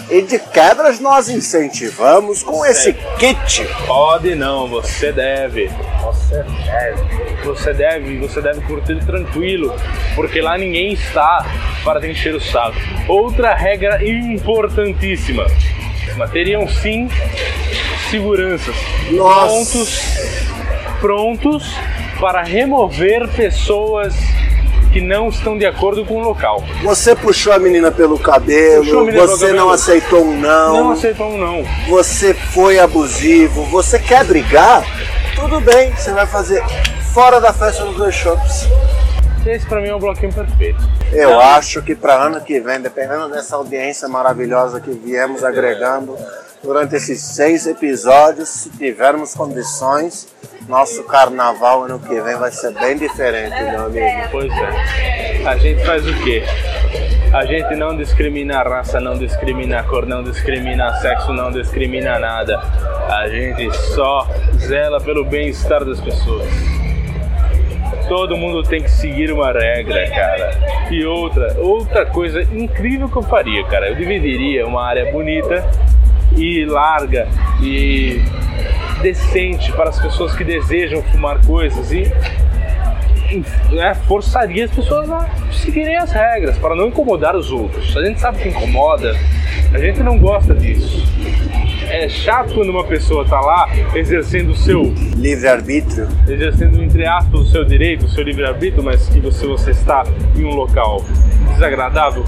E 0.09 0.21
de 0.21 0.39
quebras 0.39 0.99
nós 0.99 1.29
incentivamos 1.29 2.41
com 2.41 2.65
esse 2.65 2.93
kit. 3.17 3.67
pode 3.85 4.33
não, 4.35 4.67
você 4.67 5.11
deve. 5.11 5.69
Você 6.01 6.43
deve. 6.43 7.43
Você 7.43 7.73
deve, 7.73 8.17
você 8.17 8.41
deve 8.41 8.61
curtir 8.61 9.03
tranquilo, 9.05 9.73
porque 10.15 10.41
lá 10.41 10.57
ninguém 10.57 10.93
está 10.93 11.45
para 11.83 12.01
te 12.01 12.07
encher 12.07 12.35
o 12.35 12.41
saco. 12.41 12.77
Outra 13.07 13.53
regra 13.53 14.03
importantíssima: 14.03 15.45
teriam 16.31 16.67
sim 16.67 17.07
seguranças 18.09 18.75
Nossa. 19.11 19.45
prontos, 19.45 20.01
prontos 20.99 21.75
para 22.19 22.43
remover 22.43 23.27
pessoas 23.29 24.15
que 24.91 24.99
não 25.01 25.29
estão 25.29 25.57
de 25.57 25.65
acordo 25.65 26.03
com 26.05 26.15
o 26.15 26.19
local. 26.19 26.63
Você 26.83 27.15
puxou 27.15 27.53
a 27.53 27.59
menina 27.59 27.91
pelo 27.91 28.17
cabelo, 28.17 28.83
menina 28.83 29.11
pelo 29.11 29.27
você 29.27 29.45
cabelo. 29.47 29.57
não 29.57 29.69
aceitou 29.69 30.23
um 30.25 30.37
não, 30.39 30.83
Não 30.85 30.91
aceitam 30.91 31.37
não. 31.37 31.63
você 31.87 32.33
foi 32.33 32.79
abusivo, 32.79 33.63
você 33.65 33.99
quer 33.99 34.23
brigar? 34.25 34.83
Tudo 35.35 35.59
bem, 35.61 35.93
você 35.95 36.11
vai 36.11 36.25
fazer 36.25 36.63
fora 37.13 37.39
da 37.39 37.53
festa 37.53 37.83
dos 37.85 37.95
dois 37.95 38.15
shops. 38.15 38.67
Esse 39.45 39.65
pra 39.65 39.79
mim 39.81 39.87
é 39.87 39.95
o 39.95 39.99
bloquinho 39.99 40.33
perfeito. 40.33 40.79
Eu 41.13 41.29
Não. 41.31 41.39
acho 41.39 41.81
que 41.81 41.95
para 41.95 42.13
ano 42.13 42.41
que 42.41 42.59
vem, 42.59 42.81
dependendo 42.81 43.29
dessa 43.29 43.55
audiência 43.55 44.07
maravilhosa 44.07 44.81
que 44.81 44.91
viemos 44.91 45.43
agregando 45.43 46.15
durante 46.63 46.95
esses 46.95 47.21
seis 47.21 47.65
episódios, 47.65 48.49
se 48.49 48.69
tivermos 48.69 49.33
condições, 49.33 50.27
nosso 50.67 51.03
carnaval 51.03 51.83
ano 51.83 51.99
que 51.99 52.21
vem 52.21 52.35
vai 52.37 52.51
ser 52.51 52.73
bem 52.73 52.97
diferente, 52.97 53.55
meu 53.63 53.85
amigo. 53.85 54.29
Pois 54.31 54.51
é. 54.51 55.47
A 55.47 55.57
gente 55.57 55.83
faz 55.85 56.05
o 56.07 56.13
quê? 56.23 56.43
A 57.33 57.45
gente 57.45 57.75
não 57.75 57.95
discrimina 57.95 58.61
raça, 58.61 58.99
não 58.99 59.17
discrimina 59.17 59.83
cor, 59.83 60.05
não 60.05 60.23
discrimina 60.23 60.93
sexo, 60.95 61.31
não 61.31 61.51
discrimina 61.51 62.19
nada. 62.19 62.59
A 63.07 63.27
gente 63.29 63.71
só 63.93 64.27
zela 64.57 64.99
pelo 64.99 65.23
bem-estar 65.23 65.85
das 65.85 66.01
pessoas. 66.01 66.47
Todo 68.07 68.35
mundo 68.35 68.63
tem 68.63 68.81
que 68.81 68.89
seguir 68.89 69.31
uma 69.31 69.51
regra, 69.51 70.09
cara. 70.09 70.89
E 70.91 71.05
outra, 71.05 71.55
outra 71.59 72.05
coisa 72.07 72.41
incrível 72.41 73.07
que 73.07 73.17
eu 73.17 73.23
faria, 73.23 73.63
cara, 73.67 73.89
eu 73.89 73.95
dividiria 73.95 74.65
uma 74.65 74.83
área 74.83 75.11
bonita 75.11 75.63
e 76.35 76.65
larga 76.65 77.27
e 77.61 78.21
decente 79.01 79.71
para 79.71 79.89
as 79.89 79.99
pessoas 79.99 80.35
que 80.35 80.43
desejam 80.43 81.01
fumar 81.03 81.43
coisas 81.45 81.91
e 81.91 82.11
né, 83.71 83.93
forçaria 84.07 84.65
as 84.65 84.71
pessoas 84.71 85.09
a 85.09 85.29
seguirem 85.51 85.95
as 85.97 86.11
regras 86.11 86.57
para 86.57 86.75
não 86.75 86.87
incomodar 86.87 87.35
os 87.35 87.51
outros. 87.51 87.95
A 87.95 88.03
gente 88.03 88.19
sabe 88.19 88.39
que 88.39 88.49
incomoda, 88.49 89.15
a 89.73 89.77
gente 89.77 90.01
não 90.01 90.17
gosta 90.17 90.53
disso. 90.53 91.05
É 91.89 92.07
chato 92.07 92.53
quando 92.53 92.69
uma 92.69 92.83
pessoa 92.83 93.25
tá 93.25 93.39
lá 93.41 93.67
exercendo 93.95 94.51
o 94.51 94.55
seu, 94.55 94.93
Livre-arbítrio. 95.17 96.07
exercendo 96.27 96.81
entre 96.83 97.05
aspas 97.05 97.41
o 97.41 97.45
seu 97.45 97.65
direito, 97.65 98.05
o 98.05 98.09
seu 98.09 98.23
livre-arbítrio, 98.23 98.83
mas 98.83 99.09
que 99.09 99.19
você, 99.19 99.47
você 99.47 99.71
está 99.71 100.03
em 100.35 100.43
um 100.45 100.53
local 100.53 101.03
desagradável. 101.53 102.23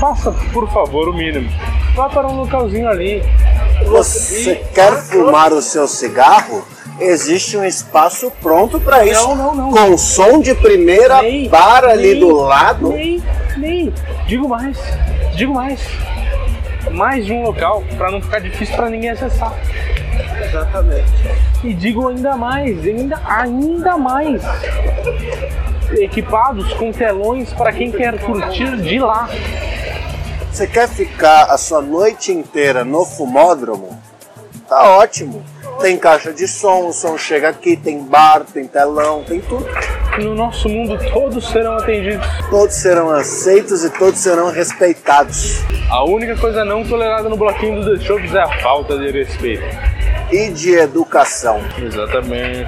Faça, 0.00 0.32
por 0.52 0.68
favor, 0.70 1.08
o 1.08 1.14
mínimo. 1.14 1.48
Vá 1.94 2.08
para 2.08 2.26
um 2.26 2.36
localzinho 2.40 2.88
ali. 2.88 3.22
Você 3.86 4.52
E- 4.52 4.74
quer 4.74 4.92
fumar 4.92 5.52
o 5.52 5.62
seu 5.62 5.86
cigarro? 5.86 6.66
Existe 6.98 7.56
um 7.56 7.64
espaço 7.64 8.32
pronto 8.42 8.80
para 8.80 9.04
isso. 9.06 9.28
Não, 9.28 9.36
não, 9.36 9.54
não. 9.54 9.70
Com 9.70 9.96
som 9.98 10.40
de 10.40 10.54
primeira, 10.54 11.22
Nem, 11.22 11.48
bar 11.48 11.84
ali 11.84 12.12
nem, 12.12 12.20
do 12.20 12.30
lado. 12.34 12.88
Nem, 12.88 13.22
nem. 13.56 13.92
Digo 14.26 14.48
mais, 14.48 14.78
digo 15.36 15.54
mais. 15.54 15.80
Mais 16.96 17.26
de 17.26 17.32
um 17.32 17.42
local 17.42 17.84
para 17.98 18.10
não 18.10 18.22
ficar 18.22 18.38
difícil 18.38 18.74
para 18.74 18.88
ninguém 18.88 19.10
acessar. 19.10 19.52
Exatamente. 20.42 21.12
E 21.62 21.74
digo 21.74 22.08
ainda 22.08 22.36
mais, 22.38 22.82
ainda, 22.86 23.20
ainda 23.26 23.98
mais. 23.98 24.42
Equipados 25.92 26.72
com 26.72 26.90
telões 26.90 27.52
para 27.52 27.70
quem 27.70 27.92
quer 27.92 28.18
curtir 28.18 28.78
de 28.78 28.98
lá. 28.98 29.28
Você 30.50 30.66
quer 30.66 30.88
ficar 30.88 31.44
a 31.50 31.58
sua 31.58 31.82
noite 31.82 32.32
inteira 32.32 32.82
no 32.82 33.04
fumódromo? 33.04 34.00
Tá 34.66 34.96
ótimo. 34.96 35.44
Tem 35.82 35.98
caixa 35.98 36.32
de 36.32 36.48
som, 36.48 36.88
o 36.88 36.94
som 36.94 37.18
chega 37.18 37.50
aqui, 37.50 37.76
tem 37.76 38.02
bar, 38.02 38.40
tem 38.40 38.66
telão, 38.66 39.22
tem 39.22 39.42
tudo. 39.42 39.66
No 40.18 40.34
nosso 40.34 40.68
mundo 40.68 40.98
todos 41.12 41.46
serão 41.48 41.74
atendidos. 41.74 42.26
Todos 42.48 42.74
serão 42.74 43.10
aceitos 43.10 43.84
e 43.84 43.90
todos 43.90 44.18
serão 44.18 44.50
respeitados. 44.50 45.60
A 45.90 46.04
única 46.04 46.36
coisa 46.36 46.64
não 46.64 46.84
tolerada 46.84 47.28
no 47.28 47.36
bloquinho 47.36 47.82
dos 47.82 47.98
The 47.98 48.04
Shops 48.04 48.34
é 48.34 48.40
a 48.40 48.60
falta 48.60 48.96
de 48.98 49.10
respeito. 49.10 49.64
E 50.32 50.48
de 50.50 50.72
educação. 50.74 51.60
Exatamente. 51.78 52.66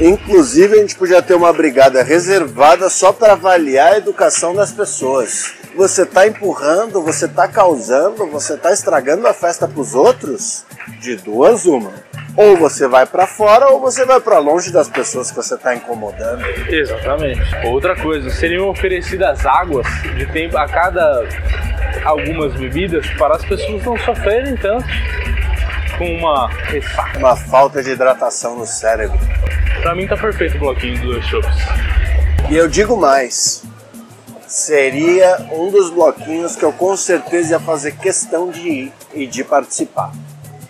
Inclusive, 0.00 0.76
a 0.76 0.80
gente 0.80 0.94
podia 0.96 1.22
ter 1.22 1.34
uma 1.34 1.52
brigada 1.52 2.02
reservada 2.02 2.90
só 2.90 3.12
para 3.12 3.32
avaliar 3.32 3.94
a 3.94 3.98
educação 3.98 4.54
das 4.54 4.70
pessoas. 4.70 5.54
Você 5.76 6.06
tá 6.06 6.26
empurrando, 6.26 7.02
você 7.02 7.28
tá 7.28 7.46
causando, 7.46 8.26
você 8.28 8.56
tá 8.56 8.72
estragando 8.72 9.26
a 9.28 9.34
festa 9.34 9.68
pros 9.68 9.94
outros? 9.94 10.64
De 11.00 11.16
duas 11.16 11.66
uma. 11.66 11.92
Ou 12.34 12.56
você 12.56 12.88
vai 12.88 13.04
para 13.04 13.26
fora 13.26 13.68
ou 13.68 13.78
você 13.78 14.06
vai 14.06 14.18
para 14.18 14.38
longe 14.38 14.72
das 14.72 14.88
pessoas 14.88 15.30
que 15.30 15.36
você 15.36 15.54
tá 15.54 15.74
incomodando. 15.74 16.42
Exatamente. 16.70 17.42
Outra 17.66 17.94
coisa, 17.94 18.30
seriam 18.30 18.70
oferecidas 18.70 19.44
águas 19.44 19.86
de 20.16 20.24
tempo 20.32 20.56
a 20.56 20.66
cada 20.66 21.28
algumas 22.04 22.54
bebidas 22.54 23.06
para 23.18 23.36
as 23.36 23.44
pessoas 23.44 23.84
não 23.84 23.98
sofrerem 23.98 24.56
tanto 24.56 24.86
com 25.98 26.06
uma 26.16 26.48
ressaca. 26.48 27.18
Uma 27.18 27.36
falta 27.36 27.82
de 27.82 27.90
hidratação 27.90 28.56
no 28.56 28.64
cérebro. 28.64 29.18
Pra 29.82 29.94
mim 29.94 30.06
tá 30.06 30.16
perfeito 30.16 30.56
o 30.56 30.60
bloquinho 30.60 30.98
dos 31.02 31.22
shows. 31.26 31.46
E 32.48 32.56
eu 32.56 32.66
digo 32.66 32.96
mais. 32.96 33.62
Seria 34.56 35.50
um 35.52 35.70
dos 35.70 35.90
bloquinhos 35.90 36.56
que 36.56 36.64
eu 36.64 36.72
com 36.72 36.96
certeza 36.96 37.50
ia 37.50 37.60
fazer 37.60 37.94
questão 37.98 38.48
de 38.48 38.66
ir 38.66 38.92
e 39.12 39.26
de 39.26 39.44
participar. 39.44 40.10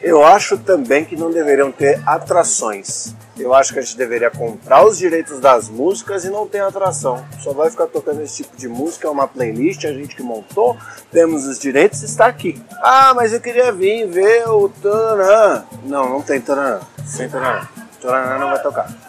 Eu 0.02 0.24
acho 0.24 0.58
também 0.58 1.04
que 1.04 1.14
não 1.14 1.30
deveriam 1.30 1.70
ter 1.70 2.02
atrações. 2.04 3.14
Eu 3.38 3.54
acho 3.54 3.72
que 3.72 3.78
a 3.78 3.82
gente 3.82 3.96
deveria 3.96 4.28
comprar 4.28 4.84
os 4.84 4.98
direitos 4.98 5.38
das 5.38 5.68
músicas 5.68 6.24
e 6.24 6.30
não 6.30 6.48
ter 6.48 6.62
atração. 6.62 7.24
Só 7.38 7.52
vai 7.52 7.70
ficar 7.70 7.86
tocando 7.86 8.22
esse 8.22 8.42
tipo 8.42 8.56
de 8.56 8.66
música, 8.66 9.06
é 9.06 9.10
uma 9.10 9.28
playlist, 9.28 9.84
a 9.84 9.92
gente 9.92 10.16
que 10.16 10.22
montou, 10.22 10.76
temos 11.12 11.46
os 11.46 11.56
direitos, 11.56 12.02
está 12.02 12.26
aqui. 12.26 12.60
Ah, 12.82 13.14
mas 13.14 13.32
eu 13.32 13.40
queria 13.40 13.70
vir 13.70 14.04
ver 14.08 14.48
o 14.48 14.68
Tananã. 14.68 15.64
Não, 15.84 16.08
não 16.08 16.22
tem 16.22 16.40
Tananã. 16.40 16.80
Sem 17.06 17.28
Tananã. 17.28 17.68
Tananã 18.02 18.36
não 18.36 18.50
vai 18.50 18.60
tocar. 18.60 19.05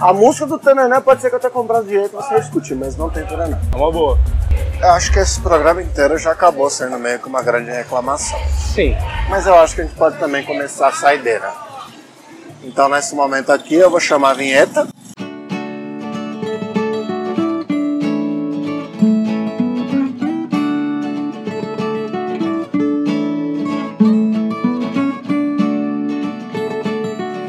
A 0.00 0.12
música 0.12 0.46
do 0.46 0.60
Tananã 0.60 1.00
pode 1.00 1.20
ser 1.20 1.28
que 1.28 1.34
eu 1.34 1.40
tenha 1.40 1.50
comprado 1.50 1.84
direito, 1.84 2.12
você 2.12 2.36
discutir, 2.36 2.76
mas 2.76 2.96
não 2.96 3.10
tem 3.10 3.26
Tananã. 3.26 3.58
É 3.72 3.76
uma 3.76 3.90
boa. 3.90 4.16
Eu 4.80 4.90
acho 4.90 5.10
que 5.10 5.18
esse 5.18 5.40
programa 5.40 5.82
inteiro 5.82 6.16
já 6.16 6.30
acabou 6.30 6.70
sendo 6.70 6.96
meio 7.00 7.18
que 7.18 7.26
uma 7.26 7.42
grande 7.42 7.68
reclamação. 7.72 8.38
Sim. 8.74 8.94
Mas 9.28 9.44
eu 9.44 9.56
acho 9.56 9.74
que 9.74 9.80
a 9.80 9.84
gente 9.84 9.96
pode 9.96 10.16
também 10.18 10.44
começar 10.44 10.86
a 10.86 10.92
saideira. 10.92 11.52
Então, 12.62 12.88
nesse 12.88 13.12
momento 13.12 13.50
aqui, 13.50 13.74
eu 13.74 13.90
vou 13.90 13.98
chamar 13.98 14.30
a 14.30 14.34
vinheta. 14.34 14.86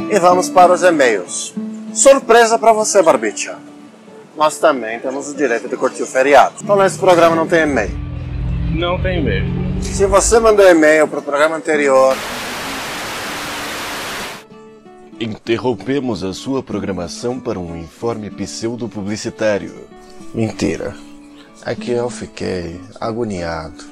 E 0.10 0.20
vamos 0.20 0.50
para 0.50 0.74
os 0.74 0.82
e-mails. 0.82 1.59
Surpresa 2.00 2.58
para 2.58 2.72
você, 2.72 3.04
Barbicha. 3.04 3.58
Nós 4.38 4.58
também 4.58 5.02
temos 5.02 5.28
o 5.28 5.36
direito 5.36 5.68
de 5.68 5.76
curtir 5.76 6.02
o 6.02 6.06
feriado. 6.06 6.56
Então, 6.64 6.78
nesse 6.78 6.98
programa 6.98 7.36
não 7.36 7.46
tem 7.46 7.64
e-mail. 7.64 7.92
Não 8.74 8.98
tem 9.02 9.22
mesmo. 9.22 9.84
Se 9.84 10.06
você 10.06 10.40
mandou 10.40 10.66
e-mail 10.66 11.10
para 11.10 11.20
o 11.20 11.22
programa 11.22 11.58
anterior, 11.58 12.16
Interrompemos 15.20 16.24
a 16.24 16.32
sua 16.32 16.64
programação 16.64 17.38
para 17.38 17.60
um 17.60 17.76
informe 17.76 18.30
pseudo-publicitário. 18.30 19.74
mentira. 20.34 20.96
É 21.66 21.76
que 21.76 21.92
eu 21.92 22.10
fiquei 22.10 22.80
agoniado, 23.02 23.84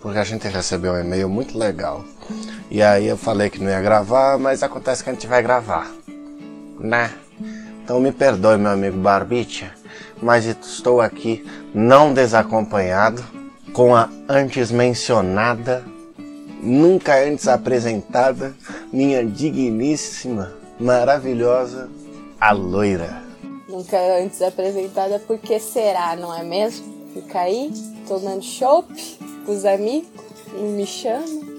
porque 0.00 0.18
a 0.18 0.24
gente 0.24 0.48
recebeu 0.48 0.94
um 0.94 0.98
e-mail 0.98 1.28
muito 1.28 1.58
legal. 1.58 2.02
E 2.70 2.80
aí 2.80 3.06
eu 3.06 3.18
falei 3.18 3.50
que 3.50 3.62
não 3.62 3.70
ia 3.70 3.82
gravar, 3.82 4.38
mas 4.38 4.62
acontece 4.62 5.04
que 5.04 5.10
a 5.10 5.12
gente 5.12 5.26
vai 5.26 5.42
gravar. 5.42 5.92
Né? 6.80 7.10
Então 7.84 8.00
me 8.00 8.10
perdoe, 8.10 8.56
meu 8.56 8.70
amigo 8.70 8.96
Barbicha, 8.96 9.70
mas 10.22 10.46
estou 10.46 11.02
aqui 11.02 11.44
não 11.74 12.14
desacompanhado, 12.14 13.22
com 13.74 13.94
a 13.94 14.08
antes 14.26 14.70
mencionada, 14.70 15.84
nunca 16.62 17.22
antes 17.22 17.46
apresentada, 17.46 18.54
minha 18.90 19.22
digníssima, 19.22 20.54
maravilhosa, 20.80 21.90
a 22.40 22.52
loira. 22.52 23.22
Nunca 23.68 23.98
antes 24.18 24.40
apresentada, 24.40 25.18
porque 25.18 25.60
será, 25.60 26.16
não 26.16 26.34
é 26.34 26.42
mesmo? 26.42 26.86
Fica 27.12 27.40
aí, 27.40 27.70
tomando 28.08 28.42
chopp 28.42 28.88
com 29.44 29.52
os 29.52 29.66
amigos, 29.66 30.08
não 30.54 30.70
me 30.70 30.86
chama. 30.86 31.53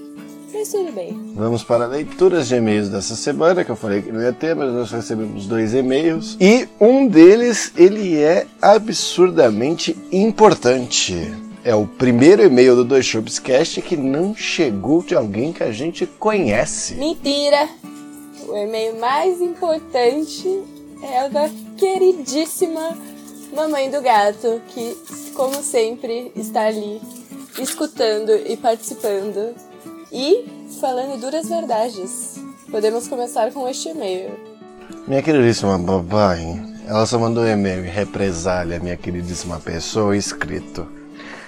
Mas 0.52 0.70
tudo 0.70 0.92
bem. 0.92 1.32
Vamos 1.34 1.64
para 1.64 1.86
leituras 1.86 2.48
de 2.48 2.54
e-mails 2.54 2.88
dessa 2.88 3.16
semana, 3.16 3.64
que 3.64 3.70
eu 3.70 3.76
falei 3.76 4.02
que 4.02 4.12
não 4.12 4.22
ia 4.22 4.32
ter, 4.32 4.54
mas 4.54 4.72
nós 4.72 4.90
recebemos 4.90 5.46
dois 5.46 5.74
e-mails. 5.74 6.36
E 6.40 6.68
um 6.80 7.06
deles, 7.06 7.72
ele 7.76 8.16
é 8.16 8.46
absurdamente 8.60 9.96
importante. 10.12 11.34
É 11.64 11.74
o 11.74 11.86
primeiro 11.86 12.44
e-mail 12.44 12.76
do 12.76 12.84
Dois 12.84 13.04
Shops 13.04 13.40
Cast 13.40 13.82
que 13.82 13.96
não 13.96 14.34
chegou 14.36 15.02
de 15.02 15.16
alguém 15.16 15.52
que 15.52 15.64
a 15.64 15.72
gente 15.72 16.06
conhece. 16.06 16.94
Mentira! 16.94 17.68
O 18.46 18.56
e-mail 18.56 19.00
mais 19.00 19.40
importante 19.40 20.62
é 21.02 21.26
o 21.26 21.30
da 21.30 21.50
queridíssima 21.76 22.96
Mamãe 23.52 23.90
do 23.90 24.00
Gato, 24.00 24.60
que, 24.68 24.96
como 25.34 25.62
sempre, 25.62 26.30
está 26.36 26.66
ali 26.66 27.00
escutando 27.58 28.30
e 28.46 28.56
participando 28.56 29.54
e 30.12 30.44
falando 30.80 31.20
duras 31.20 31.48
verdades. 31.48 32.36
Podemos 32.70 33.08
começar 33.08 33.52
com 33.52 33.68
este 33.68 33.90
e-mail. 33.90 34.30
Minha 35.06 35.22
queridíssima 35.22 35.78
babai, 35.78 36.60
ela 36.86 37.06
só 37.06 37.18
mandou 37.18 37.44
um 37.44 37.48
e-mail 37.48 37.84
em 37.84 37.88
represália, 37.88 38.80
minha 38.80 38.96
queridíssima 38.96 39.58
pessoa, 39.58 40.16
escrito. 40.16 40.86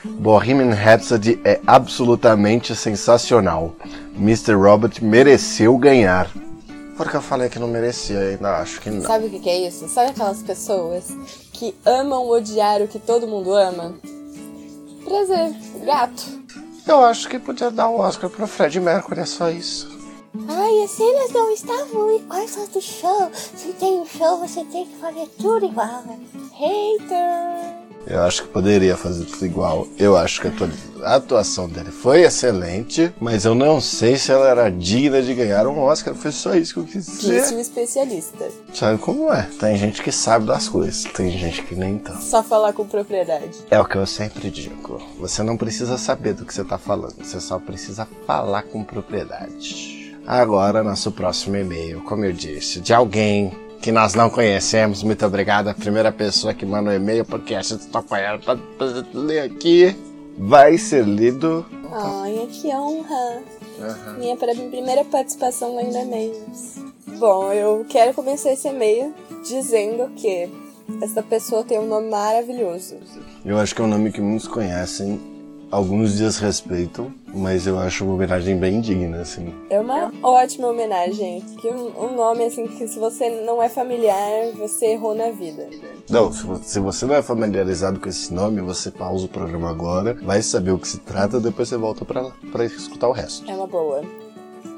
Bohemian 0.04 0.74
Rhapsody 0.74 1.40
é 1.44 1.61
absolutamente 1.66 2.74
sensacional. 2.74 3.74
Mr. 4.16 4.54
Robert 4.54 5.02
mereceu 5.02 5.76
ganhar. 5.76 6.30
Porque 6.96 7.16
eu 7.16 7.22
falei 7.22 7.48
que 7.48 7.61
não 7.61 7.68
merecia, 7.68 8.18
ainda 8.18 8.59
acho 8.59 8.80
que 8.80 8.90
não. 8.90 9.02
Sabe 9.02 9.26
o 9.26 9.30
que, 9.30 9.38
que 9.38 9.48
é 9.48 9.68
isso? 9.68 9.88
Sabe 9.88 10.11
aquelas 10.11 10.42
pessoas 10.42 11.04
que 11.52 11.74
amam 11.86 12.28
odiar 12.28 12.82
o 12.82 12.88
que 12.88 12.98
todo 12.98 13.26
mundo 13.28 13.52
ama? 13.54 13.94
Prazer, 15.04 15.54
gato. 15.84 16.38
Eu 16.89 17.05
acho 17.05 17.28
que 17.28 17.39
podia 17.39 17.70
dar 17.70 17.91
um 17.91 17.99
Oscar 18.01 18.30
pro 18.30 18.47
Fred 18.47 18.80
Mercury, 18.80 19.20
é 19.20 19.26
só 19.26 19.51
isso. 19.51 19.86
Ai, 20.49 20.82
as 20.84 20.91
cenas 20.91 21.30
não 21.32 21.51
estavam 21.53 22.16
iguais 22.16 22.57
às 22.57 22.68
do 22.70 22.80
show. 22.80 23.30
Se 23.34 23.74
tem 23.74 24.01
um 24.01 24.07
show, 24.07 24.39
você 24.39 24.64
tem 24.64 24.86
que 24.86 24.97
fazer 24.97 25.28
tudo 25.39 25.66
igual. 25.66 26.03
Hater! 26.55 27.88
Eu 28.09 28.22
acho 28.22 28.44
que 28.44 28.48
poderia 28.48 28.96
fazer 28.96 29.26
tudo 29.26 29.44
igual. 29.44 29.86
Eu 29.98 30.16
acho 30.16 30.40
que 30.40 30.48
a 31.02 31.16
atuação 31.16 31.68
dele 31.68 31.90
foi 31.90 32.22
excelente, 32.22 33.12
mas 33.20 33.44
eu 33.44 33.54
não 33.54 33.82
sei 33.82 34.16
se 34.16 34.32
ela 34.32 34.48
era 34.48 34.70
digna 34.70 35.20
de 35.20 35.34
ganhar 35.34 35.66
um 35.66 35.78
Oscar. 35.78 36.14
Foi 36.14 36.32
só 36.32 36.54
isso 36.54 36.72
que 36.72 36.80
eu 36.80 36.84
quis 36.84 37.04
dizer. 37.04 37.40
Disse 37.40 37.54
um 37.54 37.61
especialista. 37.61 38.48
Sabe 38.72 38.98
como 38.98 39.30
é? 39.30 39.42
Tem 39.61 39.76
gente 39.76 40.02
que 40.02 40.11
sabe 40.11 40.46
das 40.46 40.70
coisas, 40.70 41.04
tem 41.04 41.30
gente 41.36 41.62
que 41.62 41.74
nem 41.74 41.98
tanto. 41.98 42.22
Só 42.22 42.42
falar 42.42 42.72
com 42.72 42.86
propriedade. 42.86 43.59
É 43.70 43.78
o 43.78 43.84
que 43.84 43.96
eu 43.96 44.06
sempre 44.06 44.50
digo. 44.50 45.02
Você 45.20 45.42
não 45.42 45.59
precisa 45.59 45.98
saber 45.98 46.32
do 46.32 46.46
que 46.46 46.54
você 46.54 46.64
tá 46.64 46.78
falando, 46.78 47.14
você 47.22 47.38
só 47.38 47.59
precisa 47.59 48.09
falar 48.26 48.62
com 48.62 48.82
propriedade. 48.82 50.16
Agora, 50.26 50.82
nosso 50.82 51.12
próximo 51.12 51.56
e-mail, 51.56 52.00
como 52.02 52.24
eu 52.24 52.32
disse, 52.32 52.80
de 52.80 52.94
alguém 52.94 53.67
que 53.81 53.93
nós 53.93 54.14
não 54.14 54.29
conhecemos. 54.31 55.03
Muito 55.03 55.24
obrigado. 55.24 55.68
A 55.68 55.74
primeira 55.74 56.12
pessoa 56.12 56.55
que 56.55 56.66
manda 56.66 56.91
um 56.91 56.95
e-mail, 56.95 57.24
porque 57.24 57.55
a 57.55 57.62
gente 57.62 57.81
está 57.81 58.01
apanhando 58.01 58.43
para 58.45 58.59
ler 59.14 59.41
aqui. 59.41 59.97
Vai 60.37 60.79
ser 60.79 61.05
lido. 61.05 61.66
Ai, 61.91 62.49
que 62.53 62.68
honra. 62.68 63.43
Uhum. 63.79 64.18
Minha 64.18 64.37
primeira 64.37 65.05
participação 65.05 65.76
lendo 65.76 65.97
e-mails. 65.97 66.76
Bom, 67.18 67.53
eu 67.53 67.85
quero 67.89 68.14
começar 68.14 68.53
esse 68.53 68.68
e-mail 68.68 69.12
dizendo 69.43 70.11
que 70.14 70.49
essa 71.03 71.22
pessoa 71.22 71.64
tem 71.64 71.79
um 71.79 71.87
nome 71.87 72.09
maravilhoso. 72.09 72.97
Eu 73.45 73.59
acho 73.59 73.74
que 73.74 73.81
é 73.81 73.85
um 73.85 73.89
nome 73.89 74.12
que 74.12 74.20
muitos 74.20 74.47
conhecem 74.47 75.20
alguns 75.70 76.16
desrespeitam, 76.16 77.12
mas 77.26 77.66
eu 77.66 77.78
acho 77.78 78.04
uma 78.04 78.14
homenagem 78.14 78.56
bem 78.56 78.80
digna, 78.80 79.20
assim. 79.20 79.54
É 79.70 79.80
uma 79.80 80.12
ótima 80.22 80.68
homenagem. 80.68 81.40
Que 81.60 81.68
um, 81.68 82.04
um, 82.04 82.16
nome, 82.16 82.44
assim, 82.44 82.66
que 82.66 82.88
se 82.88 82.98
você 82.98 83.28
não 83.44 83.62
é 83.62 83.68
familiar, 83.68 84.52
você 84.56 84.86
errou 84.86 85.14
na 85.14 85.30
vida. 85.30 85.68
Não, 86.08 86.32
se 86.32 86.80
você 86.80 87.06
não 87.06 87.14
é 87.14 87.22
familiarizado 87.22 88.00
com 88.00 88.08
esse 88.08 88.32
nome, 88.32 88.60
você 88.60 88.90
pausa 88.90 89.26
o 89.26 89.28
programa 89.28 89.70
agora, 89.70 90.14
vai 90.22 90.42
saber 90.42 90.72
o 90.72 90.78
que 90.78 90.88
se 90.88 90.98
trata, 90.98 91.40
depois 91.40 91.68
você 91.68 91.76
volta 91.76 92.04
pra, 92.04 92.30
pra 92.50 92.64
escutar 92.64 93.08
o 93.08 93.12
resto. 93.12 93.48
É 93.50 93.54
uma 93.54 93.66
boa. 93.66 94.02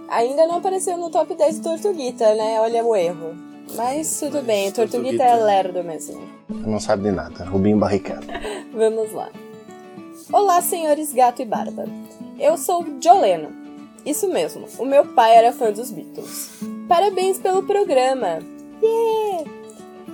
Ainda 0.09 0.47
não 0.47 0.57
apareceu 0.57 0.97
no 0.97 1.09
top 1.11 1.35
10 1.37 1.61
Tortuguita, 1.61 2.35
né? 2.35 2.61
Olha 2.61 2.85
o 2.85 2.97
erro. 2.97 3.35
Mas 3.77 4.19
tudo 4.19 4.43
bem, 4.43 4.73
Tortuguita, 4.73 5.19
Tortuguita 5.19 5.25
é 5.25 5.35
lerdo 5.37 5.85
mesmo. 5.85 6.21
Não 6.49 6.81
sabe 6.81 7.05
de 7.05 7.13
nada, 7.13 7.45
Rubinho 7.45 7.79
Barricado. 7.79 8.27
Vamos 8.75 9.13
lá. 9.13 9.29
Olá, 10.33 10.63
senhores 10.63 11.13
Gato 11.13 11.43
e 11.43 11.45
Barba. 11.45 11.87
Eu 12.39 12.57
sou 12.57 12.87
Joleno. 13.03 13.49
Isso 14.07 14.29
mesmo, 14.29 14.65
o 14.79 14.85
meu 14.85 15.05
pai 15.05 15.35
era 15.35 15.53
fã 15.53 15.73
dos 15.73 15.91
Beatles. 15.91 16.53
Parabéns 16.89 17.37
pelo 17.37 17.65
programa! 17.65 18.39
Yeah! 18.81 19.51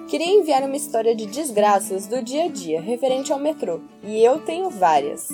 Queria 0.08 0.32
enviar 0.32 0.62
uma 0.62 0.74
história 0.74 1.14
de 1.14 1.26
desgraças 1.26 2.06
do 2.06 2.22
dia 2.22 2.44
a 2.44 2.48
dia 2.48 2.80
referente 2.80 3.30
ao 3.30 3.38
metrô, 3.38 3.80
e 4.02 4.24
eu 4.24 4.40
tenho 4.40 4.70
várias. 4.70 5.28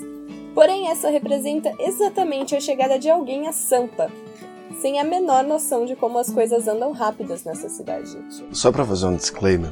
Porém, 0.53 0.89
essa 0.89 1.09
representa 1.11 1.73
exatamente 1.79 2.57
a 2.57 2.61
chegada 2.61 2.99
de 2.99 3.09
alguém 3.09 3.47
a 3.47 3.53
Sampa, 3.53 4.11
sem 4.81 4.99
a 4.99 5.05
menor 5.05 5.45
noção 5.45 5.87
de 5.87 5.95
como 5.95 6.19
as 6.19 6.33
coisas 6.33 6.67
andam 6.67 6.91
rápidas 6.91 7.45
nessa 7.45 7.69
cidade. 7.69 8.19
Só 8.51 8.73
para 8.73 8.85
fazer 8.85 9.07
um 9.07 9.15
disclaimer, 9.15 9.71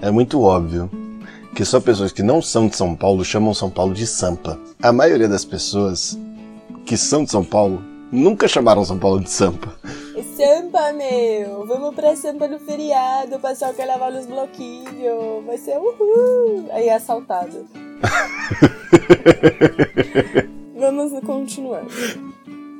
é 0.00 0.10
muito 0.10 0.40
óbvio 0.40 0.90
que 1.54 1.64
só 1.64 1.80
pessoas 1.80 2.12
que 2.12 2.22
não 2.22 2.40
são 2.40 2.68
de 2.68 2.76
São 2.76 2.94
Paulo 2.94 3.24
chamam 3.24 3.52
São 3.52 3.70
Paulo 3.70 3.92
de 3.92 4.06
Sampa. 4.06 4.58
A 4.82 4.92
maioria 4.92 5.28
das 5.28 5.44
pessoas 5.44 6.18
que 6.86 6.96
são 6.96 7.24
de 7.24 7.30
São 7.30 7.44
Paulo 7.44 7.82
nunca 8.10 8.48
chamaram 8.48 8.84
São 8.84 8.98
Paulo 8.98 9.20
de 9.20 9.30
Sampa. 9.30 9.74
Sampa, 10.36 10.92
meu! 10.92 11.66
Vamos 11.66 11.94
pra 11.94 12.16
Sampa 12.16 12.48
no 12.48 12.58
feriado, 12.58 13.38
passar 13.40 13.70
o 13.70 13.74
carnaval 13.74 14.12
nos 14.12 14.26
bloquinhos. 14.26 15.44
Vai 15.44 15.58
ser 15.58 15.76
uhul! 15.76 16.68
Aí 16.72 16.88
é 16.88 16.94
assaltado. 16.94 17.66
Vamos 20.78 21.12
continuando. 21.24 21.90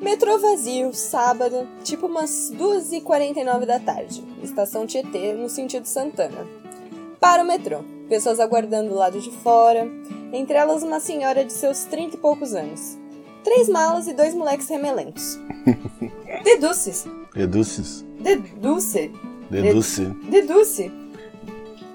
Metrô 0.01 0.39
vazio, 0.39 0.95
sábado, 0.95 1.69
tipo 1.85 2.07
umas 2.07 2.51
2h49 2.57 3.67
da 3.67 3.79
tarde. 3.79 4.25
Estação 4.43 4.87
Tietê, 4.87 5.35
no 5.35 5.51
sentido 5.51 5.85
Santana. 5.85 6.47
Para 7.21 7.43
o 7.43 7.47
metrô 7.47 7.85
pessoas 8.11 8.41
aguardando 8.41 8.91
do 8.91 8.97
lado 8.97 9.21
de 9.21 9.31
fora, 9.31 9.89
entre 10.33 10.57
elas 10.57 10.83
uma 10.83 10.99
senhora 10.99 11.45
de 11.45 11.53
seus 11.53 11.85
trinta 11.85 12.17
e 12.17 12.19
poucos 12.19 12.53
anos. 12.53 12.99
Três 13.45 13.69
malas 13.69 14.09
e 14.09 14.13
dois 14.13 14.35
moleques 14.35 14.69
remelentos. 14.69 15.39
Deduces. 16.45 17.07
Deduces. 17.33 18.05
Deduce. 18.19 19.13
Deduce. 19.49 20.05
Deduce. 20.29 20.93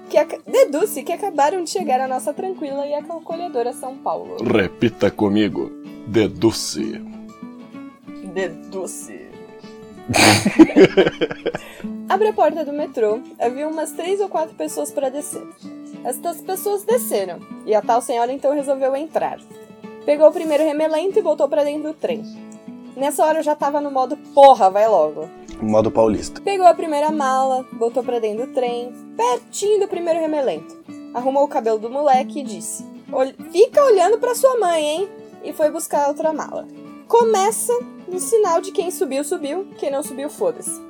Que. 0.08 0.24
Deduce 0.50 1.02
que 1.02 1.12
acabaram 1.12 1.62
de 1.62 1.70
chegar 1.70 2.00
à 2.00 2.08
nossa 2.08 2.32
tranquila 2.32 2.86
e 2.86 2.94
acolhedora 2.94 3.74
São 3.74 3.98
Paulo. 3.98 4.38
Repita 4.42 5.10
comigo. 5.10 5.70
Deduce. 6.08 7.02
Deduce. 8.32 9.26
Abre 12.08 12.28
a 12.28 12.32
porta 12.32 12.64
do 12.64 12.72
metrô. 12.72 13.20
Havia 13.38 13.68
umas 13.68 13.92
três 13.92 14.20
ou 14.20 14.28
quatro 14.28 14.54
pessoas 14.54 14.90
para 14.90 15.10
descer. 15.10 15.46
Estas 16.06 16.40
pessoas 16.40 16.84
desceram, 16.84 17.40
e 17.66 17.74
a 17.74 17.82
tal 17.82 18.00
senhora 18.00 18.32
então 18.32 18.54
resolveu 18.54 18.94
entrar. 18.94 19.40
Pegou 20.04 20.28
o 20.28 20.32
primeiro 20.32 20.62
remelento 20.62 21.18
e 21.18 21.22
voltou 21.22 21.48
para 21.48 21.64
dentro 21.64 21.92
do 21.92 21.94
trem. 21.94 22.22
Nessa 22.96 23.24
hora 23.24 23.40
eu 23.40 23.42
já 23.42 23.56
tava 23.56 23.80
no 23.80 23.90
modo 23.90 24.16
porra, 24.32 24.70
vai 24.70 24.86
logo. 24.86 25.28
Modo 25.60 25.90
paulista. 25.90 26.40
Pegou 26.40 26.64
a 26.64 26.74
primeira 26.74 27.10
mala, 27.10 27.66
botou 27.72 28.04
para 28.04 28.20
dentro 28.20 28.46
do 28.46 28.52
trem, 28.52 28.94
pertinho 29.16 29.80
do 29.80 29.88
primeiro 29.88 30.20
remelento. 30.20 30.80
Arrumou 31.12 31.42
o 31.42 31.48
cabelo 31.48 31.80
do 31.80 31.90
moleque 31.90 32.38
e 32.38 32.44
disse: 32.44 32.86
Fica 33.50 33.82
olhando 33.82 34.18
para 34.18 34.36
sua 34.36 34.60
mãe, 34.60 34.84
hein? 34.84 35.08
E 35.42 35.52
foi 35.52 35.72
buscar 35.72 36.06
outra 36.06 36.32
mala. 36.32 36.68
Começa 37.08 37.72
no 38.06 38.20
sinal 38.20 38.60
de 38.60 38.70
quem 38.70 38.92
subiu, 38.92 39.24
subiu, 39.24 39.66
quem 39.76 39.90
não 39.90 40.04
subiu, 40.04 40.30
foda-se. 40.30 40.80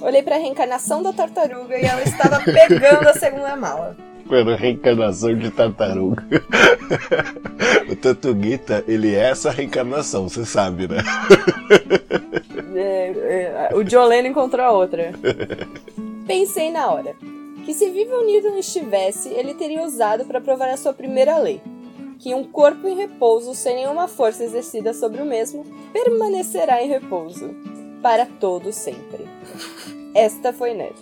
Olhei 0.00 0.22
para 0.22 0.36
a 0.36 0.38
reencarnação 0.38 1.02
da 1.02 1.12
tartaruga 1.12 1.76
e 1.76 1.84
ela 1.84 2.02
estava 2.04 2.38
pegando 2.46 3.08
a 3.08 3.14
segunda 3.14 3.56
mala. 3.56 4.11
Procurando 4.32 4.56
reencarnação 4.56 5.36
de 5.36 5.50
tartaruga. 5.50 6.24
o 7.90 7.94
Tantuguita, 7.94 8.82
ele 8.88 9.14
é 9.14 9.28
essa 9.28 9.50
reencarnação, 9.50 10.26
você 10.26 10.46
sabe, 10.46 10.88
né? 10.88 11.02
É, 12.74 13.68
é, 13.70 13.74
o 13.74 13.88
Jolene 13.88 14.30
encontrou 14.30 14.64
a 14.64 14.72
outra. 14.72 15.12
Pensei 16.26 16.70
na 16.70 16.90
hora 16.90 17.14
que 17.66 17.74
se 17.74 17.90
Vivian 17.90 18.22
Newton 18.24 18.56
estivesse, 18.56 19.28
ele 19.28 19.52
teria 19.52 19.82
usado 19.82 20.24
para 20.24 20.40
provar 20.40 20.70
a 20.70 20.78
sua 20.78 20.94
primeira 20.94 21.36
lei, 21.36 21.60
que 22.18 22.34
um 22.34 22.42
corpo 22.42 22.88
em 22.88 22.96
repouso 22.96 23.54
sem 23.54 23.76
nenhuma 23.76 24.08
força 24.08 24.42
exercida 24.42 24.94
sobre 24.94 25.20
o 25.20 25.26
mesmo 25.26 25.66
permanecerá 25.92 26.82
em 26.82 26.88
repouso 26.88 27.54
para 28.02 28.24
todo 28.24 28.72
sempre. 28.72 29.26
Esta 30.14 30.52
foi 30.52 30.74
Ned. 30.74 30.94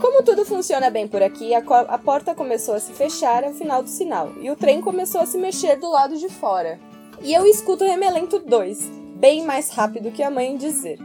Como 0.00 0.22
tudo 0.22 0.44
funciona 0.44 0.90
bem 0.90 1.08
por 1.08 1.22
aqui, 1.22 1.54
a, 1.54 1.58
a, 1.58 1.98
porta 1.98 2.34
começou 2.34 2.74
a 2.74 2.80
se 2.80 2.92
fechar 2.92 3.42
ao 3.42 3.52
final 3.52 3.82
do 3.82 3.88
sinal 3.88 4.32
e 4.40 4.50
o 4.50 4.56
trem 4.56 4.80
começou 4.80 5.20
a 5.20 5.26
se 5.26 5.38
mexer 5.38 5.76
do 5.76 5.90
lado 5.90 6.16
de 6.16 6.28
fora. 6.28 6.78
E 7.22 7.32
eu 7.32 7.46
escuto 7.46 7.84
o 7.84 7.86
Remelento 7.86 8.38
2, 8.38 8.90
bem 9.16 9.44
mais 9.44 9.70
rápido 9.70 10.12
que 10.12 10.22
a 10.22 10.30
mãe, 10.30 10.56
dizer: 10.56 10.98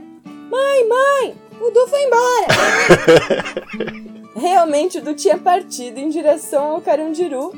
Mãe, 0.50 0.88
mãe, 0.88 1.36
o 1.62 1.72
Du 1.72 1.88
foi 1.88 2.04
embora! 2.04 2.48
Realmente 4.36 5.00
o 5.00 5.02
Du 5.02 5.14
tinha 5.16 5.38
partido 5.38 5.98
em 5.98 6.10
direção 6.10 6.72
ao 6.72 6.82
Carandiru, 6.82 7.52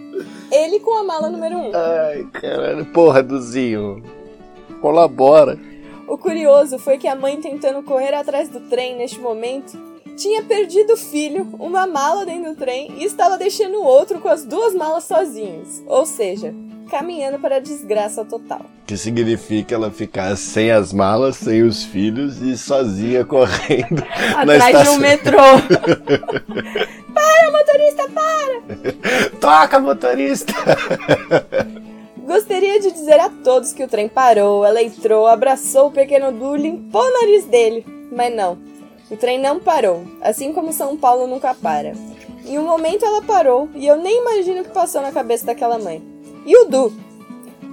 ele 0.51 0.79
com 0.79 0.93
a 0.97 1.03
mala 1.03 1.29
número 1.29 1.55
1. 1.55 1.59
Um. 1.59 1.71
Ai, 1.73 2.27
caralho, 2.33 2.85
porra, 2.87 3.21
Duzinho. 3.21 4.03
Colabora. 4.81 5.57
O 6.11 6.17
curioso 6.17 6.77
foi 6.77 6.97
que 6.97 7.07
a 7.07 7.15
mãe, 7.15 7.39
tentando 7.39 7.81
correr 7.83 8.13
atrás 8.13 8.49
do 8.49 8.59
trem 8.59 8.97
neste 8.97 9.17
momento, 9.17 9.79
tinha 10.17 10.43
perdido 10.43 10.91
o 10.91 10.97
filho, 10.97 11.47
uma 11.57 11.87
mala 11.87 12.25
dentro 12.25 12.51
do 12.51 12.57
trem 12.57 12.91
e 12.97 13.05
estava 13.05 13.37
deixando 13.37 13.77
o 13.77 13.85
outro 13.85 14.19
com 14.19 14.27
as 14.27 14.43
duas 14.43 14.75
malas 14.75 15.05
sozinhos. 15.05 15.81
Ou 15.87 16.05
seja, 16.05 16.53
caminhando 16.89 17.39
para 17.39 17.55
a 17.55 17.59
desgraça 17.59 18.25
total. 18.25 18.65
Que 18.85 18.97
significa 18.97 19.73
ela 19.73 19.89
ficar 19.89 20.35
sem 20.35 20.69
as 20.69 20.91
malas, 20.91 21.37
sem 21.37 21.63
os 21.63 21.85
filhos 21.85 22.41
e 22.41 22.57
sozinha 22.57 23.23
correndo 23.23 24.03
atrás 24.35 24.83
de 24.83 24.89
um 24.89 24.97
metrô. 24.97 25.37
para, 27.15 27.51
motorista, 27.53 28.09
para! 28.09 29.29
Toca, 29.39 29.79
motorista! 29.79 30.53
Gostaria 32.31 32.79
de 32.79 32.93
dizer 32.93 33.19
a 33.19 33.27
todos 33.27 33.73
que 33.73 33.83
o 33.83 33.89
trem 33.89 34.07
parou, 34.07 34.63
ela 34.63 34.81
entrou, 34.81 35.27
abraçou 35.27 35.87
o 35.87 35.91
pequeno 35.91 36.31
Du, 36.31 36.55
limpou 36.55 37.01
o 37.01 37.11
nariz 37.11 37.43
dele. 37.43 37.85
Mas 38.09 38.33
não, 38.33 38.57
o 39.09 39.17
trem 39.17 39.37
não 39.37 39.59
parou, 39.59 40.03
assim 40.21 40.53
como 40.53 40.71
São 40.71 40.95
Paulo 40.95 41.27
nunca 41.27 41.53
para. 41.53 41.91
Em 42.45 42.57
um 42.57 42.63
momento 42.63 43.03
ela 43.03 43.21
parou 43.21 43.67
e 43.75 43.85
eu 43.85 43.97
nem 43.97 44.21
imagino 44.21 44.61
o 44.61 44.63
que 44.63 44.69
passou 44.69 45.01
na 45.01 45.11
cabeça 45.11 45.45
daquela 45.45 45.77
mãe. 45.77 46.01
E 46.45 46.55
o 46.55 46.63
Du? 46.69 46.93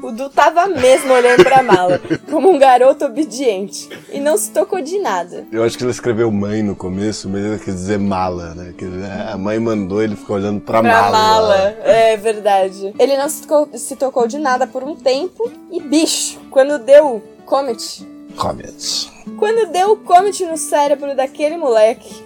O 0.02 0.12
Du 0.12 0.30
tava 0.30 0.66
mesmo 0.68 1.12
olhando 1.12 1.42
pra 1.42 1.62
mala, 1.62 2.00
como 2.30 2.50
um 2.50 2.58
garoto 2.58 3.04
obediente, 3.04 3.88
e 4.12 4.20
não 4.20 4.36
se 4.36 4.50
tocou 4.50 4.80
de 4.80 4.98
nada. 4.98 5.46
Eu 5.50 5.64
acho 5.64 5.76
que 5.76 5.84
ele 5.84 5.90
escreveu 5.90 6.30
mãe 6.30 6.62
no 6.62 6.76
começo, 6.76 7.28
mas 7.28 7.44
ele 7.44 7.58
quis 7.58 7.74
dizer 7.74 7.98
mala, 7.98 8.54
né? 8.54 8.74
Que 8.76 8.86
a 9.30 9.36
mãe 9.36 9.58
mandou 9.58 10.02
ele 10.02 10.14
ficar 10.16 10.34
olhando 10.34 10.60
pra, 10.60 10.80
pra 10.80 10.90
mala. 10.90 11.10
mala. 11.10 11.76
É 11.82 12.16
verdade. 12.16 12.94
Ele 12.98 13.16
não 13.16 13.28
se 13.28 13.42
tocou, 13.42 13.68
se 13.78 13.96
tocou 13.96 14.26
de 14.26 14.38
nada 14.38 14.66
por 14.66 14.84
um 14.84 14.94
tempo, 14.94 15.50
e 15.70 15.80
bicho, 15.80 16.38
quando 16.50 16.78
deu 16.78 17.22
Comet. 17.44 18.06
Comet. 18.36 19.10
Quando 19.38 19.70
deu 19.72 19.92
o 19.92 19.96
Comet 19.96 20.44
no 20.44 20.56
cérebro 20.56 21.16
daquele 21.16 21.56
moleque, 21.56 22.24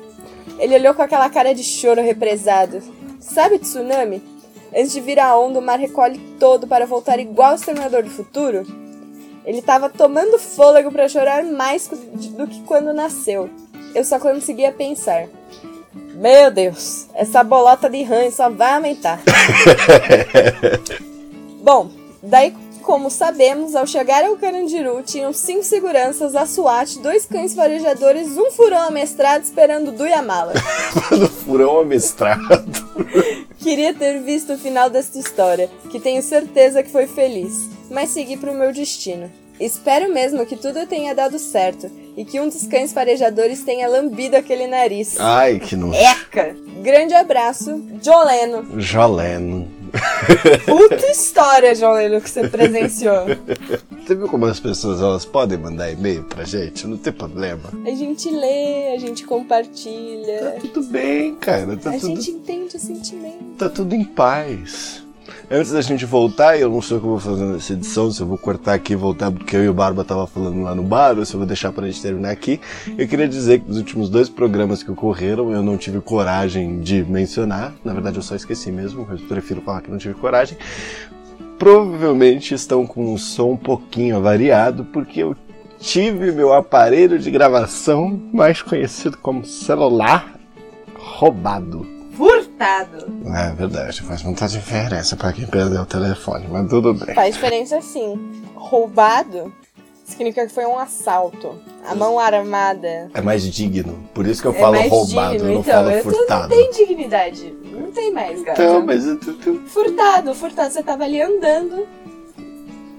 ele 0.59 0.75
olhou 0.75 0.95
com 0.95 1.03
aquela 1.03 1.31
cara 1.31 1.55
de 1.55 1.62
choro 1.62 2.03
represado. 2.03 2.83
Sabe 3.20 3.59
tsunami? 3.59 4.23
Antes 4.75 4.93
de 4.93 5.01
vir 5.01 5.20
a 5.20 5.37
onda, 5.37 5.59
o 5.59 5.62
mar 5.62 5.79
recolhe 5.79 6.18
todo 6.41 6.66
para 6.66 6.87
voltar 6.87 7.18
igual 7.18 7.53
o 7.53 7.55
Exterminador 7.57 8.03
do 8.03 8.11
Futuro. 8.11 8.64
Ele 9.45 9.59
estava 9.59 9.91
tomando 9.91 10.39
fôlego 10.39 10.91
para 10.91 11.09
chorar 11.09 11.45
mais 11.45 11.89
do 11.89 12.47
que 12.47 12.62
quando 12.62 12.93
nasceu. 12.93 13.51
Eu 13.95 14.05
só 14.05 14.18
conseguia 14.18 14.73
pensar. 14.73 15.29
Meu 16.14 16.51
Deus, 16.51 17.09
essa 17.14 17.43
bolota 17.43 17.91
de 17.91 18.03
ranho 18.03 18.33
só 18.33 18.49
vai 18.49 18.75
aumentar. 18.75 19.20
Bom, 21.62 21.91
daí 22.23 22.55
como 22.83 23.11
sabemos, 23.11 23.74
ao 23.74 23.87
chegar 23.87 24.24
ao 24.24 24.37
Carandiru, 24.37 25.03
tinham 25.03 25.33
cinco 25.33 25.62
seguranças, 25.62 26.35
a 26.35 26.45
SWAT, 26.45 26.99
dois 26.99 27.24
cães 27.24 27.55
farejadores, 27.55 28.37
um 28.37 28.51
furão 28.51 28.83
amestrado 28.89 29.45
esperando 29.45 29.93
do 29.93 30.07
Yamala. 30.07 30.53
furão 31.45 31.80
amestrado. 31.80 32.43
Queria 33.59 33.95
ter 33.95 34.20
visto 34.20 34.53
o 34.53 34.59
final 34.59 34.91
desta 34.91 35.18
história, 35.18 35.70
que 35.91 36.01
tenho 36.01 36.22
certeza 36.22 36.83
que 36.83 36.91
foi 36.91 37.07
feliz, 37.07 37.68
mas 37.91 38.11
segui 38.11 38.37
para 38.37 38.51
o 38.51 38.55
meu 38.55 38.72
destino. 38.72 39.30
Espero 39.61 40.12
mesmo 40.12 40.45
que 40.45 40.57
tudo 40.57 40.87
tenha 40.87 41.14
dado 41.14 41.39
certo 41.39 41.89
e 42.16 42.24
que 42.24 42.41
um 42.41 42.49
dos 42.49 42.66
cães 42.66 42.93
farejadores 42.93 43.62
tenha 43.62 43.89
lambido 43.89 44.37
aquele 44.37 44.66
nariz. 44.66 45.20
Ai, 45.20 45.61
que 45.61 45.76
nojo. 45.76 45.95
Eca! 45.95 46.57
Grande 46.83 47.14
abraço, 47.14 47.80
Joleno. 48.03 48.80
Joleno. 48.80 49.82
Puta 50.66 51.07
história, 51.11 51.74
João 51.74 51.93
Leno, 51.93 52.20
que 52.20 52.30
você 52.30 52.49
presenciou. 52.49 53.26
Você 54.03 54.14
viu 54.14 54.28
como 54.28 54.47
as 54.47 54.59
pessoas 54.59 55.01
elas 55.01 55.24
podem 55.24 55.59
mandar 55.59 55.90
e-mail 55.90 56.24
pra 56.24 56.45
gente? 56.45 56.86
Não 56.86 56.97
tem 56.97 57.12
problema. 57.12 57.70
A 57.86 57.90
gente 57.90 58.30
lê, 58.30 58.95
a 58.95 58.99
gente 58.99 59.24
compartilha. 59.24 60.53
Tá 60.53 60.61
tudo 60.61 60.82
bem, 60.88 61.34
cara. 61.36 61.76
Tá 61.76 61.90
a 61.90 61.93
tudo... 61.95 62.07
gente 62.07 62.30
entende 62.30 62.76
o 62.76 62.80
sentimento. 62.80 63.57
Tá 63.59 63.68
tudo 63.68 63.95
em 63.95 64.05
paz. 64.05 65.01
Antes 65.55 65.70
da 65.70 65.82
gente 65.82 66.07
voltar, 66.07 66.59
eu 66.59 66.70
não 66.70 66.80
sei 66.80 66.96
o 66.96 67.00
que 67.00 67.05
eu 67.05 67.11
vou 67.11 67.20
fazer 67.20 67.44
nessa 67.44 67.74
edição, 67.74 68.11
se 68.11 68.22
eu 68.22 68.26
vou 68.26 68.38
cortar 68.38 68.72
aqui 68.72 68.94
e 68.94 68.96
voltar 68.96 69.30
porque 69.30 69.55
eu 69.55 69.62
e 69.62 69.68
o 69.68 69.74
Barba 69.74 70.03
tava 70.03 70.26
falando 70.26 70.62
lá 70.62 70.74
no 70.74 70.82
bar, 70.82 71.18
ou 71.18 71.26
se 71.26 71.34
eu 71.34 71.38
vou 71.38 71.46
deixar 71.46 71.70
pra 71.70 71.86
gente 71.86 72.00
terminar 72.00 72.30
aqui. 72.30 72.59
Eu 72.96 73.07
queria 73.07 73.28
dizer 73.28 73.61
que 73.61 73.68
nos 73.68 73.76
últimos 73.76 74.09
dois 74.09 74.30
programas 74.30 74.82
que 74.82 74.90
ocorreram, 74.90 75.53
eu 75.53 75.62
não 75.62 75.76
tive 75.76 76.00
coragem 76.00 76.80
de 76.80 77.05
mencionar. 77.05 77.74
Na 77.84 77.92
verdade, 77.92 78.16
eu 78.16 78.22
só 78.22 78.34
esqueci 78.34 78.72
mesmo, 78.72 79.07
eu 79.11 79.18
prefiro 79.28 79.61
falar 79.61 79.82
que 79.82 79.90
não 79.90 79.98
tive 79.98 80.14
coragem. 80.14 80.57
Provavelmente 81.59 82.55
estão 82.55 82.86
com 82.86 83.12
um 83.12 83.18
som 83.18 83.50
um 83.50 83.57
pouquinho 83.59 84.16
avariado, 84.16 84.86
porque 84.86 85.22
eu 85.22 85.36
tive 85.78 86.32
meu 86.32 86.55
aparelho 86.55 87.18
de 87.18 87.30
gravação, 87.30 88.18
mais 88.32 88.62
conhecido 88.62 89.18
como 89.18 89.44
celular, 89.44 90.34
roubado 90.94 92.01
furtado. 92.16 93.06
É 93.34 93.52
verdade, 93.54 94.02
faz 94.02 94.22
muita 94.22 94.46
diferença 94.48 95.16
para 95.16 95.32
quem 95.32 95.46
perdeu 95.46 95.82
o 95.82 95.86
telefone, 95.86 96.46
mas 96.50 96.68
tudo 96.68 96.94
bem. 96.94 97.14
Faz 97.14 97.34
diferença 97.34 97.80
sim. 97.80 98.42
Roubado 98.54 99.52
significa 100.12 100.46
que 100.46 100.52
foi 100.52 100.66
um 100.66 100.78
assalto. 100.78 101.58
A 101.86 101.94
mão 101.94 102.18
armada. 102.18 103.10
É 103.12 103.20
mais 103.20 103.42
digno. 103.42 104.08
Por 104.14 104.26
isso 104.26 104.40
que 104.40 104.46
eu 104.46 104.54
é 104.54 104.60
falo 104.60 104.80
roubado, 104.88 105.32
digno. 105.32 105.48
eu 105.48 105.54
não 105.54 105.60
então, 105.60 105.74
falo 105.74 105.90
eu 105.90 106.02
furtado. 106.02 106.42
Não 106.42 106.48
tem 106.48 106.70
dignidade. 106.70 107.54
Não 107.64 107.90
tem 107.90 108.12
mais, 108.12 108.42
cara. 108.42 108.62
Então, 108.62 108.86
mas 108.86 109.06
eu 109.06 109.18
tô, 109.18 109.32
tô... 109.34 109.54
Furtado, 109.66 110.34
furtado. 110.34 110.72
Você 110.72 110.82
tava 110.82 111.04
ali 111.04 111.20
andando 111.20 111.88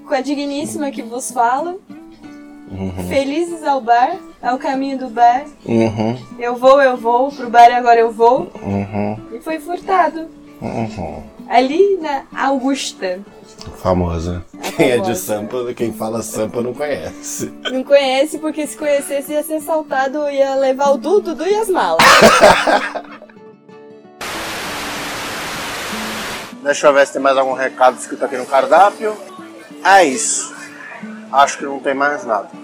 com 0.05 0.13
a 0.13 0.19
digníssima 0.19 0.91
que 0.91 1.01
vos 1.01 1.31
fala. 1.31 1.77
Uhum. 2.73 3.07
Felizes 3.07 3.63
ao 3.63 3.79
bar, 3.79 4.17
ao 4.41 4.57
caminho 4.57 4.97
do 4.97 5.07
bar. 5.07 5.45
Uhum. 5.65 6.17
Eu 6.39 6.55
vou, 6.55 6.81
eu 6.81 6.97
vou, 6.97 7.31
pro 7.31 7.49
bar 7.49 7.71
agora 7.71 7.99
eu 7.99 8.11
vou. 8.11 8.51
Uhum. 8.61 9.17
E 9.31 9.39
foi 9.39 9.59
furtado. 9.59 10.27
Uhum. 10.61 11.23
Ali 11.47 11.97
na 12.01 12.23
Augusta. 12.35 13.19
Famosa. 13.77 14.43
Quem 14.75 14.91
é 14.91 14.97
de 14.97 15.15
Sampa, 15.15 15.73
quem 15.75 15.93
fala 15.93 16.23
Sampa 16.23 16.61
não 16.61 16.73
conhece. 16.73 17.53
Não 17.71 17.83
conhece 17.83 18.39
porque 18.39 18.65
se 18.65 18.75
conhecesse 18.75 19.33
ia 19.33 19.43
ser 19.43 19.55
assaltado, 19.55 20.29
ia 20.29 20.55
levar 20.55 20.91
o 20.91 20.97
Dudu, 20.97 21.35
Dudu 21.35 21.47
e 21.47 21.55
as 21.55 21.69
malas. 21.69 22.03
Deixa 26.63 26.87
eu 26.87 26.93
ver 26.93 27.05
se 27.05 27.13
tem 27.13 27.21
mais 27.21 27.37
algum 27.37 27.53
recado 27.53 27.99
escrito 27.99 28.23
aqui 28.23 28.37
no 28.37 28.45
cardápio. 28.45 29.15
É 29.83 30.05
isso. 30.05 30.55
Acho 31.31 31.57
que 31.57 31.65
não 31.65 31.79
tem 31.79 31.93
mais 31.93 32.23
nada. 32.23 32.62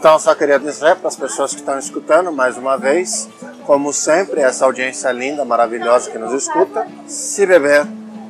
Então, 0.00 0.18
só 0.18 0.34
queria 0.34 0.58
dizer 0.58 0.96
para 0.96 1.08
as 1.08 1.14
pessoas 1.14 1.52
que 1.52 1.60
estão 1.60 1.78
escutando 1.78 2.32
mais 2.32 2.56
uma 2.56 2.78
vez, 2.78 3.28
como 3.66 3.92
sempre, 3.92 4.40
essa 4.40 4.64
audiência 4.64 5.12
linda, 5.12 5.44
maravilhosa 5.44 6.10
que 6.10 6.16
nos 6.16 6.32
escuta, 6.32 6.86
se 7.06 7.44
beber, 7.44 7.86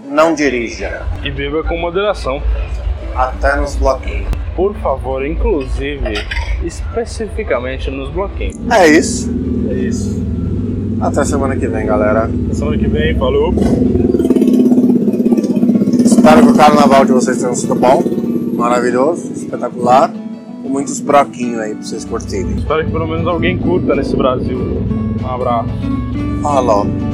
não 0.08 0.34
dirija. 0.34 1.06
E 1.22 1.30
beba 1.30 1.62
com 1.62 1.78
moderação. 1.78 2.42
Até 3.14 3.54
nos 3.54 3.76
bloqueios. 3.76 4.26
Por 4.56 4.74
favor, 4.78 5.24
inclusive, 5.24 6.14
especificamente 6.64 7.88
nos 7.88 8.10
bloqueios. 8.10 8.56
É 8.68 8.88
isso. 8.88 9.30
É 9.70 9.74
isso. 9.74 10.20
Até 11.00 11.24
semana 11.24 11.54
que 11.54 11.68
vem, 11.68 11.86
galera. 11.86 12.24
Até 12.24 12.52
semana 12.52 12.78
que 12.78 12.88
vem, 12.88 13.16
falou. 13.16 13.54
Espero 16.04 16.42
que 16.42 16.48
o 16.48 16.56
carnaval 16.56 17.04
de 17.04 17.12
vocês 17.12 17.38
tenha 17.38 17.54
sido 17.54 17.76
bom, 17.76 18.02
maravilhoso, 18.56 19.32
espetacular 19.32 20.12
muitos 20.70 21.00
broquinhos 21.00 21.60
aí 21.60 21.74
pra 21.74 21.82
vocês 21.82 22.04
curtirem. 22.04 22.56
Espero 22.56 22.84
que 22.84 22.90
pelo 22.90 23.06
menos 23.06 23.26
alguém 23.26 23.58
curta 23.58 23.94
nesse 23.94 24.16
Brasil. 24.16 24.58
Um 25.22 25.26
abraço. 25.26 25.68
Falou. 26.42 27.09